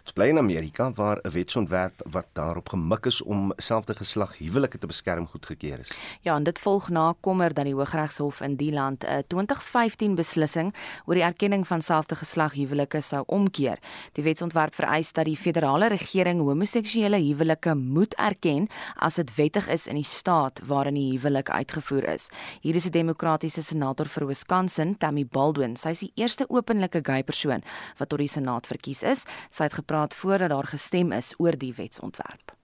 Ons 0.07 0.15
bly 0.15 0.29
in 0.31 0.37
Amerika 0.39 0.85
waar 0.95 1.19
'n 1.23 1.31
wetsontwerp 1.31 2.01
wat 2.11 2.27
daarop 2.33 2.69
gemik 2.69 3.05
is 3.05 3.21
om 3.21 3.51
selfde 3.57 3.93
geslag 3.93 4.37
huwelike 4.37 4.77
te 4.77 4.87
beskerm 4.87 5.27
goedgekeur 5.27 5.79
is. 5.79 5.91
Ja, 6.21 6.35
en 6.35 6.43
dit 6.43 6.59
volg 6.59 6.89
na 6.89 7.13
kommer 7.19 7.53
dat 7.53 7.65
die 7.65 7.73
Hooggeregshof 7.73 8.41
in 8.41 8.55
die 8.55 8.71
land 8.71 9.03
'n 9.03 9.23
2015 9.27 10.15
beslissing 10.15 10.73
oor 11.05 11.13
die 11.15 11.23
erkenning 11.23 11.67
van 11.67 11.81
selfde 11.81 12.15
geslag 12.15 12.53
huwelike 12.53 13.01
sou 13.01 13.23
omkeer. 13.25 13.77
Die 14.13 14.23
wetsontwerp 14.23 14.75
vereis 14.75 15.11
dat 15.11 15.25
die 15.25 15.37
federale 15.37 15.87
regering 15.87 16.39
homoseksuele 16.39 17.17
huwelike 17.17 17.75
moet 17.75 18.13
erken 18.13 18.69
as 18.95 19.15
dit 19.15 19.35
wettig 19.35 19.67
is 19.67 19.87
in 19.87 19.95
die 19.95 20.03
staat 20.03 20.61
waarin 20.65 20.93
die 20.93 21.11
huwelik 21.11 21.49
uitgevoer 21.49 22.03
is. 22.03 22.29
Hier 22.61 22.75
is 22.75 22.85
'n 22.85 22.91
demokratiese 22.91 23.61
senator 23.61 24.05
vir 24.05 24.27
Wisconsin, 24.27 24.97
Tammy 24.97 25.25
Baldwin. 25.25 25.75
Sy 25.75 25.89
is 25.89 25.99
die 25.99 26.11
eerste 26.15 26.45
openlike 26.49 26.99
gay 27.03 27.23
persoon 27.23 27.63
wat 27.97 28.09
tot 28.09 28.19
die 28.19 28.27
senaat 28.27 28.67
verkies 28.67 29.03
is. 29.03 29.25
Sy 29.49 29.63
het 29.63 29.73
gepraat 29.73 29.96
voordat 30.05 30.49
daar 30.49 30.67
gestem 30.67 31.11
is 31.11 31.33
oor 31.37 31.57
die 31.57 31.73
wetsontwerp. 31.73 32.55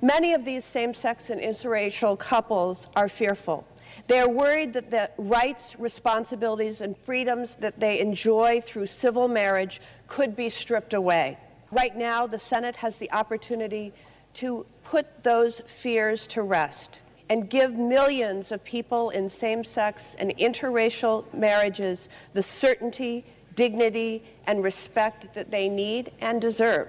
Many 0.00 0.34
of 0.34 0.44
these 0.44 0.64
same-sex 0.64 1.30
and 1.30 1.40
interracial 1.40 2.16
couples 2.16 2.86
are 2.94 3.08
fearful. 3.08 3.64
They 4.06 4.18
are 4.18 4.28
worried 4.28 4.72
that 4.72 4.90
the 4.90 5.10
rights, 5.18 5.76
responsibilities, 5.78 6.80
and 6.80 6.96
freedoms 6.96 7.56
that 7.56 7.78
they 7.78 8.00
enjoy 8.00 8.60
through 8.62 8.86
civil 8.86 9.28
marriage 9.28 9.80
could 10.06 10.34
be 10.34 10.48
stripped 10.48 10.94
away. 10.94 11.36
Right 11.70 11.96
now, 11.96 12.26
the 12.26 12.38
Senate 12.38 12.76
has 12.76 12.96
the 12.96 13.12
opportunity 13.12 13.92
to 14.34 14.64
put 14.84 15.22
those 15.22 15.60
fears 15.66 16.26
to 16.28 16.42
rest 16.42 17.00
and 17.28 17.48
give 17.48 17.74
millions 17.74 18.50
of 18.50 18.64
people 18.64 19.10
in 19.10 19.28
same 19.28 19.62
sex 19.62 20.16
and 20.18 20.36
interracial 20.38 21.32
marriages 21.32 22.08
the 22.32 22.42
certainty 22.42 23.24
dignity 23.60 24.22
and 24.44 24.64
respect 24.64 25.34
that 25.34 25.50
they 25.50 25.68
need 25.68 26.10
and 26.20 26.40
deserve. 26.40 26.88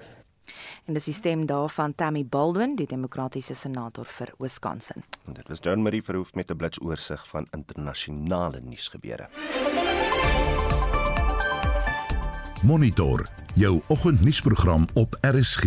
En 0.84 0.96
dis 0.96 1.04
die 1.04 1.14
stem 1.14 1.44
daarvan 1.46 1.94
Tammy 1.94 2.24
Baldwin, 2.26 2.74
die 2.76 2.88
demokratiese 2.88 3.54
senator 3.54 4.08
vir 4.18 4.32
Wisconsin. 4.42 5.04
En 5.28 5.36
dit 5.36 5.48
was 5.52 5.60
John 5.62 5.84
Marie 5.84 6.02
Verhoef 6.02 6.34
met 6.34 6.50
'n 6.50 6.56
blitsoorsig 6.56 7.28
van 7.28 7.46
internasionale 7.50 8.60
nuusgebeure. 8.60 9.28
Monitor 12.62 13.28
jou 13.54 13.80
oggendnuusprogram 13.88 14.86
op 14.94 15.18
RSG. 15.20 15.64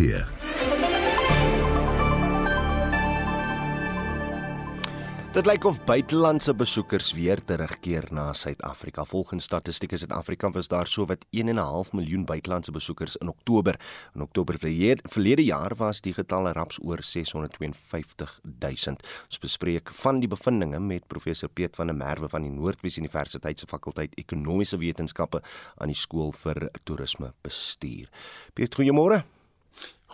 Dit 5.36 5.44
lyk 5.44 5.66
of 5.68 5.82
buitelandse 5.84 6.54
besoekers 6.56 7.10
weer 7.12 7.36
terugkeer 7.44 8.06
na 8.10 8.30
Suid-Afrika. 8.32 9.04
Volgens 9.04 9.44
Statistiek 9.44 9.92
Suid-Afrika 9.92 10.48
was 10.50 10.68
daar 10.68 10.86
sowat 10.86 11.26
1.5 11.36 11.92
miljoen 11.92 12.24
buitelandse 12.24 12.72
besoekers 12.72 13.16
in 13.16 13.28
Oktober. 13.28 13.80
In 14.14 14.22
Oktober 14.22 14.56
verlede 14.58 15.44
jaar 15.44 15.76
was 15.76 16.00
die 16.00 16.14
getal 16.16 16.48
raps 16.48 16.78
oor 16.80 17.02
652 17.02 18.40
000. 18.60 18.96
Ons 19.28 19.38
bespreek 19.38 19.92
van 19.92 20.24
die 20.24 20.28
bevindinge 20.28 20.80
met 20.80 21.06
professor 21.06 21.52
Piet 21.52 21.76
van 21.76 21.92
der 21.92 21.96
Merwe 21.96 22.28
van 22.32 22.42
die 22.42 22.50
Noordwes 22.50 22.96
Universiteit 22.96 23.58
se 23.58 23.66
fakulteit 23.66 24.16
Ekonomiese 24.16 24.78
Wetenskappe 24.80 25.44
aan 25.76 25.92
die 25.92 26.00
skool 26.00 26.32
vir 26.32 26.70
toerisme 26.84 27.34
bestuur. 27.44 28.08
Piet, 28.54 28.72
goeiemôre. 28.72 29.35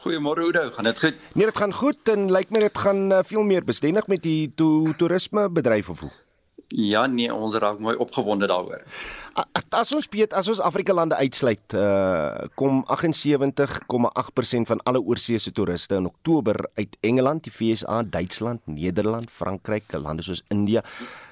Goeiemôre 0.03 0.43
Oudo, 0.43 0.71
gaan 0.75 0.85
dit 0.85 0.99
goed? 0.99 1.19
Nee, 1.39 1.47
dit 1.47 1.57
gaan 1.57 1.73
goed 1.73 2.09
en 2.11 2.25
lyk 2.35 2.51
my 2.51 2.59
dit 2.65 2.79
gaan 2.79 3.13
uh, 3.13 3.21
veel 3.23 3.45
meer 3.47 3.63
bestendig 3.63 4.09
met 4.11 4.25
die 4.25 4.51
to 4.59 4.91
toerisme 4.99 5.45
bedryf 5.47 5.93
of 5.95 6.01
hoe? 6.03 6.11
Ja 6.73 7.05
nee, 7.07 7.29
ons 7.35 7.55
raak 7.61 7.81
mooi 7.85 7.97
opgewonde 8.01 8.47
daaroor. 8.49 8.81
As 9.73 9.91
ons 9.93 10.07
weet 10.13 10.33
as 10.37 10.49
ons 10.49 10.61
Afrika 10.61 10.95
lande 10.97 11.17
uitsluit, 11.17 11.75
uh 11.77 12.49
kom 12.57 12.81
78,8% 12.89 14.69
van 14.71 14.81
alle 14.89 15.01
oorseese 15.01 15.53
toeriste 15.53 15.97
in 16.01 16.09
Oktober 16.09 16.57
uit 16.81 16.97
Engeland, 17.01 17.45
die 17.45 17.53
VSA, 17.53 18.03
Duitsland, 18.03 18.61
Nederland, 18.65 19.31
Frankryk, 19.31 19.93
lande 19.93 20.25
soos 20.25 20.43
India. 20.49 20.85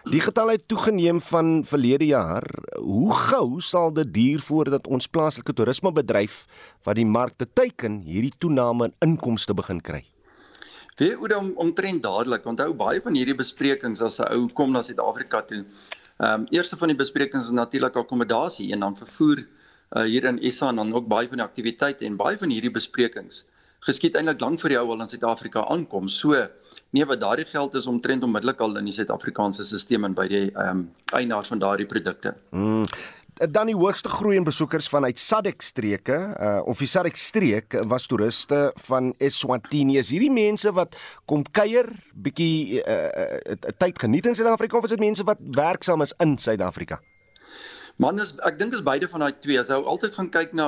Die 0.09 0.21
getal 0.21 0.53
het 0.53 0.69
toegeneem 0.69 1.21
van 1.21 1.65
verlede 1.65 2.07
jaar. 2.07 2.45
Hoe 2.77 3.13
gou 3.15 3.61
sal 3.61 3.93
dit 3.97 4.13
duur 4.15 4.41
voordat 4.45 4.87
ons 4.87 5.09
plaaslike 5.09 5.57
toerismebedryf 5.57 6.45
wat 6.85 6.97
die 7.01 7.09
markte 7.09 7.49
teiken, 7.53 8.01
hierdie 8.05 8.37
toename 8.39 8.91
in 8.91 8.97
inkomste 9.13 9.57
begin 9.57 9.81
kry? 9.81 10.05
Wie 11.01 11.15
hoe 11.17 11.29
dan 11.33 11.55
omtrent 11.57 12.03
dadelik. 12.05 12.45
Onthou 12.45 12.75
baie 12.77 13.01
van 13.01 13.15
hierdie 13.17 13.37
besprekings 13.37 14.03
as 14.05 14.21
'n 14.21 14.29
ou 14.37 14.49
kom 14.53 14.73
na 14.73 14.83
Suid-Afrika 14.83 15.41
toe. 15.43 15.65
Ehm 16.21 16.41
um, 16.41 16.47
eerste 16.51 16.77
van 16.77 16.93
die 16.93 16.97
besprekings 16.97 17.47
is 17.49 17.57
natuurlik 17.57 17.97
akkommodasie 17.97 18.73
en 18.73 18.81
dan 18.85 18.97
vervoer 18.97 19.39
uh, 19.41 20.03
hier 20.03 20.25
in 20.25 20.53
SA 20.53 20.69
en 20.69 20.77
dan 20.77 20.93
ook 20.95 21.09
baie 21.09 21.29
van 21.29 21.41
die 21.41 21.47
aktiwiteite 21.47 22.05
en 22.05 22.17
baie 22.17 22.37
van 22.39 22.53
hierdie 22.53 22.71
besprekings 22.71 23.45
geskied 23.87 24.17
eintlik 24.19 24.41
lank 24.45 24.61
vir 24.61 24.75
jou 24.77 24.83
al 24.93 25.01
in 25.01 25.09
Suid-Afrika 25.09 25.65
aankom. 25.73 26.09
So 26.09 26.37
nee, 26.91 27.05
wat 27.05 27.21
daardie 27.21 27.49
geld 27.49 27.75
is 27.81 27.87
omtrent 27.87 28.23
onmiddellik 28.23 28.61
al 28.61 28.77
in 28.77 28.85
die 28.91 28.93
Suid-Afrikaanse 28.93 29.65
stelsel 29.65 30.05
en 30.05 30.19
by 30.19 30.29
die 30.29 30.45
ehm 30.51 30.69
um, 30.69 30.85
eienaars 31.17 31.49
van 31.55 31.65
daardie 31.65 31.89
produkte. 31.89 32.35
Mm 32.51 32.85
dan 33.49 33.71
die 33.71 33.77
hoogste 33.77 34.09
groei 34.13 34.37
in 34.37 34.45
besoekers 34.45 34.89
vanuit 34.89 35.19
SADC 35.19 35.63
streke 35.63 36.17
uh, 36.37 36.61
of 36.69 36.79
die 36.79 36.89
SADC 36.89 37.17
streek 37.17 37.77
was 37.89 38.07
toeriste 38.07 38.73
van 38.85 39.15
Eswatini. 39.19 39.97
Is 39.99 40.11
hierdie 40.13 40.33
mense 40.33 40.73
wat 40.77 40.97
kom 41.25 41.45
kuier, 41.57 41.89
bietjie 42.13 42.81
'n 42.81 42.85
uh, 42.85 42.99
uh, 43.09 43.57
uh, 43.57 43.73
tyd 43.79 43.99
geniet 43.99 44.27
in 44.27 44.35
Suid-Afrika 44.35 44.77
of 44.77 44.85
is 44.85 44.97
dit 44.97 45.01
mense 45.01 45.25
wat 45.25 45.39
werksaam 45.41 46.03
is 46.03 46.15
in 46.19 46.37
Suid-Afrika? 46.39 47.01
Man 47.99 48.21
is 48.23 48.33
ek 48.47 48.59
dink 48.59 48.75
is 48.77 48.83
beide 48.87 49.09
van 49.09 49.25
daai 49.25 49.33
twee. 49.45 49.59
As 49.61 49.71
jy 49.73 49.79
altyd 49.93 50.15
gaan 50.15 50.31
kyk 50.31 50.53
na 50.55 50.67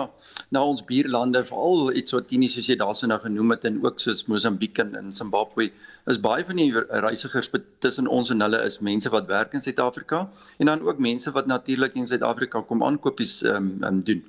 na 0.50 0.62
ons 0.68 0.82
buurlande, 0.88 1.44
veral 1.48 1.92
iets 2.00 2.16
wat 2.16 2.28
Tini 2.28 2.48
soos 2.52 2.68
jy 2.68 2.76
daarso 2.80 3.06
nou 3.06 3.18
genoem 3.22 3.54
het 3.54 3.66
en 3.70 3.78
ook 3.84 4.00
soos 4.00 4.24
Mosambiek 4.28 4.78
en 4.84 4.94
in 4.98 5.12
Zimbabwe, 5.12 5.70
is 6.10 6.20
baie 6.26 6.44
van 6.48 6.60
die 6.60 6.70
reisigers 7.06 7.50
tussen 7.84 8.08
ons 8.08 8.32
en 8.34 8.40
hulle 8.44 8.62
is 8.66 8.80
mense 8.80 9.12
wat 9.14 9.30
werk 9.30 9.54
in 9.54 9.64
Suid-Afrika 9.64 10.26
en 10.58 10.72
dan 10.72 10.82
ook 10.88 10.98
mense 10.98 11.30
wat 11.36 11.46
natuurlik 11.46 11.94
in 11.96 12.06
Suid-Afrika 12.06 12.64
kom 12.68 12.82
aankopies 12.82 13.42
um, 13.42 13.76
um, 13.84 14.02
doen. 14.02 14.24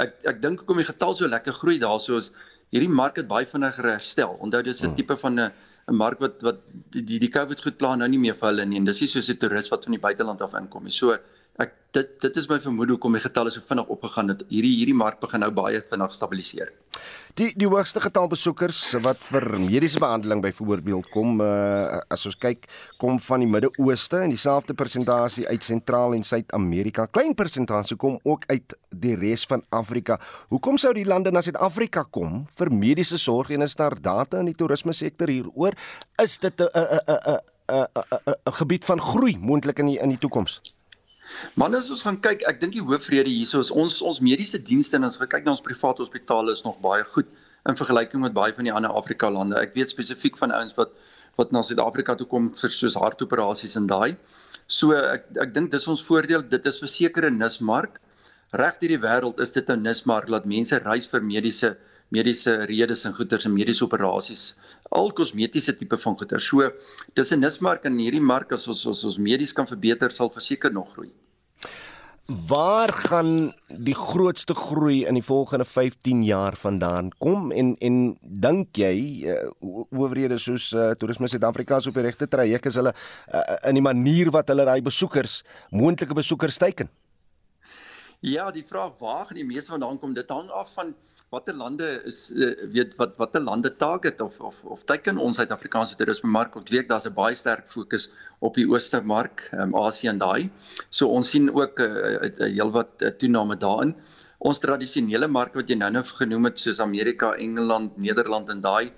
Ek 0.00 0.16
ek 0.32 0.40
dink 0.42 0.62
hoekom 0.64 0.80
die 0.80 0.88
getal 0.88 1.14
so 1.14 1.28
lekker 1.28 1.54
groei 1.58 1.78
daarso 1.82 2.16
is 2.22 2.32
hierdie 2.72 2.90
mark 2.90 3.20
het 3.20 3.28
baie 3.28 3.46
vinniger 3.46 3.92
herstel. 3.92 4.38
Onthou 4.40 4.62
dis 4.62 4.82
'n 4.82 4.86
hmm. 4.86 4.96
tipe 4.96 5.16
van 5.16 5.38
'n 5.38 5.52
'n 5.90 5.96
mark 5.98 6.20
wat 6.22 6.42
wat 6.46 6.58
die 6.94 7.02
die, 7.04 7.18
die 7.18 7.30
COVID 7.36 7.62
goed 7.62 7.76
plan 7.76 7.98
nou 7.98 8.08
nie 8.08 8.20
meer 8.24 8.36
vir 8.38 8.48
hulle 8.50 8.66
nie 8.66 8.78
en 8.78 8.84
dis 8.88 9.00
nie 9.02 9.08
soos 9.14 9.30
'n 9.30 9.38
toerist 9.42 9.72
wat 9.74 9.84
van 9.84 9.96
die 9.96 10.04
buiteland 10.06 10.42
af 10.42 10.54
inkom 10.60 10.84
nie. 10.84 10.94
So 10.94 11.18
ek 11.60 11.74
dit 11.92 12.14
dit 12.22 12.36
is 12.40 12.48
my 12.48 12.58
vermoede 12.60 12.94
hoekom 12.96 13.12
die 13.12 13.24
getalle 13.24 13.50
so 13.52 13.60
vinnig 13.68 13.90
opgegaan 13.92 14.32
het. 14.32 14.46
Hierdie 14.48 14.76
hierdie 14.78 14.96
mark 14.96 15.20
begin 15.20 15.44
nou 15.44 15.50
baie 15.52 15.82
vinnig 15.90 16.14
stabiliseer. 16.16 16.72
Die 17.40 17.48
die 17.56 17.68
hoogste 17.68 18.00
getal 18.04 18.28
besoekers 18.28 18.80
wat 19.04 19.20
vir 19.24 19.44
mediese 19.60 20.00
behandeling 20.00 20.42
byvoorbeeld 20.44 21.08
kom 21.12 21.40
uh, 21.40 22.00
as 22.12 22.26
ons 22.28 22.36
kyk 22.40 22.66
kom 23.00 23.16
van 23.24 23.44
die 23.44 23.48
Midde-Ooste 23.48 24.20
en 24.24 24.32
dieselfde 24.32 24.76
persentasie 24.76 25.46
uit 25.48 25.64
Sentraal 25.64 26.16
en 26.16 26.24
Suid-Amerika. 26.28 27.06
Klein 27.08 27.32
persentasie 27.36 27.96
kom 27.96 28.18
ook 28.22 28.44
uit 28.52 28.76
die 28.90 29.14
res 29.16 29.46
van 29.48 29.64
Afrika. 29.72 30.18
Hoekom 30.52 30.80
sou 30.80 30.92
die 30.96 31.08
lande 31.08 31.32
na 31.32 31.40
Suid-Afrika 31.44 32.04
kom 32.04 32.44
vir 32.60 32.72
mediese 32.72 33.20
sorg 33.20 33.52
en 33.52 33.64
is 33.64 33.76
daar 33.76 33.96
data 33.96 34.40
in 34.40 34.52
die 34.52 34.56
toerisme 34.56 34.92
sektor 34.96 35.32
hieroor? 35.32 35.76
Is 36.20 36.38
dit 36.38 36.60
'n 36.60 36.68
'n 36.68 37.00
'n 37.08 37.40
'n 37.72 37.86
'n 38.46 38.52
gebied 38.60 38.84
van 38.84 39.00
groei 39.00 39.36
moontlik 39.40 39.78
in 39.78 39.86
die, 39.86 39.98
in 39.98 40.08
die 40.08 40.18
toekoms? 40.18 40.60
Man 41.60 41.74
as 41.78 41.90
ons 41.90 42.04
gaan 42.06 42.18
kyk, 42.24 42.44
ek 42.48 42.60
dink 42.60 42.76
die 42.76 42.84
hoofrede 42.84 43.30
hierso 43.30 43.62
is 43.64 43.70
ons 43.70 44.00
ons 44.02 44.20
mediese 44.24 44.60
dienste 44.62 44.98
en 44.98 45.08
ons 45.08 45.18
kyk 45.20 45.46
na 45.46 45.54
ons 45.54 45.64
private 45.64 46.04
hospitale 46.04 46.54
is 46.56 46.64
nog 46.66 46.80
baie 46.84 47.04
goed 47.14 47.28
in 47.68 47.78
vergelyking 47.78 48.22
met 48.24 48.34
baie 48.36 48.54
van 48.56 48.68
die 48.68 48.74
ander 48.74 48.92
Afrika 49.00 49.30
lande. 49.30 49.58
Ek 49.60 49.74
weet 49.78 49.92
spesifiek 49.94 50.38
van 50.40 50.54
ouens 50.54 50.76
wat 50.78 50.94
wat 51.40 51.52
na 51.52 51.62
Suid-Afrika 51.64 52.14
toe 52.20 52.26
kom 52.28 52.50
vir 52.52 52.72
soos 52.74 52.98
hartoperasies 53.00 53.78
en 53.80 53.86
daai. 53.88 54.16
So 54.68 54.92
ek 54.96 55.30
ek 55.40 55.54
dink 55.54 55.70
dis 55.72 55.88
ons 55.88 56.02
voordeel, 56.04 56.44
dit 56.48 56.66
is 56.68 56.80
versekerde 56.82 57.30
nismark. 57.32 57.96
Reg 58.52 58.74
deur 58.82 58.90
die 58.92 59.00
wêreld 59.00 59.38
is 59.40 59.54
dit 59.56 59.70
'n 59.72 59.80
nismark 59.80 60.26
dat 60.28 60.44
mense 60.44 60.76
reis 60.84 61.06
vir 61.08 61.22
mediese 61.24 61.76
mediese 62.12 62.66
redes 62.68 63.04
en 63.08 63.14
goeders 63.16 63.46
en 63.48 63.54
mediese 63.54 63.84
operasies. 63.84 64.54
Al 64.90 65.12
kosmetiese 65.12 65.72
tipe 65.78 65.96
van 65.96 66.16
goeder. 66.18 66.40
So 66.40 66.70
dis 67.14 67.32
'n 67.32 67.40
nismark 67.40 67.84
in 67.84 67.96
hierdie 67.96 68.20
mark 68.20 68.52
as 68.52 68.68
ons 68.68 68.84
ons 68.86 69.04
ons 69.04 69.16
medies 69.16 69.54
kan 69.54 69.66
verbeter 69.66 70.10
sal 70.10 70.28
verseker 70.28 70.70
nog 70.70 70.92
groei. 70.92 71.08
Waar 72.46 72.92
gaan 72.92 73.54
die 73.68 73.94
grootste 73.94 74.54
groei 74.54 75.06
in 75.06 75.14
die 75.14 75.24
volgende 75.24 75.64
15 75.64 76.22
jaar 76.22 76.54
vandaan 76.56 77.10
kom 77.18 77.52
en 77.52 77.76
en 77.80 78.18
dink 78.20 78.76
jy 78.76 79.24
uh, 79.32 79.50
owerhede 79.90 80.38
soos 80.38 80.72
uh, 80.72 80.90
Toerisme 80.90 81.26
Suid-Afrika 81.26 81.80
se 81.80 81.88
op 81.88 81.94
die 81.94 82.04
regte 82.04 82.28
traject 82.28 82.66
is 82.66 82.74
hulle 82.74 82.92
uh, 83.32 83.68
in 83.68 83.74
die 83.74 83.82
manier 83.82 84.30
wat 84.30 84.48
hulle 84.48 84.64
daai 84.64 84.82
besoekers 84.82 85.42
moontlike 85.70 86.14
besoekers 86.14 86.58
teiken? 86.58 86.90
Ja, 88.22 88.44
die 88.54 88.62
vraag 88.62 89.00
waar 89.02 89.24
gaan 89.26 89.38
die 89.40 89.44
meeste 89.44 89.72
vandaan 89.72 89.96
kom? 89.98 90.12
Dit 90.14 90.28
hang 90.30 90.46
af 90.54 90.68
van 90.76 90.92
watter 91.34 91.56
lande 91.58 91.88
is 92.06 92.20
uh, 92.30 92.52
weet 92.70 92.94
wat 93.00 93.16
watter 93.18 93.42
lande 93.42 93.72
target 93.76 94.20
of 94.22 94.38
of 94.40 94.60
of 94.62 94.84
teiken 94.86 95.18
ons 95.18 95.40
Suid-Afrikaanse 95.40 95.96
toerisme 95.98 96.30
mark. 96.30 96.54
Ons 96.60 96.70
weet 96.70 96.86
daar's 96.88 97.08
'n 97.10 97.14
baie 97.16 97.34
sterk 97.34 97.66
fokus 97.66 98.12
op 98.38 98.54
die 98.54 98.68
ooste 98.70 99.00
mark, 99.02 99.48
um, 99.58 99.74
Asië 99.74 100.12
en 100.14 100.22
daai. 100.22 100.50
So 100.88 101.08
ons 101.08 101.30
sien 101.34 101.50
ook 101.50 101.80
'n 101.80 101.82
uh, 101.82 102.30
uh, 102.30 102.46
heelwat 102.46 103.02
uh, 103.02 103.10
toename 103.10 103.56
daarin. 103.56 103.96
Ons 104.38 104.62
tradisionele 104.62 105.26
mark 105.26 105.54
wat 105.54 105.68
jy 105.68 105.76
nou-nou 105.82 106.04
genoem 106.04 106.44
het 106.44 106.58
soos 106.58 106.80
Amerika, 106.80 107.34
Engeland, 107.34 107.96
Nederland 107.96 108.48
en 108.48 108.60
daai 108.60 108.92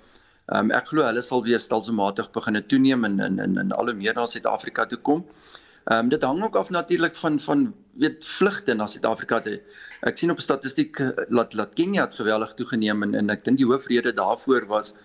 Um, 0.53 0.69
ek 0.77 0.91
glo 0.91 1.01
hulle 1.01 1.23
sal 1.25 1.41
weer 1.41 1.57
stelselmatig 1.57 2.27
begin 2.33 2.61
toeneem 2.69 3.05
en 3.07 3.19
in 3.19 3.39
in 3.39 3.57
in 3.57 3.71
al 3.71 3.87
hoe 3.89 3.95
meer 3.97 4.13
na 4.13 4.27
Suid-Afrika 4.29 4.85
toe 4.85 4.99
kom. 5.01 5.25
Ehm 5.85 5.99
um, 6.05 6.09
dit 6.09 6.21
hang 6.21 6.43
ook 6.43 6.55
af 6.55 6.69
natuurlik 6.69 7.15
van 7.15 7.39
van 7.39 7.73
weet 7.93 8.25
vlugte 8.25 8.73
na 8.73 8.87
Suid-Afrika 8.87 9.39
toe. 9.39 9.59
Ek 10.01 10.17
sien 10.17 10.31
op 10.33 10.39
statistiek 10.41 10.97
dat 10.97 11.51
eh, 11.53 11.57
dat 11.59 11.75
Kenia 11.77 12.07
het 12.07 12.15
geweldig 12.17 12.53
toegeneem 12.53 13.03
en 13.03 13.13
en 13.15 13.29
ek 13.29 13.43
dink 13.45 13.57
die 13.61 13.67
hoofrede 13.69 14.13
daarvoor 14.13 14.65
was 14.71 14.95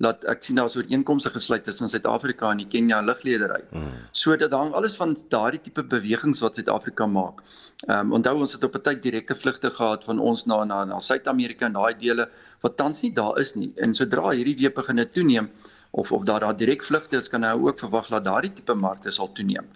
dat 0.00 0.24
ek 0.32 0.40
sien 0.44 0.56
daar 0.56 0.70
is 0.70 0.76
ooreenkomste 0.80 1.30
gesluit 1.34 1.64
tussen 1.64 1.92
Suid-Afrika 1.92 2.50
en 2.50 2.62
die 2.62 2.68
Kenia 2.72 3.02
lugledery. 3.04 3.60
Hmm. 3.70 3.90
So 4.12 4.36
dit 4.36 4.56
hang 4.56 4.72
alles 4.72 4.96
van 4.96 5.12
daardie 5.28 5.60
tipe 5.60 5.84
bewegings 5.84 6.40
wat 6.40 6.56
Suid-Afrika 6.56 7.06
maak. 7.06 7.44
Ehm 7.88 7.98
um, 7.98 8.16
onthou 8.20 8.38
ons 8.46 8.56
het 8.56 8.64
op 8.64 8.80
'n 8.80 8.82
tyd 8.88 9.02
direkte 9.02 9.36
vlugte 9.42 9.70
gehad 9.70 10.08
van 10.08 10.24
ons 10.30 10.46
na 10.46 10.64
na 10.64 10.84
na 10.84 10.98
Suid-Amerika 10.98 11.66
en 11.66 11.76
daai 11.76 11.94
dele 12.06 12.30
wat 12.60 12.76
tans 12.76 13.02
nie 13.02 13.12
daar 13.12 13.38
is 13.38 13.54
nie. 13.54 13.72
En 13.76 13.94
sodra 13.94 14.30
hierdie 14.30 14.56
weer 14.56 14.72
begin 14.72 15.04
toeneem 15.10 15.50
of 15.90 16.12
of 16.12 16.24
daar 16.24 16.40
daar 16.40 16.56
direk 16.56 16.82
vlugte 16.84 17.16
is, 17.16 17.28
kan 17.28 17.42
jy 17.42 17.52
ook 17.52 17.78
verwag 17.78 18.08
dat 18.08 18.24
daardie 18.24 18.52
tipe 18.52 18.74
markte 18.74 19.10
sal 19.10 19.32
toeneem. 19.32 19.68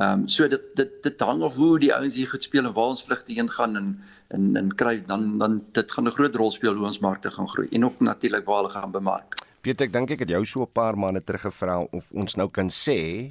Ehm 0.00 0.20
um, 0.20 0.28
so 0.32 0.48
dit 0.48 0.62
dit 0.78 0.92
dit 1.04 1.20
hang 1.20 1.42
of 1.44 1.56
hoe 1.60 1.74
die 1.78 1.90
ouens 1.92 2.14
hier 2.16 2.28
goed 2.28 2.42
speel 2.42 2.64
en 2.64 2.72
waar 2.72 2.92
ons 2.94 3.02
vlugte 3.04 3.34
heen 3.36 3.50
gaan 3.52 3.76
en 3.76 3.88
en 4.36 4.56
en 4.56 4.68
kry 4.82 4.94
dan 5.06 5.38
dan 5.38 5.58
dit 5.76 5.92
gaan 5.92 6.08
'n 6.08 6.14
groot 6.16 6.34
rol 6.40 6.50
speel 6.50 6.74
hoe 6.74 6.86
ons 6.88 6.98
markte 7.04 7.30
gaan 7.30 7.48
groei 7.48 7.68
en 7.70 7.84
ook 7.84 8.00
natuurlik 8.00 8.46
waar 8.46 8.56
hulle 8.56 8.70
gaan 8.70 8.90
bemark. 8.90 9.34
Pieter, 9.60 9.86
ek 9.86 9.92
dink 9.92 10.10
ek 10.10 10.18
het 10.24 10.28
jou 10.28 10.44
so 10.46 10.62
'n 10.62 10.72
paar 10.72 10.96
maande 10.96 11.24
terug 11.24 11.40
gevra 11.40 11.80
of 11.80 12.12
ons 12.12 12.34
nou 12.34 12.48
kan 12.48 12.70
sê 12.70 13.28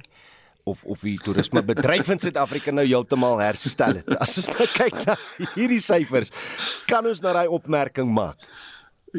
of 0.64 0.84
of 0.84 1.00
die 1.00 1.18
toerisme 1.18 1.62
bedryf 1.62 2.08
in 2.08 2.18
Suid-Afrika 2.18 2.70
nou 2.70 2.86
heeltemal 2.86 3.38
herstel 3.38 3.94
het. 3.94 4.16
As 4.24 4.36
ons 4.36 4.48
nou 4.48 4.66
kyk 4.66 5.06
na 5.06 5.16
hierdie 5.54 5.80
syfers, 5.80 6.30
kan 6.86 7.06
ons 7.06 7.20
nou 7.20 7.32
daai 7.32 7.48
opmerking 7.48 8.12
maak. 8.14 8.36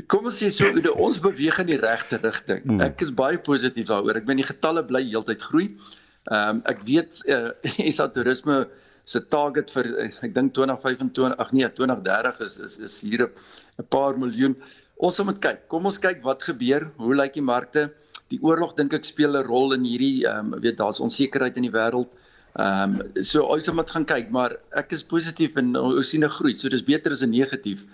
Kom 0.07 0.23
ons 0.25 0.39
sê 0.43 0.51
so, 0.51 0.71
ons 0.95 1.19
beweeg 1.19 1.59
in 1.59 1.67
die 1.67 1.81
regte 1.81 2.17
rigting. 2.17 2.63
Hmm. 2.63 2.79
Ek 2.79 3.01
is 3.01 3.11
baie 3.11 3.37
positief 3.37 3.87
daaroor. 3.87 4.15
Ek 4.15 4.25
meen 4.25 4.37
die 4.37 4.47
getalle 4.53 4.85
bly 4.85 5.03
heeltyd 5.03 5.41
groei. 5.41 5.67
Ehm 5.67 6.09
um, 6.29 6.61
ek 6.69 6.83
weet 6.85 7.21
uh, 7.35 7.49
SA 7.89 8.07
toerisme 8.13 8.65
se 9.03 9.21
target 9.33 9.71
vir 9.73 9.89
uh, 9.89 10.09
ek 10.27 10.35
dink 10.35 10.53
2025 10.53 11.37
ag 11.41 11.53
nee 11.57 11.69
2030 11.79 12.45
is 12.45 12.59
is 12.67 12.77
is 12.79 13.01
hier 13.01 13.27
'n 13.27 13.87
paar 13.89 14.17
miljoen. 14.17 14.55
Ons 15.01 15.17
moet 15.25 15.39
kyk. 15.41 15.67
Kom 15.67 15.85
ons 15.89 15.97
kyk 15.97 16.21
wat 16.23 16.43
gebeur. 16.43 16.91
Hoe 16.97 17.15
lyk 17.15 17.33
die 17.33 17.41
markte? 17.41 17.89
Die 18.29 18.39
oorlog 18.41 18.75
dink 18.77 18.93
ek 18.93 19.03
speel 19.03 19.37
'n 19.37 19.47
rol 19.47 19.73
in 19.73 19.83
hierdie 19.83 20.27
ehm 20.27 20.53
um, 20.53 20.61
weet 20.61 20.77
daar's 20.77 21.01
onsekerheid 21.01 21.57
in 21.57 21.69
die 21.69 21.73
wêreld. 21.73 22.11
Ehm 22.59 22.99
um, 22.99 23.23
so 23.23 23.43
ons 23.47 23.71
moet 23.71 23.89
gaan 23.89 24.05
kyk, 24.05 24.29
maar 24.29 24.57
ek 24.75 24.91
is 24.91 25.03
positief 25.03 25.57
en 25.57 25.75
ons 25.75 26.09
sien 26.09 26.23
'n 26.23 26.29
groei. 26.37 26.53
So 26.53 26.69
dis 26.69 26.83
beter 26.83 27.11
as 27.11 27.23
'n 27.23 27.31
negatief. 27.31 27.85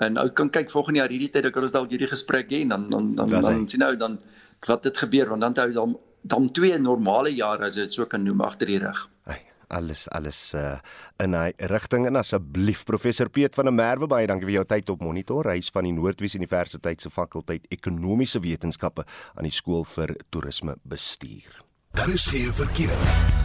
En 0.00 0.16
ou 0.18 0.28
kan 0.28 0.48
kyk 0.50 0.70
volgende 0.70 1.00
jaar 1.00 1.12
hierdie 1.12 1.28
tyd 1.28 1.44
ek 1.44 1.52
kan 1.52 1.62
ons 1.66 1.72
dalk 1.74 1.90
hierdie 1.90 2.08
gesprek 2.08 2.48
hê 2.50 2.62
en 2.62 2.68
dan 2.68 2.88
dan 2.90 3.14
dan, 3.14 3.28
dan, 3.28 3.42
dan 3.42 3.68
sien 3.68 3.80
nou 3.80 3.96
dan 3.96 4.18
wat 4.66 4.82
dit 4.82 4.96
gebeur 4.96 5.28
want 5.28 5.42
dan 5.42 5.56
hou 5.56 5.72
dan 5.72 5.98
dan 6.22 6.48
twee 6.54 6.78
normale 6.78 7.34
jare 7.34 7.66
as 7.68 7.78
dit 7.78 7.92
so 7.92 8.06
kan 8.06 8.24
noem 8.24 8.40
agter 8.46 8.70
die 8.70 8.78
rug. 8.82 9.00
Hey, 9.28 9.40
alles 9.68 10.06
alles 10.14 10.40
uh, 10.54 10.78
in 11.22 11.34
hy 11.34 11.50
rigting 11.72 12.06
en 12.06 12.20
asseblief 12.20 12.84
professor 12.88 13.30
Piet 13.32 13.58
van 13.58 13.70
der 13.70 13.76
Merwe 13.76 14.08
baie 14.10 14.28
dankie 14.30 14.48
vir 14.50 14.60
jou 14.60 14.66
tyd 14.74 14.94
op 14.94 15.04
monitor 15.04 15.46
reis 15.50 15.70
van 15.74 15.88
die 15.88 15.94
Noordwes 15.96 16.38
Universiteit 16.38 17.02
se 17.02 17.10
fakulteit 17.10 17.66
ekonomiese 17.74 18.42
wetenskappe 18.44 19.06
aan 19.34 19.48
die 19.48 19.54
skool 19.54 19.86
vir 19.96 20.16
toerisme 20.30 20.78
bestuur. 20.82 21.62
Daar 21.92 22.08
is 22.08 22.26
geen 22.26 22.52
verkeer. 22.52 23.41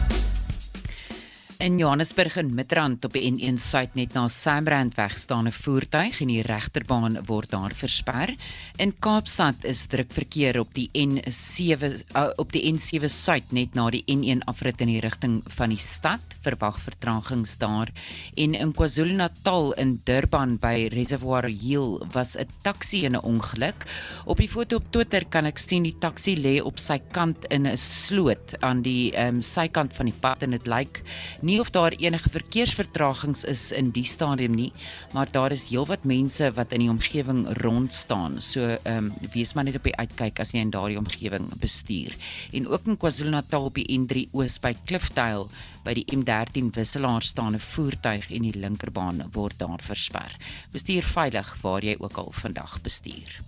In 1.58 1.74
Johannesburg 1.78 2.36
en 2.38 2.52
Midrand 2.54 3.02
op 3.04 3.16
die 3.16 3.24
N1 3.26 3.56
suid 3.58 3.96
net 3.98 4.12
na 4.14 4.28
Sambrand 4.30 4.94
wegstaande 4.94 5.50
voertuig 5.50 6.20
en 6.22 6.30
die 6.30 6.44
regterbaan 6.46 7.16
word 7.26 7.50
daar 7.50 7.72
versper. 7.74 8.30
In 8.78 8.92
Kaapstad 8.94 9.66
is 9.66 9.80
druk 9.90 10.14
verkeer 10.14 10.60
op 10.60 10.70
die 10.76 10.86
N7 10.94 11.88
uh, 12.14 12.28
op 12.38 12.54
die 12.54 12.62
N7 12.70 13.10
suid 13.10 13.50
net 13.50 13.74
na 13.74 13.88
die 13.90 14.04
N1 14.06 14.44
afrit 14.46 14.84
in 14.86 14.92
die 14.92 15.00
rigting 15.02 15.40
van 15.56 15.74
die 15.74 15.80
stad. 15.82 16.36
Verwag 16.46 16.78
vertragings 16.78 17.56
daar. 17.58 17.90
En 18.38 18.54
in 18.54 18.70
KwaZulu-Natal 18.78 19.72
in 19.82 19.96
Durban 20.06 20.60
by 20.62 20.86
Reservoir 20.94 21.50
Hill 21.50 21.98
was 22.14 22.36
'n 22.38 22.46
taxi 22.62 23.02
in 23.02 23.18
'n 23.18 23.24
ongeluk. 23.24 23.82
Op 24.26 24.36
die 24.38 24.48
foto 24.48 24.76
op 24.76 24.92
Twitter 24.92 25.26
kan 25.26 25.44
ek 25.44 25.58
sien 25.58 25.82
die 25.82 25.98
taxi 25.98 26.38
lê 26.38 26.62
op 26.62 26.78
sy 26.78 27.02
kant 27.10 27.44
in 27.50 27.66
'n 27.66 27.76
sloot 27.76 28.54
aan 28.62 28.82
die 28.82 29.10
um, 29.18 29.42
sykant 29.42 29.92
van 29.92 30.06
die 30.06 30.20
pad 30.20 30.42
en 30.42 30.50
dit 30.50 30.66
lyk 30.66 31.02
Nie 31.48 31.60
of 31.60 31.70
daar 31.70 31.94
enige 31.96 32.28
verkeersvertragings 32.28 33.44
is 33.48 33.70
in 33.72 33.88
die 33.96 34.04
stadium 34.04 34.52
nie, 34.52 34.68
maar 35.16 35.30
daar 35.32 35.54
is 35.54 35.70
heelwat 35.70 36.04
mense 36.04 36.50
wat 36.52 36.74
in 36.76 36.82
die 36.84 36.90
omgewing 36.92 37.46
rond 37.62 37.92
staan. 37.92 38.36
So 38.44 38.66
ehm 38.82 39.08
um, 39.08 39.30
wees 39.32 39.54
maar 39.56 39.64
net 39.64 39.78
op 39.80 39.88
die 39.88 39.96
uitkyk 39.96 40.42
as 40.44 40.52
jy 40.52 40.60
in 40.66 40.74
daardie 40.74 40.98
omgewing 41.00 41.48
bestuur. 41.62 42.12
En 42.52 42.68
ook 42.68 42.84
in 42.92 43.00
KwaZulu-Natal 43.00 43.64
op 43.70 43.80
die 43.80 43.88
N3 43.96 44.26
Oos 44.36 44.58
by 44.60 44.74
Cliffdale 44.84 45.48
by 45.88 45.96
die 45.96 46.06
M13 46.18 46.68
wisselaar 46.76 47.24
staan 47.24 47.56
'n 47.56 47.64
voertuig 47.64 48.28
en 48.30 48.42
die 48.42 48.58
linkerbaan 48.60 49.24
word 49.32 49.56
daar 49.58 49.80
versper. 49.80 50.36
Bestuur 50.72 51.02
veilig 51.02 51.56
waar 51.62 51.84
jy 51.84 51.96
ook 51.98 52.16
al 52.18 52.28
vandag 52.32 52.80
bestuur. 52.82 53.40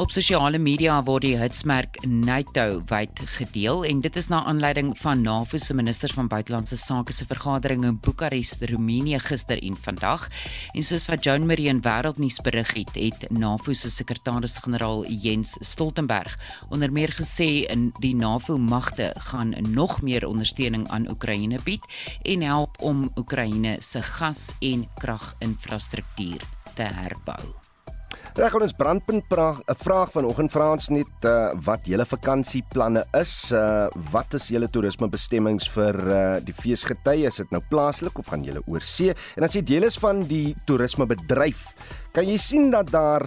Op 0.00 0.08
sosiale 0.08 0.56
media 0.56 0.94
word 1.04 1.26
die 1.26 1.34
hitsmerk 1.36 1.98
NATO 2.08 2.78
wyd 2.88 3.18
gedeel 3.34 3.82
en 3.84 3.98
dit 4.00 4.14
is 4.16 4.30
na 4.32 4.38
aanleiding 4.48 4.94
van 4.96 5.20
NAVO 5.20 5.60
se 5.60 5.76
ministers 5.76 6.14
van 6.16 6.30
buitelandse 6.32 6.78
sake 6.80 7.12
se 7.12 7.26
vergadering 7.28 7.84
in 7.84 7.98
Boekarest, 8.00 8.64
Roemenië 8.70 9.20
gister 9.20 9.60
en 9.60 9.76
vandag. 9.84 10.24
En 10.72 10.88
soos 10.88 11.04
wat 11.12 11.28
Joan 11.28 11.44
Marie 11.44 11.68
in 11.68 11.84
Wêreldnuus 11.84 12.40
berig 12.40 12.72
het, 12.78 12.96
het 12.96 13.28
NAVO 13.28 13.76
se 13.76 13.92
sekretaris-generaal 13.92 15.04
Jens 15.20 15.58
Stoltenberg 15.60 16.38
onder 16.70 16.92
meer 16.92 17.12
gesê 17.12 17.68
in 17.68 17.90
die 18.00 18.16
NAVO 18.16 18.56
magte 18.56 19.12
gaan 19.28 19.52
nog 19.68 20.00
meer 20.00 20.24
ondersteuning 20.24 20.88
aan 20.88 21.10
Oekraïne 21.12 21.60
bied 21.64 21.84
en 22.22 22.48
help 22.48 22.80
om 22.80 23.10
Oekraïne 23.20 23.76
se 23.84 24.00
gas- 24.16 24.54
en 24.60 24.88
kraginfrastruktuur 24.96 26.40
te 26.72 26.88
herbou. 26.88 27.59
Reg 28.38 28.54
ons 28.54 28.76
brandpunt 28.78 29.24
praag 29.26 29.58
'n 29.66 29.74
vraag 29.74 30.12
vanoggend 30.14 30.52
vra 30.52 30.70
ons 30.72 30.88
net 30.88 31.26
uh, 31.26 31.50
wat 31.66 31.82
julle 31.82 32.06
vakansieplanne 32.06 33.02
is. 33.18 33.50
Uh, 33.50 33.88
wat 34.12 34.34
is 34.34 34.48
julle 34.48 34.68
toerismebestemmings 34.70 35.66
vir 35.74 35.98
uh, 35.98 36.38
die 36.38 36.54
feesgety? 36.54 37.26
Is 37.26 37.42
dit 37.42 37.50
nou 37.50 37.62
plaaslik 37.70 38.18
of 38.18 38.30
gaan 38.30 38.44
julle 38.46 38.62
oor 38.66 38.80
see? 38.80 39.10
En 39.36 39.42
as 39.42 39.54
jy 39.54 39.62
deel 39.66 39.82
is 39.82 39.98
van 39.98 40.22
die 40.30 40.54
toerismebedryf, 40.64 41.74
kan 42.12 42.28
jy 42.28 42.38
sien 42.38 42.70
dat 42.70 42.92
daar 42.94 43.26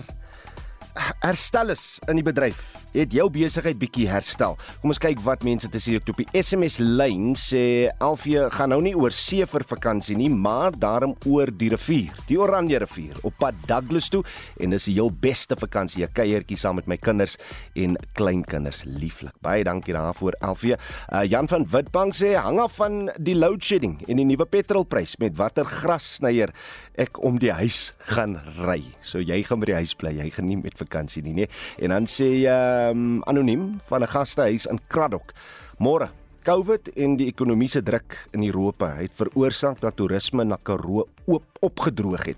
herstel 1.23 1.73
is 1.73 1.99
in 2.07 2.19
die 2.19 2.25
bedryf 2.25 2.83
het 2.93 3.13
jou 3.13 3.25
besigheid 3.33 3.79
bietjie 3.81 4.05
herstel. 4.09 4.53
Kom 4.81 4.91
ons 4.93 5.01
kyk 5.01 5.21
wat 5.25 5.43
mense 5.45 5.69
te 5.71 5.81
sê 5.81 5.95
op 5.97 6.05
die 6.05 6.27
SMS 6.37 6.77
lyn 6.81 7.33
sê 7.39 7.89
Alfie 8.03 8.37
gaan 8.53 8.69
nou 8.73 8.79
nie 8.85 8.93
oor 8.93 9.13
see 9.15 9.45
vir 9.49 9.65
vakansie 9.69 10.15
nie, 10.19 10.29
maar 10.29 10.75
daarom 10.77 11.15
oor 11.25 11.49
die 11.49 11.71
rivier, 11.73 12.13
die 12.29 12.37
Oranje 12.37 12.83
rivier 12.83 13.17
op 13.25 13.37
pad 13.41 13.57
Douglas 13.69 14.11
toe 14.13 14.21
en 14.61 14.75
dis 14.75 14.85
die 14.89 14.95
heel 14.99 15.09
beste 15.09 15.57
vakansie, 15.57 16.03
'n 16.05 16.13
kuiertjie 16.13 16.57
saam 16.57 16.75
met 16.75 16.87
my 16.87 16.97
kinders 16.97 17.37
en 17.75 17.97
kleinkinders, 18.13 18.83
lieflik. 18.85 19.33
Baie 19.41 19.63
dankie 19.63 19.93
daarvoor 19.93 20.35
Alfie. 20.41 20.75
Uh, 21.11 21.23
Jan 21.25 21.47
van 21.47 21.65
Witbank 21.65 22.13
sê 22.13 22.35
hang 22.37 22.59
af 22.59 22.75
van 22.75 23.09
die 23.17 23.35
load 23.35 23.63
shedding 23.63 24.01
en 24.07 24.17
die 24.17 24.25
nuwe 24.25 24.45
petrolprys 24.45 25.17
met 25.17 25.37
watter 25.37 25.65
grassnyer 25.65 26.53
ek 26.95 27.17
om 27.23 27.39
die 27.39 27.51
huis 27.51 27.93
gaan 27.97 28.39
ry. 28.61 28.83
So 29.01 29.19
jy 29.19 29.43
gaan 29.43 29.59
by 29.59 29.65
die 29.65 29.81
huis 29.81 29.95
bly, 29.95 30.11
jy 30.11 30.29
nie 30.43 30.57
met 30.57 30.77
vakansie 30.83 31.23
nie, 31.23 31.33
nee. 31.33 31.49
En 31.79 31.95
dan 31.95 32.05
sê 32.09 32.29
uh, 32.43 32.91
um, 32.91 33.21
anoniem 33.29 33.79
van 33.89 34.03
'n 34.03 34.13
gastehuis 34.13 34.67
in 34.67 34.79
Kraddock. 34.87 35.33
Môre. 35.79 36.09
COVID 36.43 36.89
en 36.99 37.15
die 37.15 37.29
ekonomiese 37.31 37.79
druk 37.87 38.17
in 38.35 38.43
Europa 38.43 38.89
het 38.97 39.13
veroorsaak 39.15 39.79
dat 39.79 39.95
toerisme 39.95 40.43
na 40.43 40.57
Karoo 40.59 41.05
oop 41.25 41.45
opgedroog 41.63 42.25
het. 42.25 42.37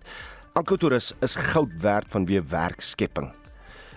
Elke 0.54 0.78
toerist 0.78 1.16
is 1.26 1.36
goud 1.36 1.74
werd 1.82 2.06
vanweë 2.14 2.44
werkskepping. 2.52 3.32